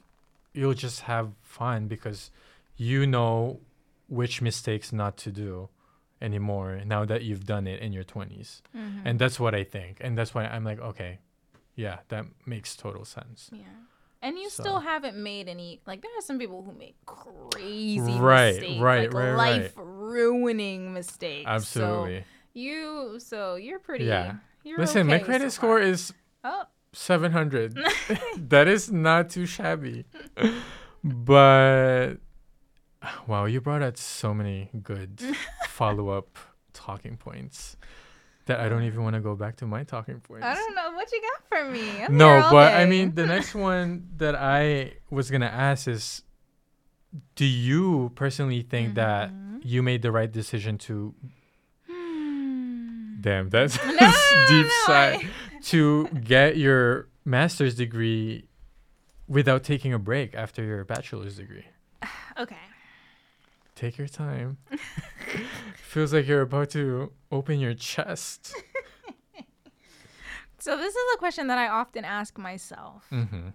you'll 0.54 0.74
just 0.74 1.02
have 1.02 1.32
fun 1.44 1.88
because 1.88 2.32
you 2.78 3.06
know 3.06 3.60
which 4.08 4.42
mistakes 4.42 4.94
not 4.94 5.18
to 5.18 5.32
do 5.32 5.70
anymore 6.22 6.82
now 6.86 7.06
that 7.06 7.22
you've 7.24 7.46
done 7.46 7.68
it 7.68 7.80
in 7.82 7.92
your 7.94 8.04
20s. 8.04 8.62
Mhm. 8.76 9.02
And 9.06 9.20
that's 9.20 9.40
what 9.40 9.54
I 9.54 9.64
think. 9.64 9.98
And 10.02 10.18
that's 10.18 10.34
why 10.34 10.46
I'm 10.46 10.64
like, 10.64 10.80
okay, 10.80 11.20
yeah, 11.76 12.00
that 12.10 12.26
makes 12.46 12.76
total 12.76 13.06
sense. 13.06 13.50
yeah. 13.54 13.64
And 14.22 14.38
you 14.38 14.50
So- 14.50 14.64
still 14.64 14.80
haven't 14.80 15.16
made 15.16 15.48
any 15.48 15.80
like 15.86 16.02
there 16.02 16.12
are 16.18 16.22
some 16.22 16.40
people 16.40 16.64
who 16.64 16.74
make 16.74 16.96
crazy 17.06 18.18
Right, 18.20 18.56
mistakes, 18.56 18.80
right, 18.82 19.14
like 19.14 19.14
right, 19.14 19.32
right. 19.32 19.62
life 19.62 19.74
ruining 19.78 20.94
mistakes. 20.94 21.46
So 21.46 21.52
Absolutely. 21.52 22.24
you 22.54 23.20
so 23.20 23.56
you're 23.56 23.80
pretty 23.80 24.06
Yeah. 24.06 24.38
You're 24.64 24.80
Listen, 24.80 25.08
my 25.08 25.20
credit 25.20 25.52
so 25.52 25.56
score 25.58 25.80
is 25.80 26.14
Oh, 26.44 26.64
700. 26.94 27.78
that 28.38 28.68
is 28.68 28.92
not 28.92 29.30
too 29.30 29.46
shabby. 29.46 30.06
but 31.04 32.16
wow, 33.28 33.46
you 33.46 33.62
brought 33.62 33.82
out 33.84 33.98
so 33.98 34.34
many 34.34 34.70
good 34.84 35.22
follow 35.68 36.10
up 36.10 36.38
talking 36.74 37.18
points 37.18 37.78
that 38.48 38.60
I 38.60 38.68
don't 38.70 38.84
even 38.84 39.04
want 39.04 39.14
to 39.16 39.20
go 39.22 39.36
back 39.36 39.56
to 39.58 39.66
my 39.68 39.84
talking 39.84 40.20
points. 40.20 40.46
I 40.46 40.54
don't 40.56 40.76
know 40.76 40.92
what 40.92 41.12
you 41.12 41.22
got 41.22 41.48
for 41.48 41.70
me. 41.72 42.04
I'm 42.04 42.18
no, 42.18 42.48
but 42.52 42.74
I 42.74 42.86
mean, 42.86 43.14
the 43.16 43.26
next 43.36 43.54
one 43.56 44.10
that 44.18 44.36
I 44.36 44.94
was 45.10 45.30
going 45.32 45.42
to 45.42 45.52
ask 45.54 45.88
is 45.88 46.24
do 47.36 47.46
you 47.46 48.12
personally 48.16 48.62
think 48.64 48.96
that 48.96 49.32
Mhm. 49.32 49.60
you 49.64 49.82
made 49.82 50.02
the 50.02 50.12
right 50.12 50.32
decision 50.32 50.78
to 50.80 51.14
Hmm. 51.90 53.22
damn 53.22 53.50
that's 53.50 53.78
no, 53.84 53.92
deep 54.50 54.66
no, 54.66 54.72
sigh 54.86 55.14
I- 55.22 55.30
to 55.64 56.08
get 56.24 56.58
your 56.58 57.08
master's 57.26 57.76
degree 57.76 58.48
without 59.28 59.64
taking 59.64 59.94
a 59.94 60.00
break 60.00 60.36
after 60.36 60.64
your 60.64 60.84
bachelor's 60.86 61.38
degree 61.38 61.66
Okay. 62.40 62.56
Take 63.78 63.98
your 63.98 64.08
time 64.08 64.58
feels 65.76 66.14
like 66.14 66.28
you're 66.28 66.42
about 66.42 66.70
to 66.72 67.12
open 67.32 67.60
your 67.60 67.74
chest 67.74 68.54
So 70.60 70.76
this 70.76 70.94
is 70.94 71.02
a 71.16 71.18
question 71.18 71.48
that 71.48 71.58
I 71.58 71.70
often 71.70 72.04
ask 72.04 72.38
myself. 72.38 73.06
Mm-hmm. 73.10 73.50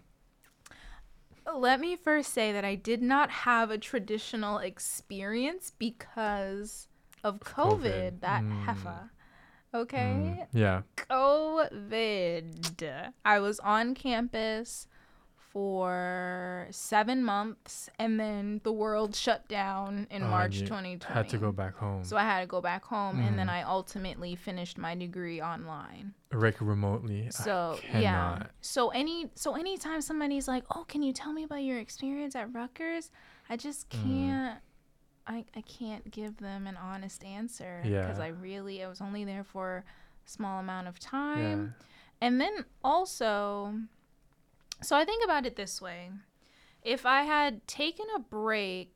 Let 1.59 1.79
me 1.79 1.95
first 1.97 2.33
say 2.33 2.53
that 2.53 2.65
I 2.65 2.75
did 2.75 3.03
not 3.03 3.31
have 3.31 3.71
a 3.71 3.77
traditional 3.77 4.57
experience 4.59 5.73
because 5.77 6.89
of 7.23 7.41
COVID, 7.41 7.83
COVID. 7.83 8.21
that 8.21 8.43
Mm. 8.45 8.65
heifer. 8.65 9.11
Okay? 9.75 10.47
Yeah. 10.55 10.83
COVID. 10.97 13.13
I 13.27 13.41
was 13.41 13.59
on 13.61 13.95
campus 13.95 14.87
for 15.53 16.67
seven 16.71 17.23
months 17.23 17.89
and 17.99 18.19
then 18.19 18.61
the 18.65 18.73
world 18.73 19.15
shut 19.15 19.47
down 19.49 20.07
in 20.11 20.23
and 20.23 20.31
March 20.31 20.57
you 20.57 20.67
2020. 20.67 21.15
Had 21.15 21.29
to 21.29 21.39
go 21.39 21.53
back 21.53 21.77
home. 21.77 22.05
So 22.05 22.17
I 22.17 22.23
had 22.23 22.41
to 22.41 22.47
go 22.47 22.61
back 22.61 22.85
home 22.85 23.21
and 23.21 23.39
then 23.39 23.47
Mhm. 23.49 23.53
I 23.53 23.63
ultimately 23.63 24.35
finished 24.35 24.79
my 24.79 24.95
degree 24.95 25.41
online. 25.41 26.15
like 26.35 26.59
remotely. 26.63 27.27
I 27.27 27.31
So 27.31 27.79
yeah. 27.93 28.45
So 28.63 28.89
any 28.89 29.31
so 29.35 29.55
anytime 29.55 30.01
somebody's 30.01 30.49
like, 30.49 30.65
"Oh, 30.75 30.85
can 30.89 31.03
you 31.03 31.13
tell 31.13 31.31
me 31.35 31.43
about 31.45 31.63
your 31.63 31.79
experience 31.79 32.35
at 32.35 32.51
Rutgers?" 32.55 33.11
I 33.51 33.57
just 33.59 33.91
Mm. 33.91 34.03
can't. 34.03 34.61
I 35.27 35.45
I 35.55 35.61
can't 35.61 36.11
give 36.11 36.39
them 36.39 36.67
an 36.67 36.79
honest 36.79 37.23
answer 37.23 37.81
because 37.83 38.19
Yeah. 38.19 38.25
I 38.25 38.29
really 38.29 38.83
I 38.83 38.89
was 38.89 39.03
only 39.03 39.25
there 39.27 39.45
for 39.45 39.85
a 40.27 40.29
small 40.29 40.59
amount 40.59 40.89
of 40.89 40.99
time, 40.99 41.75
Yeah. 41.79 42.27
and 42.27 42.41
then 42.41 42.65
also, 42.83 43.75
so 44.83 44.97
I 44.97 45.05
think 45.05 45.25
about 45.25 45.47
it 45.47 45.57
this 45.57 45.81
way: 45.81 46.11
if 46.83 47.07
I 47.07 47.23
had 47.23 47.67
taken 47.67 48.07
a 48.15 48.19
break 48.19 48.91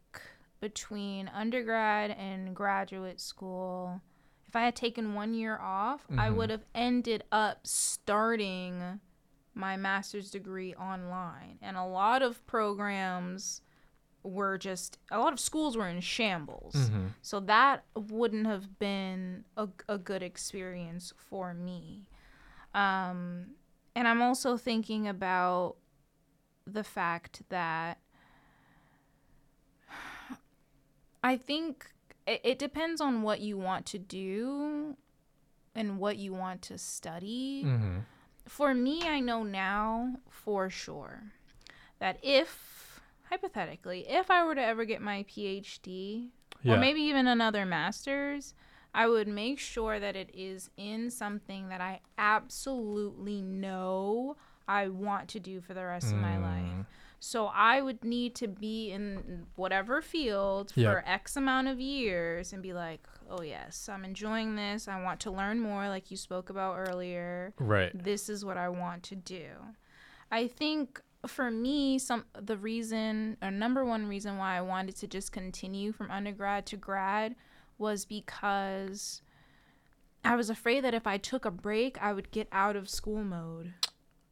between 0.60 1.28
undergrad 1.28 2.10
and 2.12 2.54
graduate 2.56 3.20
school. 3.20 4.00
If 4.48 4.56
I 4.56 4.62
had 4.62 4.74
taken 4.76 5.14
one 5.14 5.34
year 5.34 5.58
off, 5.58 6.06
I 6.16 6.28
Mhm. 6.30 6.36
would 6.36 6.50
have 6.50 6.64
ended 6.74 7.24
up 7.30 7.66
starting 7.66 9.00
my 9.54 9.76
master's 9.76 10.30
degree 10.30 10.74
online. 10.74 11.58
And 11.60 11.76
a 11.76 11.84
lot 11.84 12.22
of 12.22 12.44
programs 12.46 13.60
were 14.22 14.56
just, 14.58 14.98
a 15.10 15.18
lot 15.18 15.32
of 15.32 15.40
schools 15.40 15.76
were 15.76 15.88
in 15.88 16.00
shambles. 16.00 16.74
Mhm. 16.74 17.12
So 17.22 17.40
that 17.40 17.84
wouldn't 17.94 18.46
have 18.46 18.78
been 18.78 19.44
a, 19.56 19.68
a 19.88 19.98
good 19.98 20.22
experience 20.22 21.12
for 21.16 21.52
me. 21.54 22.06
Um, 22.74 23.56
and 23.96 24.06
I'm 24.06 24.22
also 24.22 24.56
thinking 24.56 25.08
about 25.08 25.74
the 26.66 26.84
fact 26.84 27.42
that 27.48 27.98
I 31.22 31.36
think 31.36 31.90
it, 32.26 32.40
it 32.44 32.58
depends 32.58 33.00
on 33.00 33.22
what 33.22 33.40
you 33.40 33.56
want 33.58 33.86
to 33.86 33.98
do 33.98 34.96
and 35.74 35.98
what 35.98 36.16
you 36.16 36.32
want 36.32 36.62
to 36.62 36.78
study. 36.78 37.64
Mhm. 37.64 38.02
For 38.46 38.74
me, 38.74 39.02
I 39.02 39.18
know 39.20 39.42
now 39.42 40.16
for 40.30 40.70
sure 40.70 41.32
that 41.98 42.18
if, 42.22 43.00
hypothetically, 43.24 44.06
if 44.08 44.30
I 44.30 44.44
were 44.44 44.54
to 44.54 44.62
ever 44.62 44.84
get 44.84 45.00
my 45.02 45.24
PhD 45.24 46.30
Yeah. 46.62 46.74
or 46.74 46.76
maybe 46.78 47.00
even 47.02 47.26
another 47.26 47.66
master's, 47.66 48.54
I 48.94 49.06
would 49.08 49.28
make 49.28 49.58
sure 49.58 50.00
that 50.00 50.16
it 50.16 50.30
is 50.34 50.70
in 50.76 51.10
something 51.10 51.68
that 51.68 51.80
I 51.80 52.00
absolutely 52.18 53.42
know 53.42 54.36
I 54.68 54.88
want 54.88 55.28
to 55.28 55.40
do 55.40 55.60
for 55.60 55.74
the 55.74 55.84
rest 55.84 56.12
of 56.12 56.18
my 56.18 56.38
life. 56.38 56.72
Mm. 56.72 56.86
So 57.18 57.46
I 57.46 57.80
would 57.80 58.04
need 58.04 58.34
to 58.36 58.48
be 58.48 58.90
in 58.90 59.46
whatever 59.56 60.02
field 60.02 60.70
for 60.72 60.80
Yep. 60.80 61.04
X 61.06 61.36
amount 61.36 61.68
of 61.68 61.80
years 61.80 62.52
and 62.52 62.62
be 62.62 62.72
like, 62.72 63.06
oh, 63.30 63.42
yes, 63.42 63.88
I'm 63.88 64.04
enjoying 64.04 64.54
this. 64.56 64.86
I 64.86 65.02
want 65.02 65.20
to 65.20 65.30
learn 65.30 65.60
more, 65.60 65.88
like 65.88 66.10
you 66.10 66.16
spoke 66.16 66.50
about 66.50 66.76
earlier. 66.76 67.54
Right. 67.58 67.90
This 67.94 68.28
is 68.28 68.44
what 68.44 68.56
I 68.56 68.68
want 68.68 69.02
to 69.04 69.16
do. 69.16 69.48
I 70.30 70.46
think 70.46 71.00
for 71.26 71.50
me, 71.50 71.98
some 71.98 72.24
the 72.40 72.56
reason, 72.56 73.36
or 73.42 73.50
number 73.50 73.84
one 73.84 74.06
reason 74.06 74.36
why 74.38 74.56
I 74.56 74.60
wanted 74.60 74.96
to 74.96 75.06
just 75.06 75.32
continue 75.32 75.92
from 75.92 76.10
undergrad 76.10 76.66
to 76.66 76.76
grad 76.76 77.34
was 77.78 78.04
because 78.04 79.22
I 80.24 80.36
was 80.36 80.50
afraid 80.50 80.82
that 80.84 80.94
if 80.94 81.06
I 81.06 81.18
took 81.18 81.44
a 81.44 81.50
break, 81.50 82.00
I 82.02 82.12
would 82.12 82.30
get 82.30 82.48
out 82.52 82.74
of 82.76 82.88
school 82.88 83.22
mode, 83.22 83.74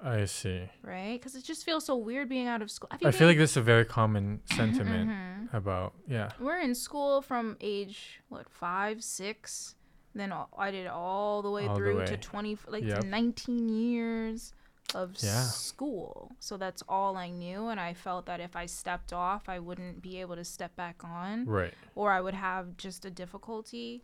I 0.00 0.24
see. 0.24 0.68
right? 0.82 1.18
Because 1.18 1.34
it 1.34 1.44
just 1.44 1.64
feels 1.64 1.84
so 1.86 1.96
weird 1.96 2.28
being 2.28 2.46
out 2.48 2.62
of 2.62 2.70
school. 2.70 2.88
I 3.02 3.10
feel 3.10 3.28
like 3.28 3.38
this 3.38 3.52
is 3.52 3.56
a 3.58 3.62
very 3.62 3.84
common 3.84 4.40
sentiment 4.54 5.10
Mhm. 5.10 5.54
about 5.54 5.94
yeah. 6.06 6.30
we're 6.40 6.58
in 6.60 6.74
school 6.74 7.22
from 7.22 7.56
age 7.60 8.20
what 8.28 8.48
five, 8.50 9.02
six. 9.04 9.74
Then 10.16 10.30
all- 10.32 10.48
I 10.56 10.70
did 10.70 10.86
all 10.86 11.42
the 11.42 11.50
way 11.50 11.66
All 11.66 11.74
the 11.74 11.76
through 11.76 12.06
to 12.06 12.16
twenty, 12.16 12.56
like 12.68 12.84
Yep. 12.84 13.00
to 13.00 13.06
nineteen 13.06 13.68
years 13.68 14.52
of 14.94 15.14
Yeah. 15.22 15.42
school. 15.44 16.32
So 16.40 16.56
that's 16.56 16.82
all 16.88 17.16
I 17.16 17.30
knew, 17.30 17.68
and 17.68 17.78
I 17.80 17.94
felt 17.94 18.26
that 18.26 18.40
if 18.40 18.54
I 18.56 18.66
stepped 18.66 19.12
off, 19.12 19.48
I 19.48 19.58
wouldn't 19.58 20.00
be 20.02 20.20
able 20.20 20.36
to 20.36 20.44
step 20.44 20.74
back 20.76 21.02
on, 21.04 21.44
Right. 21.46 21.74
or 21.94 22.12
I 22.12 22.20
would 22.20 22.34
have 22.34 22.76
just 22.76 23.04
a 23.04 23.10
difficulty, 23.10 24.02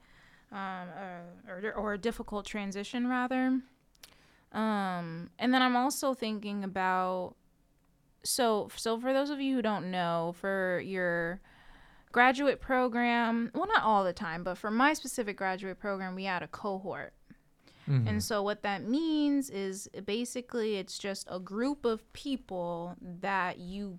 um, 0.52 0.88
uh, 0.96 1.50
or 1.50 1.72
or 1.74 1.92
a 1.94 1.98
difficult 1.98 2.44
transition 2.46 3.06
rather. 3.08 3.60
Um, 4.52 5.30
and 5.38 5.54
then 5.54 5.62
I'm 5.62 5.76
also 5.76 6.12
thinking 6.14 6.64
about 6.64 7.36
so 8.22 8.68
so 8.76 8.98
for 9.00 9.12
those 9.12 9.30
of 9.30 9.40
you 9.40 9.54
who 9.56 9.62
don't 9.62 9.90
know, 9.90 10.34
for 10.40 10.80
your 10.84 11.40
graduate 12.12 12.60
program, 12.60 13.50
well 13.54 13.68
not 13.68 13.82
all 13.84 14.02
the 14.02 14.12
time, 14.12 14.42
but 14.42 14.58
for 14.58 14.70
my 14.70 14.92
specific 14.92 15.36
graduate 15.36 15.78
program, 15.78 16.14
we 16.16 16.24
had 16.24 16.42
a 16.42 16.48
cohort. 16.48 17.12
Mhm. 17.90 18.08
And 18.08 18.22
so 18.22 18.42
what 18.42 18.62
that 18.62 18.82
means 18.84 19.50
is 19.50 19.88
basically 20.06 20.76
it's 20.76 20.96
just 20.98 21.26
a 21.30 21.40
group 21.40 21.84
of 21.84 22.10
people 22.12 22.94
that 23.00 23.58
you 23.58 23.98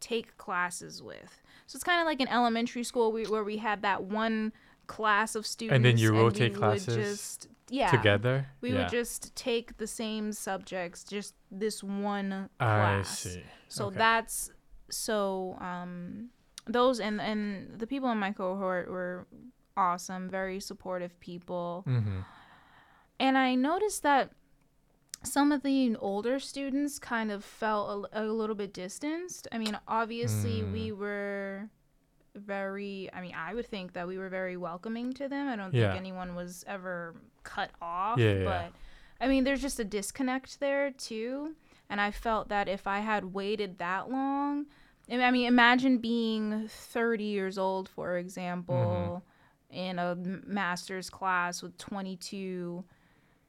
take 0.00 0.36
classes 0.36 1.02
with. 1.02 1.42
So 1.66 1.76
it's 1.76 1.84
kind 1.84 2.00
of 2.00 2.06
like 2.06 2.20
an 2.20 2.28
elementary 2.28 2.84
school 2.84 3.10
we, 3.12 3.24
where 3.26 3.42
we 3.44 3.56
had 3.58 3.82
that 3.82 4.04
one 4.04 4.52
class 4.86 5.34
of 5.34 5.46
students 5.46 5.74
And 5.76 5.84
then 5.84 5.98
you 5.98 6.12
we 6.12 6.18
rotate 6.18 6.52
would 6.52 6.58
classes 6.60 6.94
just 6.94 7.48
yeah 7.70 7.90
Together. 7.90 8.46
we 8.62 8.70
yeah. 8.72 8.78
would 8.78 8.88
just 8.88 9.34
take 9.36 9.76
the 9.76 9.86
same 9.86 10.32
subjects, 10.32 11.04
just 11.04 11.34
this 11.50 11.82
one 11.84 12.48
class. 12.58 13.26
I 13.26 13.30
see. 13.30 13.42
So 13.68 13.86
Okay. 13.86 13.98
that's 13.98 14.50
so 14.90 15.56
um 15.60 16.30
those 16.66 17.00
and 17.00 17.20
and 17.20 17.78
the 17.78 17.86
people 17.86 18.10
in 18.10 18.18
my 18.18 18.32
cohort 18.32 18.88
were 18.90 19.26
awesome, 19.76 20.28
very 20.30 20.60
supportive 20.60 21.18
people. 21.20 21.84
Mhm. 21.86 22.24
And 23.20 23.36
I 23.36 23.54
noticed 23.54 24.02
that 24.04 24.32
some 25.24 25.50
of 25.50 25.62
the 25.62 25.96
older 25.96 26.38
students 26.38 26.98
kind 26.98 27.30
of 27.32 27.44
felt 27.44 28.08
a, 28.12 28.22
a 28.22 28.24
little 28.26 28.54
bit 28.54 28.72
distanced. 28.72 29.48
I 29.50 29.58
mean, 29.58 29.78
obviously 29.88 30.62
Mm. 30.62 30.72
we 30.72 30.92
were 30.92 31.68
very 32.34 33.10
I 33.12 33.20
mean, 33.20 33.34
I 33.34 33.54
would 33.54 33.66
think 33.66 33.94
that 33.94 34.06
we 34.06 34.16
were 34.18 34.28
very 34.28 34.56
welcoming 34.56 35.12
to 35.14 35.28
them. 35.28 35.48
I 35.48 35.56
don't 35.56 35.74
Yeah. 35.74 35.88
think 35.90 35.96
anyone 36.00 36.34
was 36.36 36.64
ever 36.68 37.16
cut 37.42 37.70
off, 37.82 38.18
Yeah, 38.18 38.32
yeah, 38.34 38.44
but. 38.44 38.72
I 39.20 39.26
mean, 39.26 39.42
there's 39.42 39.60
just 39.62 39.80
a 39.80 39.84
disconnect 39.84 40.60
there 40.60 40.92
too. 40.92 41.56
And 41.90 42.00
I 42.00 42.12
felt 42.12 42.48
that 42.50 42.68
if 42.68 42.86
I 42.86 43.00
had 43.00 43.34
waited 43.34 43.78
that 43.78 44.08
long, 44.08 44.66
I 45.10 45.20
I 45.20 45.30
mean, 45.32 45.46
imagine 45.48 45.98
being 45.98 46.68
30 46.68 47.24
years 47.24 47.58
old, 47.58 47.88
for 47.88 48.16
example, 48.16 49.24
in 49.70 49.98
a 49.98 50.14
master's 50.14 51.10
class 51.10 51.60
with 51.62 51.76
22 51.78 52.84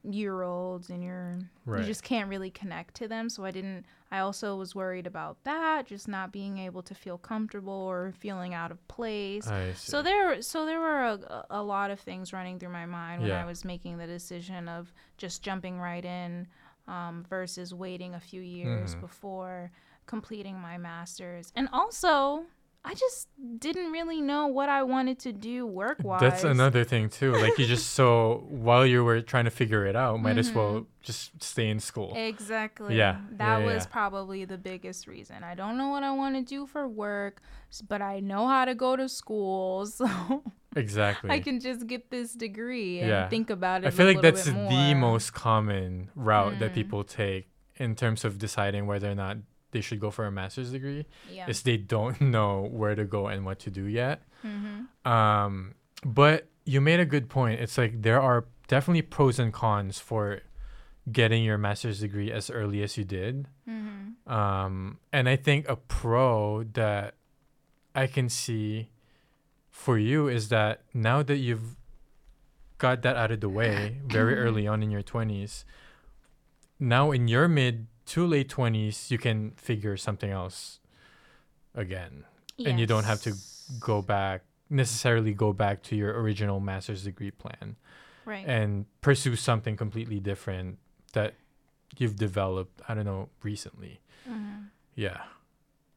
year 0.02 0.42
olds 0.42 0.88
and 0.90 1.02
you're 1.04 1.38
Right. 1.66 1.80
you 1.80 1.86
just 1.86 2.02
can't 2.02 2.28
really 2.28 2.50
connect 2.50 2.94
to 2.96 3.06
them 3.06 3.28
so 3.28 3.44
i 3.44 3.50
didn't 3.50 3.84
i 4.10 4.18
also 4.18 4.56
was 4.56 4.74
worried 4.74 5.06
about 5.06 5.36
that 5.44 5.86
just 5.86 6.08
not 6.08 6.32
being 6.32 6.56
able 6.58 6.82
to 6.82 6.94
feel 6.94 7.18
comfortable 7.18 7.72
or 7.72 8.12
feeling 8.18 8.54
out 8.54 8.70
of 8.72 8.88
place 8.88 9.46
so 9.76 10.02
there, 10.02 10.40
so 10.42 10.64
there 10.66 10.80
were 10.80 11.02
a, 11.02 11.46
a 11.50 11.62
lot 11.62 11.90
of 11.90 12.00
things 12.00 12.32
running 12.32 12.58
through 12.58 12.70
my 12.72 12.86
mind 12.86 13.20
when 13.20 13.30
Yeah. 13.30 13.42
I 13.42 13.44
was 13.44 13.64
making 13.64 13.98
the 13.98 14.06
decision 14.06 14.68
of 14.68 14.92
just 15.18 15.42
jumping 15.42 15.78
right 15.78 16.04
in 16.04 16.48
um, 16.88 17.24
versus 17.28 17.72
waiting 17.74 18.14
a 18.14 18.20
few 18.20 18.40
years 18.40 18.94
Mhm. 18.96 19.00
before 19.00 19.70
completing 20.06 20.58
my 20.58 20.76
master's. 20.76 21.52
And 21.54 21.68
also, 21.72 22.46
I 22.82 22.94
just 22.94 23.28
didn't 23.58 23.92
really 23.92 24.22
know 24.22 24.46
what 24.46 24.68
I 24.70 24.82
wanted 24.84 25.18
to 25.20 25.32
do 25.32 25.66
work 25.66 25.98
wise. 26.02 26.20
That's 26.22 26.44
another 26.44 26.82
thing 26.82 27.10
too. 27.10 27.32
Like 27.32 27.58
you 27.58 27.66
just 27.66 27.90
so 27.98 28.46
while 28.48 28.86
you 28.86 29.04
were 29.04 29.20
trying 29.20 29.44
to 29.44 29.50
figure 29.50 29.84
it 29.86 29.94
out, 29.94 30.20
might 30.20 30.38
as 30.38 30.48
Mm-hmm. 30.48 30.58
well 30.58 30.86
just 31.02 31.42
stay 31.42 31.68
in 31.68 31.78
school. 31.78 32.14
Exactly. 32.16 32.96
Yeah, 32.96 33.18
That 33.32 33.58
yeah, 33.60 33.66
was 33.66 33.84
yeah. 33.84 33.90
probably 33.92 34.44
the 34.46 34.56
biggest 34.58 35.06
reason. 35.06 35.44
I 35.44 35.54
don't 35.54 35.76
know 35.76 35.88
what 35.88 36.02
I 36.04 36.12
want 36.12 36.36
to 36.36 36.42
do 36.42 36.66
for 36.66 36.88
work, 36.88 37.42
but 37.86 38.00
I 38.00 38.20
know 38.20 38.48
how 38.48 38.64
to 38.64 38.74
go 38.74 38.96
to 38.96 39.08
school, 39.08 39.84
so 39.98 40.08
Exactly. 40.74 41.30
I 41.30 41.40
can 41.40 41.60
just 41.60 41.86
get 41.86 42.10
this 42.10 42.32
degree 42.32 43.00
and 43.00 43.08
Yeah. 43.08 43.28
think 43.28 43.50
about 43.50 43.84
it. 43.84 43.88
I 43.88 43.90
feel 43.90 44.06
like 44.06 44.22
that's 44.22 44.44
the 44.44 44.94
most 44.94 45.34
common 45.34 46.10
route 46.14 46.58
that 46.60 46.70
Mm. 46.72 46.74
people 46.74 47.04
take 47.04 47.50
in 47.76 47.94
terms 47.94 48.24
of 48.24 48.38
deciding 48.38 48.86
whether 48.86 49.10
or 49.10 49.14
not 49.14 49.36
they 49.72 49.80
should 49.80 50.00
go 50.00 50.10
for 50.10 50.26
a 50.26 50.30
master's 50.30 50.72
degree. 50.72 51.06
Yeah. 51.30 51.48
Is 51.48 51.62
they 51.62 51.76
don't 51.76 52.20
know 52.36 52.68
where 52.70 52.94
to 52.94 53.04
go 53.04 53.28
and 53.28 53.44
what 53.44 53.58
to 53.60 53.70
do 53.70 53.84
yet. 53.84 54.22
Mm-hmm. 54.44 55.10
Um, 55.10 55.74
but 56.04 56.48
you 56.64 56.80
made 56.80 57.00
a 57.00 57.04
good 57.04 57.28
point. 57.28 57.60
It's 57.60 57.76
like 57.78 58.02
there 58.02 58.20
are 58.20 58.46
definitely 58.68 59.02
pros 59.02 59.38
and 59.38 59.52
cons 59.52 59.98
for 59.98 60.40
getting 61.10 61.42
your 61.42 61.58
master's 61.58 62.00
degree 62.00 62.30
as 62.30 62.50
early 62.50 62.82
as 62.82 62.96
you 62.96 63.04
did. 63.04 63.46
Mm-hmm. 63.68 64.32
Um, 64.32 64.98
and 65.12 65.28
I 65.28 65.36
think 65.36 65.68
a 65.68 65.76
pro 65.76 66.64
that 66.74 67.14
I 67.94 68.06
can 68.06 68.28
see 68.28 68.90
for 69.70 69.98
you 69.98 70.28
is 70.28 70.48
that 70.48 70.82
now 70.94 71.22
that 71.22 71.38
you've 71.38 71.76
got 72.78 73.02
that 73.02 73.16
out 73.16 73.30
of 73.30 73.40
the 73.40 73.48
way 73.48 74.00
very 74.06 74.38
early 74.44 74.66
on 74.66 74.82
in 74.82 74.90
your 74.90 75.02
20s, 75.02 75.64
now 76.78 77.10
in 77.10 77.28
your 77.28 77.48
mid 77.48 77.86
to 78.12 78.26
late 78.26 78.48
20s, 78.48 79.10
you 79.10 79.18
can 79.18 79.52
figure 79.52 79.96
something 79.96 80.30
else 80.30 80.80
again. 81.74 82.24
And 82.64 82.78
you 82.78 82.86
don't 82.86 83.04
have 83.04 83.22
to 83.22 83.32
Go 83.78 84.02
back, 84.02 84.42
necessarily 84.68 85.32
go 85.32 85.52
back 85.52 85.80
to 85.84 85.94
your 85.94 86.20
original 86.20 86.58
master's 86.58 87.04
degree 87.04 87.30
plan 87.30 87.76
right. 88.24 88.44
and 88.44 88.84
pursue 89.00 89.36
something 89.36 89.76
completely 89.76 90.18
different 90.18 90.78
that 91.12 91.34
you've 91.96 92.16
developed, 92.16 92.82
I 92.88 92.94
don't 92.94 93.04
know, 93.04 93.28
recently. 93.44 94.00
Mhm. 94.28 94.70
Yeah. 94.96 95.22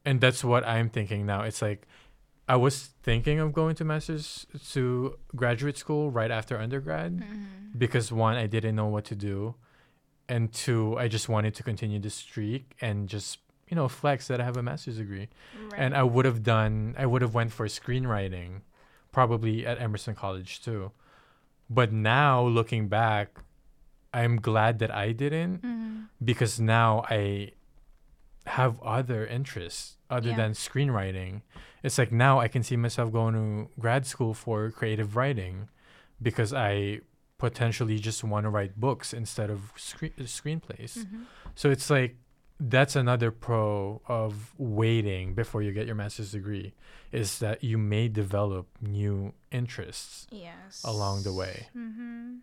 And 0.06 0.22
that's 0.22 0.44
what 0.44 0.64
I'm 0.68 0.88
thinking 0.90 1.26
now. 1.26 1.42
It's 1.42 1.64
like 1.64 1.88
I 2.48 2.58
was 2.58 2.94
thinking 3.02 3.40
of 3.40 3.54
going 3.54 3.74
to 3.78 3.84
master's 3.86 4.46
to 4.74 5.18
graduate 5.36 5.78
school 5.78 6.12
right 6.12 6.30
after 6.30 6.60
undergrad 6.60 7.12
Mhm. 7.26 7.76
because 7.76 8.12
one, 8.12 8.36
I 8.38 8.46
didn't 8.46 8.76
know 8.76 8.86
what 8.88 9.06
to 9.06 9.16
do. 9.16 9.56
And 10.34 10.52
two, 10.52 10.98
I 11.04 11.08
just 11.16 11.28
wanted 11.30 11.54
to 11.56 11.64
continue 11.64 12.00
the 12.00 12.10
streak 12.10 12.64
and 12.82 13.08
just, 13.16 13.38
you 13.70 13.76
know, 13.76 13.88
flex 13.88 14.28
that 14.30 14.40
I 14.42 14.44
have 14.50 14.58
a 14.58 14.64
master's 14.70 14.98
degree. 14.98 15.28
Right. 15.72 15.80
And 15.82 15.92
I 16.02 16.04
would 16.14 16.26
have 16.26 16.42
done 16.56 16.96
I 16.98 17.06
would 17.06 17.22
have 17.26 17.34
went 17.40 17.52
for 17.58 17.66
screenwriting 17.68 18.62
probably 19.12 19.56
at 19.70 19.76
Emerson 19.80 20.16
College 20.16 20.52
too. 20.66 20.92
But 21.70 21.90
now 21.94 22.36
looking 22.60 22.84
back, 22.88 23.28
I'm 24.22 24.36
glad 24.50 24.74
that 24.80 24.92
I 25.06 25.08
didn't 25.24 25.62
Mhm. 25.62 26.08
because 26.32 26.54
now 26.60 26.92
I 27.10 27.52
have 28.46 28.74
other 28.82 29.22
interests 29.38 29.98
other 30.10 30.30
Yeah. 30.30 30.36
than 30.42 30.52
screenwriting. 30.54 31.42
It's 31.84 31.98
like 32.02 32.12
now 32.12 32.40
I 32.40 32.48
can 32.54 32.64
see 32.64 32.78
myself 32.78 33.12
going 33.12 33.34
to 33.36 33.70
grad 33.80 34.06
school 34.14 34.34
for 34.34 34.70
creative 34.72 35.16
writing 35.16 35.70
because 36.22 36.52
I 36.54 37.02
potentially 37.48 38.00
just 38.00 38.24
want 38.24 38.46
to 38.46 38.50
write 38.50 38.74
books 38.80 39.14
instead 39.14 39.50
of 39.56 39.60
screen 39.76 40.14
screenplays. 40.38 40.94
Mhm. 40.98 41.26
So 41.56 41.66
it's 41.76 41.90
like 41.90 42.16
that's 42.76 42.96
another 42.96 43.30
pro 43.32 44.02
of 44.08 44.54
waiting 44.58 45.34
before 45.42 45.62
you 45.66 45.72
get 45.74 45.86
your 45.86 45.96
master's 46.04 46.32
degree 46.32 46.74
is 47.12 47.40
that 47.40 47.58
you 47.70 47.78
may 47.78 48.08
develop 48.08 48.66
new 48.80 49.34
interests 49.52 50.26
Yes. 50.32 50.82
along 50.86 51.24
the 51.24 51.34
way. 51.34 51.68
Mm-hmm. 51.76 52.36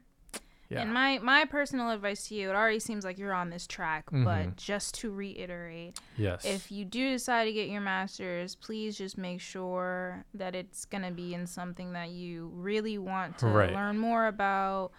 Yeah. 0.71 0.83
And 0.83 0.95
my 0.95 1.19
my 1.19 1.45
personal 1.47 1.91
advice 1.91 2.29
to 2.29 2.35
you, 2.37 2.49
it 2.51 2.55
already 2.55 2.79
seems 2.79 3.05
like 3.05 3.19
you're 3.19 3.33
on 3.35 3.51
this 3.51 3.67
track, 3.67 4.07
Mhm. 4.11 4.25
but 4.25 4.57
just 4.57 4.95
to 5.01 5.11
reiterate, 5.11 5.99
yes. 6.17 6.45
if 6.45 6.71
you 6.71 6.85
do 6.85 7.11
decide 7.11 7.45
to 7.47 7.53
get 7.53 7.69
your 7.69 7.81
master's, 7.81 8.55
please 8.55 8.97
just 8.97 9.19
make 9.19 9.41
sure 9.41 10.25
that 10.33 10.55
it's 10.55 10.85
gonna 10.85 11.11
be 11.11 11.35
in 11.35 11.47
something 11.47 11.93
that 11.95 12.11
you 12.11 12.53
really 12.55 12.99
want 12.99 13.37
to 13.39 13.49
Right. 13.49 13.73
learn 13.73 13.99
more 13.99 14.27
about, 14.29 14.93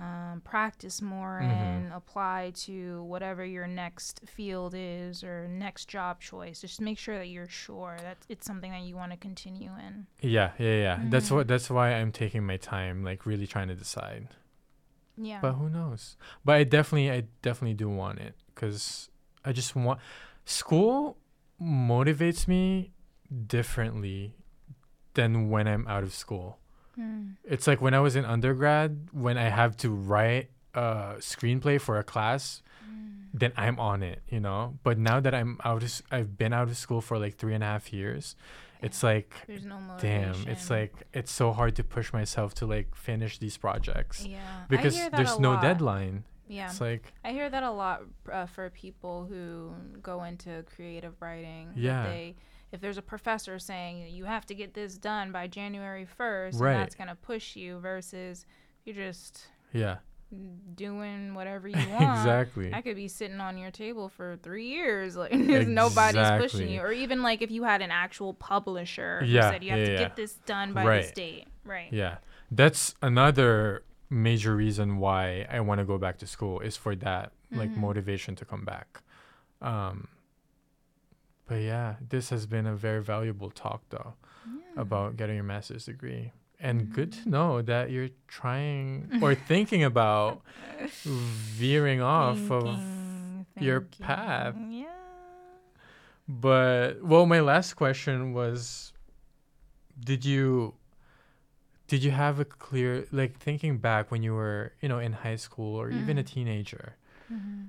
um, 0.00 0.40
practice 0.42 1.02
more, 1.02 1.40
Mhm. 1.42 1.50
and 1.50 1.92
apply 1.92 2.52
to 2.54 3.02
whatever 3.02 3.44
your 3.44 3.66
next 3.66 4.20
field 4.26 4.72
is 4.74 5.22
or 5.22 5.46
next 5.48 5.86
job 5.90 6.20
choice. 6.20 6.62
Just 6.62 6.80
make 6.80 6.96
sure 6.96 7.18
that 7.18 7.26
you're 7.28 7.48
sure 7.48 7.98
that 8.00 8.16
it's 8.30 8.46
something 8.46 8.70
that 8.70 8.82
you 8.82 8.96
want 8.96 9.12
to 9.12 9.18
continue 9.18 9.72
in. 9.86 10.06
yeah, 10.22 10.52
yeah, 10.58 10.74
yeah. 10.76 10.98
That's 11.04 11.28
Mhm. 11.28 11.34
what 11.34 11.48
that's 11.48 11.68
why 11.68 11.92
I'm 11.92 12.12
taking 12.12 12.46
my 12.46 12.56
time 12.56 13.04
like 13.04 13.26
really 13.26 13.46
trying 13.46 13.68
to 13.68 13.74
decide. 13.74 14.28
Yeah. 15.20 15.40
But 15.40 15.52
who 15.54 15.68
knows? 15.68 16.16
But 16.44 16.56
I 16.56 16.64
definitely 16.64 17.10
I 17.10 17.24
definitely 17.42 17.74
do 17.74 17.88
want 17.88 18.18
it 18.20 18.34
cuz 18.54 19.08
I 19.44 19.52
just 19.52 19.74
want 19.76 20.00
school 20.44 21.16
motivates 21.60 22.48
me 22.48 22.90
differently 23.46 24.34
than 25.14 25.50
when 25.50 25.66
I'm 25.68 25.86
out 25.88 26.02
of 26.02 26.12
school. 26.12 26.58
Mm. 26.98 27.34
It's 27.44 27.66
like 27.66 27.80
when 27.80 27.94
I 27.94 28.00
was 28.00 28.16
in 28.16 28.24
undergrad, 28.24 29.08
when 29.12 29.36
I 29.38 29.48
have 29.48 29.76
to 29.78 29.90
write 29.90 30.50
a 30.74 31.16
screenplay 31.18 31.80
for 31.80 31.98
a 31.98 32.04
class, 32.04 32.62
Mm. 32.88 33.26
then 33.34 33.52
I'm 33.56 33.78
on 33.78 34.02
it, 34.02 34.22
you 34.28 34.40
know. 34.40 34.78
But 34.82 34.98
now 34.98 35.20
that 35.20 35.34
I'm 35.34 35.58
out, 35.64 35.82
of, 35.82 36.02
I've 36.10 36.36
been 36.38 36.52
out 36.52 36.68
of 36.68 36.76
school 36.76 37.00
for 37.00 37.18
like 37.18 37.36
three 37.36 37.54
and 37.54 37.62
a 37.62 37.66
half 37.66 37.92
years. 37.92 38.34
It's 38.82 39.02
like, 39.02 39.34
There's 39.46 39.64
no 39.64 39.78
motivation. 39.78 40.32
damn, 40.44 40.48
it's 40.48 40.70
like 40.70 40.92
it's 41.12 41.30
so 41.32 41.52
hard 41.52 41.76
to 41.76 41.84
push 41.84 42.12
myself 42.12 42.54
to 42.54 42.66
like 42.66 42.94
finish 42.94 43.38
these 43.38 43.56
projects 43.56 44.24
yeah, 44.26 44.38
because 44.68 44.96
there's 45.10 45.38
no 45.38 45.52
lot. 45.52 45.62
deadline. 45.62 46.24
Yeah, 46.48 46.68
It's 46.70 46.80
like, 46.80 47.12
I 47.24 47.30
hear 47.30 47.48
that 47.48 47.62
a 47.62 47.70
lot 47.70 48.02
uh, 48.32 48.46
for 48.46 48.70
people 48.70 49.24
who 49.30 49.72
go 50.02 50.24
into 50.24 50.64
creative 50.74 51.14
writing. 51.20 51.68
Yeah. 51.76 52.02
They, 52.06 52.34
if 52.72 52.80
there's 52.80 52.98
a 52.98 53.02
professor 53.02 53.58
saying 53.60 54.08
you 54.10 54.24
have 54.24 54.46
to 54.46 54.54
get 54.54 54.74
this 54.74 54.96
done 54.98 55.30
by 55.30 55.46
January 55.46 56.08
1st, 56.18 56.58
Right. 56.60 56.72
that's 56.74 56.96
going 56.96 57.08
to 57.08 57.14
push 57.14 57.54
you 57.54 57.78
versus 57.78 58.46
you're 58.84 58.96
just 58.96 59.46
yeah, 59.72 59.98
doing 60.76 61.34
whatever 61.34 61.68
you 61.68 61.76
want. 61.90 62.18
exactly. 62.18 62.72
I 62.72 62.80
could 62.82 62.96
be 62.96 63.08
sitting 63.08 63.40
on 63.40 63.58
your 63.58 63.70
table 63.70 64.08
for 64.08 64.36
three 64.42 64.68
years, 64.68 65.16
like 65.16 65.32
nobody's 65.34 66.30
pushing 66.40 66.68
you. 66.68 66.80
Or 66.80 66.92
even 66.92 67.22
like 67.22 67.42
if 67.42 67.50
you 67.50 67.64
had 67.64 67.82
an 67.82 67.90
actual 67.90 68.34
publisher 68.34 69.20
who 69.20 69.26
Yeah, 69.26 69.50
said 69.50 69.64
you 69.64 69.70
have 69.70 69.80
yeah, 69.80 69.86
to 69.86 69.92
yeah. 69.92 69.98
get 69.98 70.16
this 70.16 70.34
done 70.46 70.72
by 70.72 70.84
this 70.98 71.10
date, 71.12 71.46
right? 71.64 71.92
Yeah. 71.92 72.18
That's 72.50 72.94
another 73.02 73.82
major 74.08 74.54
reason 74.56 74.98
why 74.98 75.46
I 75.50 75.60
want 75.60 75.78
to 75.80 75.84
go 75.84 75.98
back 75.98 76.18
to 76.18 76.26
school 76.26 76.60
is 76.60 76.76
for 76.76 76.94
that 76.96 77.32
like 77.52 77.70
Mhm. 77.70 77.76
motivation 77.78 78.36
to 78.36 78.44
come 78.44 78.64
back. 78.64 79.02
Um 79.62 80.08
but 81.46 81.56
yeah, 81.62 81.96
this 82.08 82.30
has 82.30 82.46
been 82.46 82.66
a 82.66 82.76
very 82.76 83.02
valuable 83.02 83.50
talk 83.50 83.82
though 83.90 84.14
about 84.76 85.16
getting 85.16 85.34
your 85.34 85.44
master's 85.44 85.84
degree. 85.86 86.32
And 86.62 86.92
good 86.92 87.12
Mm-hmm. 87.12 87.22
to 87.24 87.28
know 87.30 87.62
that 87.62 87.90
you're 87.90 88.10
trying 88.28 89.10
or 89.22 89.34
thinking 89.34 89.82
about 89.82 90.42
veering 91.04 92.02
off 92.02 92.50
of 92.50 92.64
Thinking, 92.64 93.64
your 93.66 93.80
path. 93.80 94.54
Yeah. 94.68 94.86
But 96.28 97.02
well, 97.02 97.26
my 97.26 97.40
last 97.40 97.74
question 97.74 98.32
was 98.32 98.92
did 99.98 100.24
you 100.24 100.74
did 101.88 102.04
you 102.04 102.10
have 102.12 102.38
a 102.38 102.44
clear 102.44 103.06
like 103.10 103.36
thinking 103.38 103.78
back 103.78 104.10
when 104.10 104.22
you 104.22 104.34
were, 104.34 104.72
you 104.80 104.88
know, 104.88 104.98
in 104.98 105.12
high 105.12 105.36
school 105.36 105.74
or 105.76 105.90
even 105.90 106.18
a 106.18 106.22
Mhm. 106.22 106.26
teenager? 106.26 106.96
hmm 107.28 107.64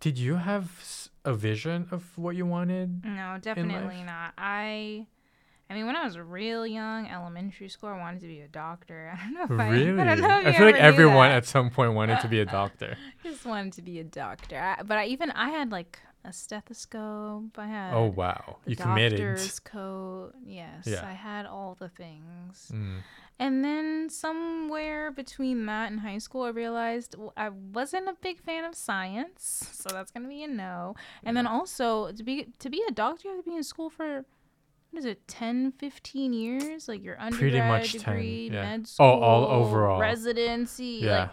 Did 0.00 0.18
you 0.18 0.36
have 0.36 1.08
a 1.24 1.32
vision 1.32 1.86
of 1.92 2.18
what 2.18 2.34
you 2.34 2.44
wanted? 2.46 3.04
No, 3.04 3.38
definitely 3.40 4.02
not. 4.02 4.34
I, 4.36 5.06
I 5.72 5.74
mean, 5.74 5.86
when 5.86 5.96
I 5.96 6.04
was 6.04 6.18
real 6.18 6.66
young, 6.66 7.08
elementary 7.08 7.70
school, 7.70 7.88
I 7.88 7.98
wanted 7.98 8.20
to 8.20 8.26
be 8.26 8.40
a 8.40 8.48
doctor. 8.48 9.10
I 9.18 9.24
don't 9.24 9.32
know 9.32 9.54
if 9.54 9.60
I, 9.60 9.70
really? 9.70 10.00
I 10.02 10.04
don't 10.04 10.20
know 10.20 10.40
you 10.40 10.52
feel 10.52 10.66
like 10.66 10.74
everyone 10.74 11.30
at 11.30 11.46
some 11.46 11.70
point 11.70 11.94
wanted 11.94 12.20
to 12.20 12.28
be 12.28 12.40
a 12.40 12.44
doctor. 12.44 12.98
Just 13.22 13.46
wanted 13.46 13.72
to 13.72 13.82
be 13.82 13.98
a 13.98 14.04
doctor. 14.04 14.58
I, 14.58 14.82
but 14.82 14.98
I 14.98 15.06
even 15.06 15.30
I 15.30 15.48
had 15.48 15.72
like 15.72 15.98
a 16.26 16.32
stethoscope. 16.32 17.56
I 17.56 17.68
had 17.68 17.94
oh 17.94 18.12
wow. 18.14 18.58
You 18.66 18.76
committed. 18.76 19.18
doctor's 19.18 19.60
coat. 19.60 20.32
Yes, 20.44 20.86
Yeah. 20.86 21.06
I 21.08 21.14
had 21.14 21.46
all 21.46 21.74
the 21.80 21.88
things. 21.88 22.70
Mm. 22.70 22.98
And 23.38 23.64
then 23.64 24.10
somewhere 24.10 25.10
between 25.10 25.64
that 25.64 25.90
and 25.90 26.00
high 26.00 26.18
school, 26.18 26.42
I 26.42 26.50
realized 26.50 27.16
I 27.34 27.48
wasn't 27.48 28.08
a 28.08 28.14
big 28.20 28.42
fan 28.42 28.66
of 28.66 28.74
science, 28.74 29.70
so 29.72 29.88
that's 29.88 30.10
gonna 30.10 30.28
be 30.28 30.42
a 30.42 30.48
no. 30.48 30.96
And 31.24 31.34
then 31.34 31.46
also 31.46 32.12
to 32.12 32.22
be 32.22 32.48
to 32.58 32.68
be 32.68 32.82
a 32.86 32.92
doctor, 32.92 33.28
you 33.28 33.36
have 33.36 33.44
to 33.44 33.50
be 33.50 33.56
in 33.56 33.64
school 33.64 33.88
for 33.88 34.26
what 34.92 34.98
is 35.00 35.04
it, 35.06 35.26
10, 35.26 35.72
15 35.72 36.32
years? 36.32 36.86
Like 36.86 37.02
your 37.02 37.18
undergrad 37.20 37.50
Pretty 37.50 37.60
much 37.66 37.92
10, 37.92 38.00
degree, 38.14 38.50
yeah. 38.52 38.62
med 38.62 38.86
school, 38.86 39.06
Oh, 39.06 39.20
all 39.20 39.44
overall. 39.46 39.98
residency. 39.98 41.00
Yeah. 41.02 41.20
Like 41.22 41.30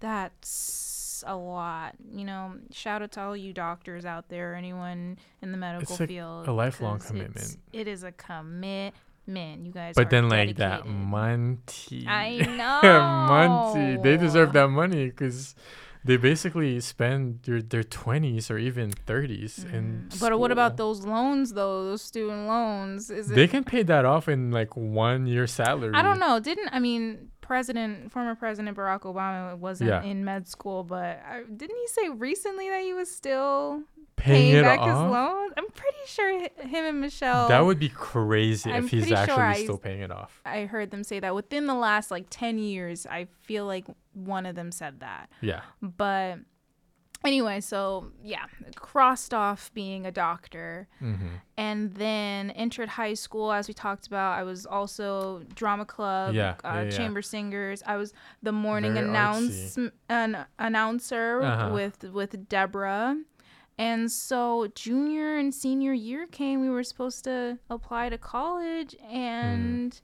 that's 0.00 1.24
a 1.26 1.36
lot. 1.36 1.94
You 2.12 2.24
know, 2.24 2.54
shout 2.72 3.02
out 3.02 3.12
to 3.12 3.20
all 3.20 3.36
you 3.36 3.52
doctors 3.52 4.04
out 4.04 4.28
there, 4.28 4.54
anyone 4.54 5.18
in 5.42 5.52
the 5.52 5.58
medical 5.58 5.96
like 5.98 6.08
field. 6.08 6.48
a 6.48 6.52
lifelong 6.52 6.98
commitment. 7.00 7.36
it's- 7.36 7.56
It 7.72 7.88
is 7.88 8.02
a 8.04 8.12
commitment. 8.12 8.94
You 9.66 9.70
guys 9.72 9.94
But 9.94 10.10
then 10.10 10.28
like 10.28 10.56
that 10.56 10.86
money. 10.86 11.58
I 12.06 12.46
money. 13.76 13.96
They 14.02 14.16
deserve 14.16 14.52
that 14.54 14.68
money 14.68 15.06
because 15.06 15.54
they 16.04 16.16
basically 16.16 16.80
spend 16.80 17.40
their 17.44 17.60
their 17.62 17.82
twenties 17.82 18.50
or 18.50 18.58
even 18.58 18.90
thirties 18.90 19.64
in. 19.64 20.08
Mm. 20.10 20.20
But 20.20 20.38
what 20.38 20.50
about 20.50 20.76
those 20.76 21.04
loans 21.04 21.52
though? 21.52 21.84
Those 21.84 22.02
student 22.02 22.46
loans? 22.46 23.10
Is 23.10 23.30
it? 23.30 23.34
They 23.34 23.46
can 23.46 23.64
pay 23.64 23.82
that 23.84 24.04
off 24.04 24.28
in 24.28 24.50
like 24.50 24.76
one 24.76 25.26
year 25.26 25.46
salary. 25.46 25.92
I 25.94 26.02
don't 26.02 26.18
know. 26.18 26.40
Didn't 26.40 26.70
I 26.72 26.80
mean 26.80 27.30
President, 27.40 28.12
former 28.12 28.36
President 28.36 28.76
Barack 28.76 29.00
Obama 29.00 29.58
wasn't 29.58 29.90
Yeah. 29.90 30.02
in 30.02 30.24
med 30.24 30.46
school, 30.46 30.84
but 30.84 31.20
I, 31.28 31.42
didn't 31.42 31.76
he 31.76 31.88
say 31.88 32.08
recently 32.10 32.68
that 32.68 32.80
he 32.82 32.92
was 32.94 33.10
still 33.10 33.82
Paying, 34.20 34.52
paying, 34.52 34.56
it 34.56 34.62
back 34.62 34.78
off. 34.80 34.88
his 34.88 35.12
loans? 35.12 35.52
I'm 35.56 35.68
pretty 35.70 35.98
sure 36.06 36.40
him 36.66 36.84
and 36.86 37.00
Michelle. 37.00 37.48
That 37.48 37.60
would 37.64 37.78
be 37.78 37.88
crazy 37.88 38.70
I'm 38.72 38.84
if 38.84 38.90
he's 38.90 39.02
pretty 39.08 39.14
sure 39.14 39.40
actually 39.40 39.42
I- 39.62 39.64
still 39.64 39.78
paying 39.78 40.00
it 40.00 40.10
off. 40.10 40.40
I 40.44 40.64
heard 40.66 40.90
them 40.90 41.02
say 41.04 41.20
that 41.20 41.34
within 41.34 41.66
the 41.66 41.74
last 41.74 42.10
like 42.10 42.26
ten 42.30 42.58
years. 42.58 43.06
I 43.06 43.26
feel 43.42 43.66
like 43.66 43.86
one 44.14 44.46
of 44.46 44.54
them 44.54 44.70
said 44.72 45.00
that. 45.00 45.28
Yeah. 45.40 45.62
but 45.82 46.38
anyway, 47.24 47.60
so 47.60 48.10
yeah, 48.22 48.44
crossed 48.76 49.34
off 49.34 49.70
being 49.74 50.06
a 50.06 50.10
doctor. 50.12 50.88
Mm-hmm. 51.02 51.28
and 51.56 51.92
then 51.94 52.50
entered 52.52 52.88
high 52.88 53.14
school 53.14 53.52
as 53.52 53.68
we 53.68 53.74
talked 53.74 54.06
about 54.06 54.38
i 54.38 54.42
was 54.42 54.64
also 54.66 55.42
drama 55.54 55.84
club 55.84 56.34
Yeah, 56.34 56.54
uh, 56.64 56.68
yeah, 56.68 56.82
yeah. 56.84 56.90
chamber 56.90 57.20
singers 57.22 57.82
i 57.86 57.96
was 57.96 58.12
the 58.42 58.52
morning 58.52 58.94
Very 58.94 59.06
announce 59.08 59.76
an 60.08 60.46
announcer 60.58 61.42
Uh-huh. 61.42 61.70
with 61.74 62.04
with 62.04 62.48
deborah 62.48 63.16
and 63.80 64.12
so 64.12 64.68
junior 64.74 65.36
and 65.38 65.54
senior 65.54 65.92
year 65.92 66.26
came 66.26 66.60
we 66.60 66.68
were 66.68 66.84
supposed 66.84 67.24
to 67.24 67.58
apply 67.70 68.08
to 68.10 68.18
college 68.18 68.94
and 69.10 70.00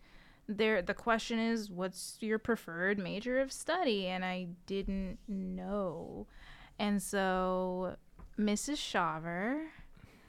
there 0.48 0.80
the 0.80 0.94
question 0.94 1.38
is 1.38 1.70
what's 1.70 2.16
your 2.20 2.38
preferred 2.38 2.98
major 2.98 3.38
of 3.38 3.52
study 3.52 4.06
and 4.06 4.24
i 4.24 4.46
didn't 4.66 5.18
know 5.28 6.26
and 6.78 7.02
so 7.02 7.94
mrs 8.38 8.78
shaver 8.78 9.62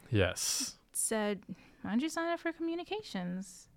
Yes. 0.10 0.76
said, 0.94 1.42
Why 1.82 1.90
don't 1.92 2.02
you 2.02 2.08
sign 2.10 2.30
up 2.30 2.40
for 2.40 2.54
communications? 2.54 3.68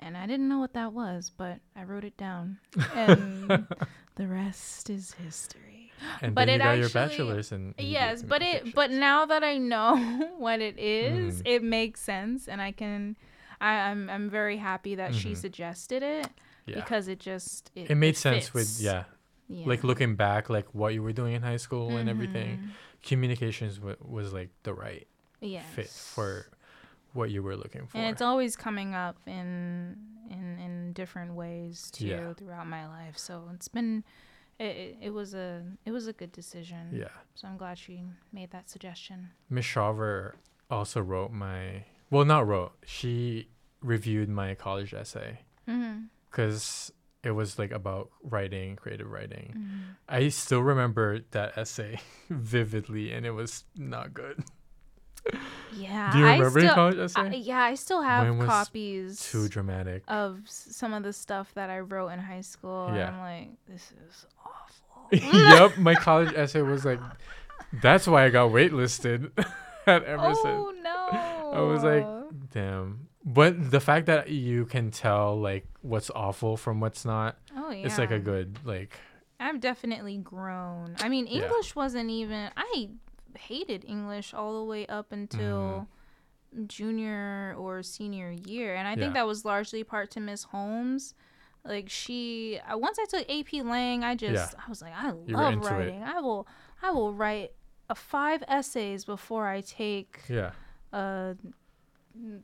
And 0.00 0.16
I 0.16 0.26
didn't 0.26 0.48
know 0.48 0.58
what 0.60 0.72
that 0.72 0.92
was, 0.94 1.30
but 1.30 1.58
I 1.76 1.82
wrote 1.84 2.04
it 2.04 2.16
down. 2.16 2.58
And 2.94 3.66
the 4.16 4.26
rest 4.26 4.88
is 4.88 5.12
history. 5.12 5.81
And 6.20 6.34
But 6.34 6.46
then 6.46 6.48
you 6.48 6.54
it 6.54 6.58
got 6.64 6.76
your 6.78 6.86
actually- 6.86 7.00
bachelor's 7.08 7.52
in 7.52 7.68
media 7.78 7.86
Yes, 7.92 8.22
but 8.22 8.42
it 8.42 8.74
but 8.74 8.90
now 8.90 9.26
that 9.26 9.42
I 9.44 9.58
know 9.58 9.96
what 10.38 10.60
it 10.60 10.78
is, 10.78 11.42
Mhm. 11.42 11.46
it 11.54 11.62
makes 11.62 12.00
sense 12.00 12.48
and 12.48 12.60
I 12.62 12.72
can 12.72 13.16
I, 13.60 13.90
I'm 13.90 14.10
I'm 14.10 14.28
very 14.30 14.56
happy 14.56 14.94
that 14.96 15.14
she 15.14 15.30
Mhm. 15.32 15.36
suggested 15.36 16.02
it 16.02 16.28
yeah. 16.66 16.74
because 16.76 17.06
it 17.08 17.20
just 17.20 17.70
it, 17.74 17.90
it 17.90 17.94
made 17.96 18.16
sense 18.16 18.52
with 18.54 18.80
yeah, 18.80 19.04
Yeah. 19.48 19.66
like 19.66 19.84
looking 19.84 20.16
back 20.16 20.50
like 20.50 20.74
what 20.74 20.94
you 20.94 21.02
were 21.02 21.12
doing 21.12 21.34
in 21.34 21.42
high 21.42 21.58
school 21.58 21.96
and 21.96 22.08
everything 22.08 22.58
Mhm. 22.58 22.70
communications 23.02 23.76
w- 23.78 23.96
was 24.00 24.32
like 24.32 24.50
the 24.64 24.74
right 24.74 25.06
yes. 25.40 25.64
fit 25.74 25.88
for 25.88 26.46
what 27.12 27.30
you 27.30 27.42
were 27.42 27.56
looking 27.56 27.86
for 27.86 27.98
and 27.98 28.06
it's 28.06 28.22
always 28.22 28.56
coming 28.56 28.94
up 28.94 29.16
in 29.26 29.96
in 30.30 30.58
in 30.58 30.92
different 30.94 31.34
ways 31.34 31.90
too 31.90 32.06
Yeah. 32.06 32.32
throughout 32.34 32.66
my 32.66 32.86
life 32.88 33.18
so 33.18 33.48
it's 33.54 33.68
been 33.68 34.02
it, 34.66 34.96
it, 35.00 35.10
was 35.10 35.34
a 35.34 35.62
it 35.84 35.90
was 35.90 36.06
a 36.06 36.12
good 36.12 36.32
decision. 36.32 36.88
Yeah. 36.92 37.08
So 37.34 37.48
i'm 37.48 37.56
glad 37.56 37.78
she 37.78 38.02
made 38.32 38.50
that 38.50 38.70
suggestion. 38.70 39.30
Miss 39.50 39.64
shaver 39.64 40.36
also 40.70 41.00
wrote 41.00 41.32
my 41.32 41.84
well 42.10 42.24
not 42.24 42.46
wrote 42.46 42.72
she 42.84 43.48
reviewed 43.80 44.28
my 44.28 44.54
college 44.54 44.94
essay. 44.94 45.40
Mm-hmm. 45.68 46.06
because 46.28 46.92
it 47.22 47.30
was 47.30 47.56
like 47.56 47.70
about 47.70 48.10
writing 48.24 48.74
creative 48.74 49.08
writing. 49.08 49.54
Mm-hmm. 49.56 49.82
i 50.08 50.28
still 50.28 50.60
remember 50.60 51.20
that 51.30 51.56
essay 51.56 52.00
vividly 52.30 53.12
and 53.12 53.24
it 53.24 53.30
was 53.30 53.64
not 53.76 54.12
good 54.12 54.42
yeah 55.74 56.12
do 56.12 56.18
you 56.18 56.26
I 56.26 56.32
remember 56.36 56.60
your 56.60 56.68
still, 56.68 56.74
college 56.74 56.98
I, 56.98 57.04
essay 57.04 57.36
yeah 57.38 57.60
i 57.62 57.74
still 57.74 58.02
have 58.02 58.38
copies 58.40 59.20
too 59.30 59.48
dramatic 59.48 60.02
of 60.08 60.40
some 60.44 60.92
of 60.92 61.02
the 61.02 61.12
stuff 61.12 61.52
that 61.54 61.70
i 61.70 61.78
wrote 61.80 62.08
in 62.08 62.18
high 62.18 62.40
school 62.40 62.90
Yeah. 62.94 63.08
and 63.08 63.16
i'm 63.16 63.20
like 63.20 63.48
this 63.68 63.92
is 64.08 64.26
awful 64.44 65.08
yep, 65.12 65.76
my 65.76 65.94
college 65.94 66.32
essay 66.34 66.62
was 66.62 66.86
like, 66.86 66.98
that's 67.82 68.06
why 68.06 68.24
I 68.24 68.30
got 68.30 68.50
waitlisted 68.50 69.30
at 69.86 70.08
Emerson. 70.08 70.46
oh 70.46 70.72
no 70.82 71.50
I 71.52 71.60
was 71.60 71.84
like, 71.84 72.06
damn. 72.50 73.08
But 73.22 73.70
the 73.70 73.78
fact 73.80 74.06
that 74.06 74.30
you 74.30 74.64
can 74.64 74.90
tell 74.90 75.38
like 75.38 75.66
what's 75.82 76.10
awful 76.14 76.56
from 76.56 76.80
what's 76.80 77.04
not, 77.04 77.36
oh 77.54 77.70
yeah 77.70 77.84
it's 77.84 77.98
like 77.98 78.10
a 78.10 78.18
good 78.18 78.58
like. 78.64 78.96
I've 79.38 79.60
definitely 79.60 80.16
grown. 80.16 80.96
I 81.00 81.10
mean, 81.10 81.26
Yeah. 81.26 81.42
English 81.42 81.76
wasn't 81.76 82.08
even. 82.08 82.50
I 82.56 82.88
hated 83.36 83.84
English 83.84 84.32
all 84.34 84.58
the 84.58 84.64
way 84.64 84.86
up 84.86 85.12
until 85.12 85.88
junior 86.66 87.54
or 87.58 87.82
senior 87.82 88.30
year, 88.30 88.74
and 88.74 88.86
I 88.86 88.92
Yeah. 88.92 88.96
think 88.96 89.14
that 89.14 89.26
was 89.26 89.44
largely 89.44 89.82
part 89.84 90.10
to 90.12 90.20
Miss 90.20 90.44
Holmes. 90.44 91.14
Like 91.64 91.88
she, 91.88 92.58
uh, 92.70 92.76
once 92.76 92.98
I 92.98 93.04
took 93.06 93.28
AP 93.30 93.62
Lang, 93.62 94.02
I 94.04 94.14
just, 94.16 94.52
Yeah. 94.54 94.60
I 94.66 94.68
was 94.68 94.82
like, 94.82 94.92
I 94.94 95.12
You 95.26 95.36
love 95.36 95.52
into 95.54 95.66
it. 95.66 95.70
writing. 95.70 96.02
I 96.02 96.20
will, 96.20 96.46
I 96.82 96.90
will 96.90 97.14
write 97.14 97.52
a 97.88 97.94
five 97.94 98.42
essays 98.48 99.04
before 99.04 99.46
I 99.46 99.60
take 99.60 100.22
Yeah, 100.28 100.52
a 100.92 101.36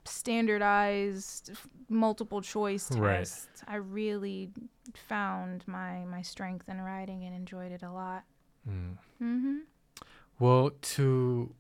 standardized 0.05 1.51
multiple 1.89 2.41
choice 2.41 2.89
test. 2.89 2.99
Right. 3.01 3.35
I 3.67 3.77
really 3.77 4.51
found 4.95 5.67
my 5.67 6.05
my 6.05 6.23
strength 6.23 6.69
in 6.69 6.81
writing 6.81 7.25
and 7.25 7.35
enjoyed 7.35 7.73
it 7.73 7.83
a 7.83 7.91
lot. 7.91 8.25
Mm. 8.69 8.97
Mhm. 9.21 9.61
Well, 10.39 10.71
to 10.71 11.55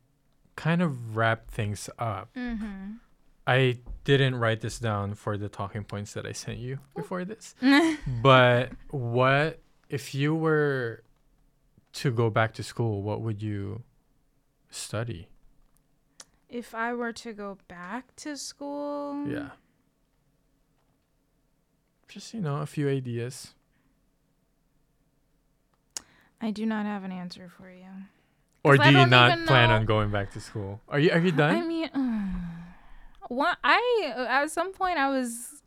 kind 0.56 0.82
of 0.82 1.16
wrap 1.16 1.50
things 1.50 1.88
up, 1.98 2.32
Mhm. 2.34 2.98
I 3.46 3.78
didn't 4.04 4.36
write 4.36 4.60
this 4.60 4.78
down 4.78 5.14
for 5.14 5.36
the 5.38 5.48
talking 5.48 5.84
points 5.84 6.12
that 6.14 6.26
I 6.26 6.32
sent 6.32 6.58
you 6.58 6.78
before 6.94 7.24
this. 7.24 7.54
but 8.22 8.72
what 8.90 9.60
if 9.88 10.14
you 10.14 10.34
were 10.34 11.02
to 11.94 12.10
go 12.12 12.28
back 12.30 12.52
to 12.54 12.62
school? 12.62 13.02
What 13.02 13.20
would 13.22 13.42
you 13.42 13.82
study? 14.70 15.28
if 16.50 16.74
I 16.74 16.94
were 16.94 17.12
to 17.12 17.34
go 17.34 17.58
back 17.68 18.16
to 18.16 18.34
school, 18.36 19.26
Yeah. 19.28 19.50
Just 22.08 22.32
you 22.32 22.40
know, 22.40 22.56
a 22.62 22.66
few 22.66 22.88
ideas. 22.88 23.52
I 26.40 26.50
do 26.50 26.64
not 26.64 26.86
have 26.86 27.04
an 27.04 27.12
answer 27.12 27.50
for 27.50 27.70
you. 27.70 27.84
Or 28.68 28.76
do 28.76 28.84
you 28.90 28.96
don't 28.96 29.46
plan 29.46 29.68
know- 29.70 29.74
on 29.76 29.84
going 29.86 30.10
back 30.10 30.32
to 30.32 30.40
school? 30.40 30.80
Are 30.88 30.98
you 30.98 31.10
are 31.10 31.18
you 31.18 31.32
done? 31.32 31.56
I 31.56 31.62
mean, 31.62 31.88
what 33.28 33.58
I 33.64 34.12
at 34.28 34.50
some 34.50 34.72
point 34.72 34.98
I 34.98 35.08
was, 35.10 35.62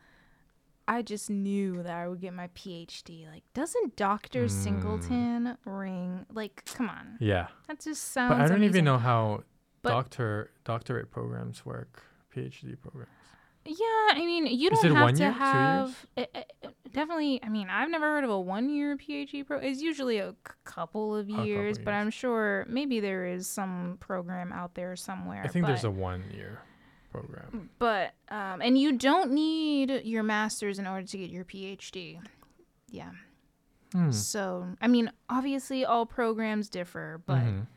I 0.88 1.02
just 1.02 1.30
knew 1.30 1.84
that 1.84 1.94
I 1.96 2.08
would 2.08 2.22
get 2.22 2.34
my 2.34 2.48
PhD. 2.50 3.28
Like, 3.32 3.44
doesn't 3.54 3.96
Doctor 3.96 4.46
Mm. 4.46 4.50
Singleton 4.50 5.58
ring? 5.66 6.26
Like, 6.34 6.64
come 6.66 6.90
on, 6.90 7.18
yeah. 7.20 7.48
that 7.68 7.80
just 7.80 8.12
sounds. 8.12 8.34
But 8.34 8.42
I 8.42 8.48
don't 8.48 8.64
even 8.64 8.86
know 8.86 8.98
how 8.98 9.44
But- 9.82 9.92
doctor 9.92 10.52
doctorate 10.64 11.12
programs 11.12 11.66
work, 11.66 12.04
PhD 12.36 12.76
programs. 12.82 13.10
Yeah, 13.66 13.76
I 14.12 14.16
mean, 14.26 14.48
you 14.48 14.70
don't 14.70 14.84
have 14.84 14.94
one 15.04 15.14
to 15.16 15.24
year? 15.24 15.32
Have 15.32 16.06
it- 16.18 16.32
it- 16.64 16.76
definitely. 16.92 17.40
I 17.44 17.50
mean, 17.50 17.70
I've 17.70 17.90
never 17.90 18.06
heard 18.06 18.24
of 18.24 18.30
a 18.32 18.40
one-year 18.40 18.98
PhD 18.98 19.46
pro. 19.46 19.60
It's 19.60 19.82
usually 19.82 20.18
a 20.18 20.32
c- 20.32 20.54
couple 20.64 21.16
of 21.16 21.28
couple 21.28 21.46
years, 21.46 21.78
but. 21.78 21.94
I'm 21.94 22.10
sure 22.10 22.66
maybe 22.68 23.00
there 23.00 23.26
is 23.26 23.48
some 23.48 23.98
program 24.00 24.52
out 24.52 24.74
there 24.74 24.96
somewhere. 24.96 25.44
I 25.46 25.48
think 25.48 25.68
there's 25.68 25.84
a 25.84 25.92
one 25.92 26.24
year 26.34 26.60
program. 27.12 27.70
But 27.78 28.14
um, 28.30 28.62
and 28.62 28.78
you 28.78 28.98
don't 28.98 29.32
need 29.32 30.02
your 30.06 30.24
master's 30.24 30.80
in 30.80 30.88
order 30.88 31.06
to 31.06 31.18
get 31.18 31.30
your 31.30 31.46
PhD. 31.46 32.20
Yeah. 32.90 33.12
Hmm. 33.94 34.12
So 34.12 34.76
I 34.82 34.88
mean, 34.88 35.12
obviously 35.30 35.86
all 35.86 36.06
programs 36.08 36.68
differ, 36.70 37.22
but 37.26 37.44
Mhm. 37.44 37.68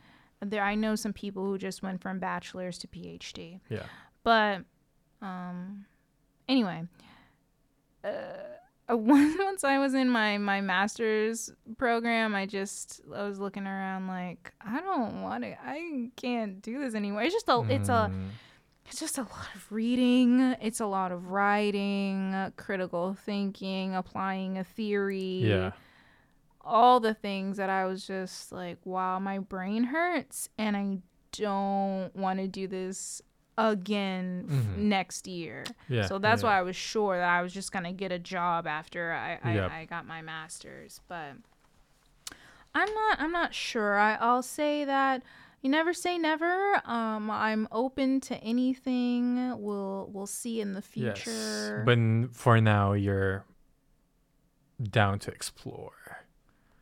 there 0.41 0.63
I 0.63 0.77
know 0.77 0.95
some 0.95 1.13
people 1.13 1.45
who 1.45 1.59
just 1.59 1.83
went 1.83 2.01
from 2.01 2.19
bachelor's 2.21 2.79
to 2.79 2.87
PhD. 2.87 3.61
Yeah. 3.69 3.83
But 4.23 4.65
um, 5.25 5.85
anyway, 6.49 6.85
uh, 8.05 8.09
once 8.91 9.37
once 9.39 9.65
I 9.65 9.79
was 9.79 9.95
in 9.95 10.09
my 10.11 10.37
my 10.39 10.61
master's 10.61 11.51
program, 11.79 12.35
I 12.35 12.47
just 12.47 13.01
I 13.15 13.23
was 13.27 13.39
looking 13.39 13.67
around 13.67 14.09
like 14.09 14.53
I 14.61 14.81
don't 14.81 15.23
want 15.23 15.45
to. 15.45 15.57
I 15.65 16.11
can't 16.17 16.61
do 16.61 16.79
this 16.81 16.95
anymore. 16.95 17.23
It's 17.23 17.35
just 17.35 17.49
a 17.49 17.65
it's 17.69 17.89
a 17.89 18.11
Mm. 18.13 18.29
it's 18.87 19.01
just 19.01 19.17
a 19.17 19.23
lot 19.23 19.49
of 19.55 19.73
reading. 19.73 20.41
It's 20.61 20.81
a 20.81 20.87
lot 20.87 21.13
of 21.13 21.31
writing, 21.31 22.35
uh, 22.35 22.51
critical 22.57 23.15
thinking, 23.15 23.95
applying 23.95 24.59
a 24.59 24.65
theory. 24.65 25.41
Yeah. 25.45 25.73
All 26.67 27.01
the 27.01 27.15
things 27.15 27.57
that 27.59 27.69
I 27.71 27.85
was 27.87 28.07
just 28.07 28.51
like, 28.53 28.79
wow, 28.85 29.19
my 29.19 29.39
brain 29.39 29.85
hurts 29.85 30.49
and 30.59 30.77
I 30.77 30.99
don't 31.33 32.15
want 32.17 32.39
to 32.39 32.49
do 32.49 32.67
this 32.67 33.21
again 33.57 34.47
f- 34.49 34.55
Mhm. 34.57 34.77
next 34.79 35.27
year. 35.27 35.65
Yeah. 35.89 36.07
so 36.07 36.19
that's 36.19 36.43
yeah. 36.43 36.49
why 36.49 36.59
I 36.59 36.63
was 36.63 36.77
sure 36.77 37.17
that 37.17 37.29
I 37.29 37.43
was 37.43 37.53
just 37.53 37.71
going 37.73 37.85
to 37.85 37.93
get 37.93 38.11
a 38.13 38.19
job 38.19 38.67
after 38.67 39.13
I, 39.13 39.39
I, 39.43 39.55
Yep. 39.55 39.71
I 39.71 39.85
got 39.85 40.07
my 40.07 40.23
master's. 40.23 41.01
But 41.09 41.35
I'm 42.75 42.93
not 42.93 43.21
I'm 43.21 43.33
not 43.33 43.55
sure. 43.55 43.99
I, 43.99 44.15
I'll 44.17 44.43
say 44.43 44.85
that 44.85 45.23
you 45.63 45.71
never 45.71 45.95
say 45.95 46.19
never. 46.19 46.83
Um, 46.85 47.31
I'm 47.31 47.69
open 47.73 48.21
to 48.23 48.37
anything. 48.39 49.59
We'll 49.59 50.11
we'll 50.13 50.27
see 50.27 50.61
in 50.61 50.73
the 50.73 50.83
future. 50.83 51.13
Yes. 51.27 51.83
But 51.87 52.35
for 52.37 52.61
now, 52.61 52.93
you're 52.93 53.45
down 54.83 55.21
to 55.21 55.31
explore. 55.31 55.93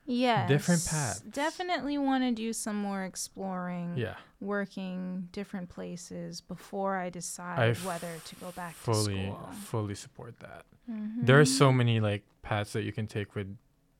Yes, 0.05 0.48
different 0.48 0.84
paths. 0.84 1.20
Definitely 1.20 1.96
want 1.96 2.24
to 2.24 2.32
do 2.32 2.53
some 2.53 2.76
more 2.76 3.05
exploring, 3.05 3.96
Yeah. 3.96 4.16
working 4.40 5.28
different 5.32 5.68
places 5.68 6.40
before 6.40 6.96
I 6.96 7.09
decide 7.09 7.59
I 7.59 7.68
f- 7.68 7.84
whether 7.84 8.18
to 8.24 8.34
go 8.36 8.50
back 8.53 8.74
Fully, 8.74 9.14
to 9.14 9.22
school. 9.32 9.48
fully 9.64 9.94
support 9.94 10.38
that. 10.40 10.66
Mhm. 10.90 11.24
There 11.26 11.38
are 11.38 11.44
so 11.44 11.72
many 11.72 12.00
like 12.00 12.24
paths 12.42 12.72
that 12.72 12.82
you 12.82 12.92
can 12.92 13.07
take 13.07 13.34
with 13.36 13.57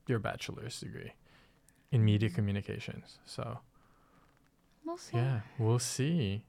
your 0.07 0.19
bachelor's 0.19 0.77
degree 0.81 1.13
in 1.91 2.03
media 2.03 2.29
communications. 2.29 3.19
So 3.25 3.59
We'll 4.83 4.97
see. 4.97 5.15
yeah, 5.17 5.41
we'll 5.57 5.79
see. 5.79 6.43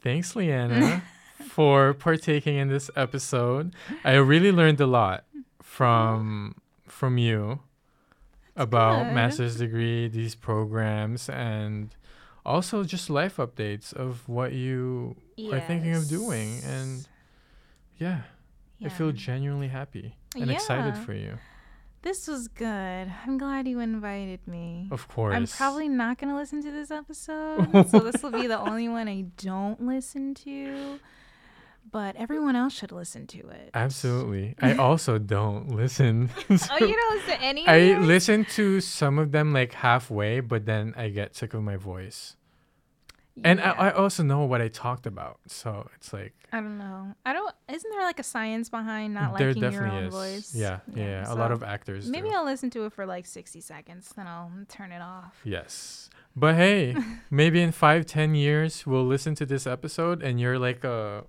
Thanks, 0.00 0.34
Leeanna, 0.34 1.02
for 1.48 1.94
partaking 1.94 2.56
in 2.56 2.68
this 2.68 2.90
episode. 2.94 3.74
I 4.04 4.14
really 4.16 4.52
learned 4.52 4.80
a 4.80 4.86
lot 4.86 5.24
from 5.62 6.56
from 6.86 7.16
you 7.18 7.60
about 8.58 9.04
good. 9.04 9.14
master's 9.14 9.56
degree, 9.56 10.08
these 10.08 10.34
programs, 10.34 11.28
and 11.28 11.94
also 12.44 12.84
just 12.84 13.08
life 13.08 13.36
updates 13.36 13.92
of 13.94 14.28
what 14.28 14.52
you 14.52 15.16
are 15.52 15.60
thinking 15.60 15.94
of 15.94 16.08
doing. 16.08 16.60
And 16.64 17.08
yeah, 17.98 18.22
I 18.84 18.88
feel 18.88 19.12
genuinely 19.12 19.68
happy 19.68 20.16
and 20.36 20.50
excited 20.50 20.96
for 20.96 21.14
you. 21.14 21.38
This 22.02 22.28
was 22.28 22.46
good. 22.46 23.12
I'm 23.26 23.38
glad 23.38 23.66
you 23.66 23.80
invited 23.80 24.46
me. 24.46 24.88
Of 24.92 25.08
course. 25.08 25.34
I'm 25.34 25.46
probably 25.46 25.88
not 25.88 26.18
going 26.18 26.32
to 26.32 26.36
listen 26.36 26.62
to 26.62 26.70
this 26.70 26.90
episode. 26.92 27.90
so 27.90 27.98
this 27.98 28.22
will 28.22 28.30
be 28.30 28.46
the 28.46 28.58
only 28.68 28.88
one 28.88 29.08
I 29.08 29.22
don't 29.36 29.84
listen 29.84 30.34
to. 30.34 31.00
But 31.90 32.16
everyone 32.16 32.54
else 32.54 32.74
should 32.74 32.92
listen 32.92 33.26
to 33.28 33.38
it. 33.48 33.70
Absolutely. 33.72 34.54
I 34.60 34.74
also 34.74 35.18
don't 35.18 35.70
listen. 35.70 36.30
Oh, 36.50 36.84
you 36.84 36.94
don't 36.94 37.16
listen 37.16 37.38
to 37.38 37.42
any 37.42 37.66
I 37.66 37.98
listen 37.98 38.44
to 38.56 38.80
some 38.80 39.18
of 39.18 39.32
them 39.32 39.52
like 39.52 39.72
halfway, 39.72 40.40
but 40.40 40.66
then 40.66 40.92
I 40.96 41.08
get 41.08 41.34
sick 41.34 41.54
of 41.54 41.62
my 41.62 41.76
voice. 41.76 42.36
Yeah. 43.36 43.42
And 43.44 43.60
I, 43.60 43.70
I 43.70 43.90
also 43.92 44.22
know 44.22 44.44
what 44.44 44.60
I 44.60 44.68
talked 44.68 45.06
about. 45.06 45.38
So 45.46 45.88
it's 45.94 46.12
like 46.12 46.34
I 46.52 46.60
don't 46.60 46.78
know. 46.78 47.14
I 47.26 47.32
don't. 47.32 47.54
Isn't 47.68 47.90
there 47.90 48.02
like 48.02 48.18
a 48.18 48.22
science 48.22 48.68
behind 48.70 49.14
not 49.14 49.36
there 49.36 49.48
liking 49.48 49.62
your 49.62 49.70
definitely 49.72 49.98
own 49.98 50.04
is. 50.04 50.14
voice? 50.14 50.54
Yeah, 50.54 50.80
yeah. 50.94 51.04
yeah. 51.04 51.32
A 51.32 51.34
lot 51.34 51.52
of 51.52 51.62
actors. 51.62 52.08
Maybe 52.08 52.28
do. 52.30 52.34
I'll 52.34 52.44
listen 52.44 52.70
to 52.70 52.86
it 52.86 52.92
for 52.92 53.04
like 53.06 53.26
60 53.26 53.60
seconds, 53.60 54.12
then 54.16 54.26
I'll 54.26 54.50
turn 54.68 54.92
it 54.92 55.02
off. 55.02 55.40
Yes. 55.44 56.08
But 56.34 56.54
hey, 56.54 56.96
maybe 57.30 57.60
in 57.60 57.72
five, 57.72 58.06
ten 58.06 58.34
years 58.34 58.86
we'll 58.86 59.06
listen 59.06 59.34
to 59.36 59.46
this 59.46 59.66
episode 59.66 60.22
and 60.22 60.40
you're 60.40 60.58
like 60.58 60.84
a 60.84 61.24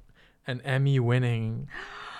an 0.50 0.62
Emmy 0.62 1.00
winning 1.00 1.68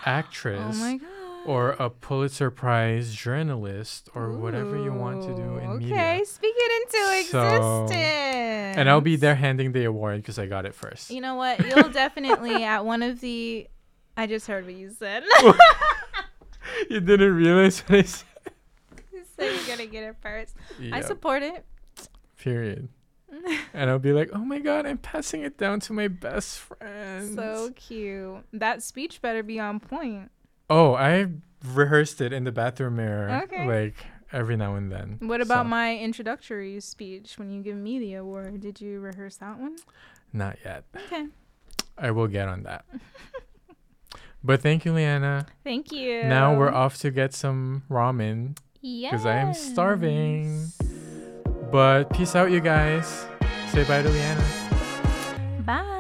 actress. 0.06 0.76
Oh 0.80 0.80
my 0.80 0.98
god. 0.98 1.08
or 1.46 1.70
a 1.80 1.90
Pulitzer 1.90 2.52
Prize 2.52 3.14
journalist 3.16 4.10
or 4.14 4.34
whatever 4.34 4.76
you 4.78 4.92
want 4.92 5.22
to 5.24 5.34
do 5.34 5.58
in 5.58 5.70
Ooh, 5.70 5.78
media. 5.80 5.94
Okay, 5.96 6.24
speak 6.26 6.54
it 6.56 6.72
into 6.82 7.30
So- 7.32 7.84
existence. 7.86 8.78
And 8.78 8.90
I'll 8.90 9.02
be 9.02 9.16
there 9.16 9.36
handing 9.36 9.72
the 9.72 9.86
award 9.86 10.18
because 10.22 10.38
I 10.38 10.46
got 10.48 10.66
it 10.66 10.76
first. 10.76 11.10
You 11.10 11.22
know 11.22 11.36
what? 11.36 11.66
You'll 11.66 11.90
definitely 12.04 12.64
at 12.64 12.84
one 12.86 13.02
of 13.02 13.20
the. 13.22 13.68
I 14.18 14.28
just 14.28 14.48
heard 14.48 14.66
what 14.66 14.76
you 14.76 14.90
said. 14.92 15.24
you 16.90 17.00
didn't 17.00 17.34
realize 17.34 17.80
what 17.82 18.00
I 18.00 18.04
said. 18.04 18.26
you 19.14 19.24
said 19.36 19.52
you're 19.56 19.68
gonna 19.78 19.88
get 19.90 20.04
it 20.04 20.16
first. 20.22 20.56
I 20.92 21.02
support 21.02 21.42
it. 21.42 21.66
period. 22.38 22.90
And 23.74 23.90
I'll 23.90 24.00
be 24.00 24.12
like, 24.14 24.30
oh 24.34 24.40
my 24.44 24.60
god, 24.60 24.86
I'm 24.86 24.98
passing 24.98 25.42
it 25.44 25.58
down 25.58 25.80
to 25.82 25.94
my 25.94 26.08
best 26.08 26.60
friend. 26.60 27.36
So 27.36 27.72
cute. 27.76 28.44
That 28.54 28.82
speech 28.84 29.22
better 29.22 29.44
be 29.44 29.60
on 29.60 29.80
point. 29.80 30.32
oh, 30.70 30.94
I 30.96 31.28
rehearsed 31.74 32.22
it 32.22 32.32
in 32.34 32.44
the 32.44 32.52
bathroom 32.52 32.96
mirror, 32.98 33.42
Okay. 33.44 33.68
like 33.68 33.96
every 34.32 34.56
now 34.58 34.76
and 34.76 34.92
then. 34.92 35.18
What 35.22 35.42
about 35.42 35.66
So, 35.66 35.70
my 35.70 35.98
introductory 35.98 36.80
speech 36.80 37.38
when 37.38 37.50
you 37.52 37.62
give 37.62 37.76
me 37.78 38.00
the 38.00 38.14
award? 38.16 38.62
Did 38.62 38.80
you 38.82 39.00
rehearse 39.00 39.38
that 39.38 39.60
one? 39.60 39.78
Not 40.34 40.58
yet. 40.64 40.84
Okay. 40.96 41.26
I 41.98 42.12
will 42.12 42.28
get 42.28 42.48
on 42.48 42.64
that. 42.64 42.86
but 44.44 44.62
thank 44.62 44.86
you, 44.86 44.94
Leeanna. 44.94 45.48
Thank 45.64 45.92
you. 45.92 46.24
Now 46.24 46.56
we're 46.58 46.72
off 46.72 46.98
to 47.00 47.12
get 47.12 47.34
some 47.34 47.84
ramen. 47.90 48.58
Yes. 48.82 49.12
Because 49.12 49.26
I 49.26 49.36
am 49.36 49.54
starving. 49.54 50.68
But 51.72 52.10
peace 52.12 52.36
out, 52.36 52.52
you 52.52 52.60
guys. 52.60 53.26
Say 53.70 53.84
bye 53.86 54.02
to 54.02 54.10
Leeanna. 54.10 55.66
Bye. 55.66 55.99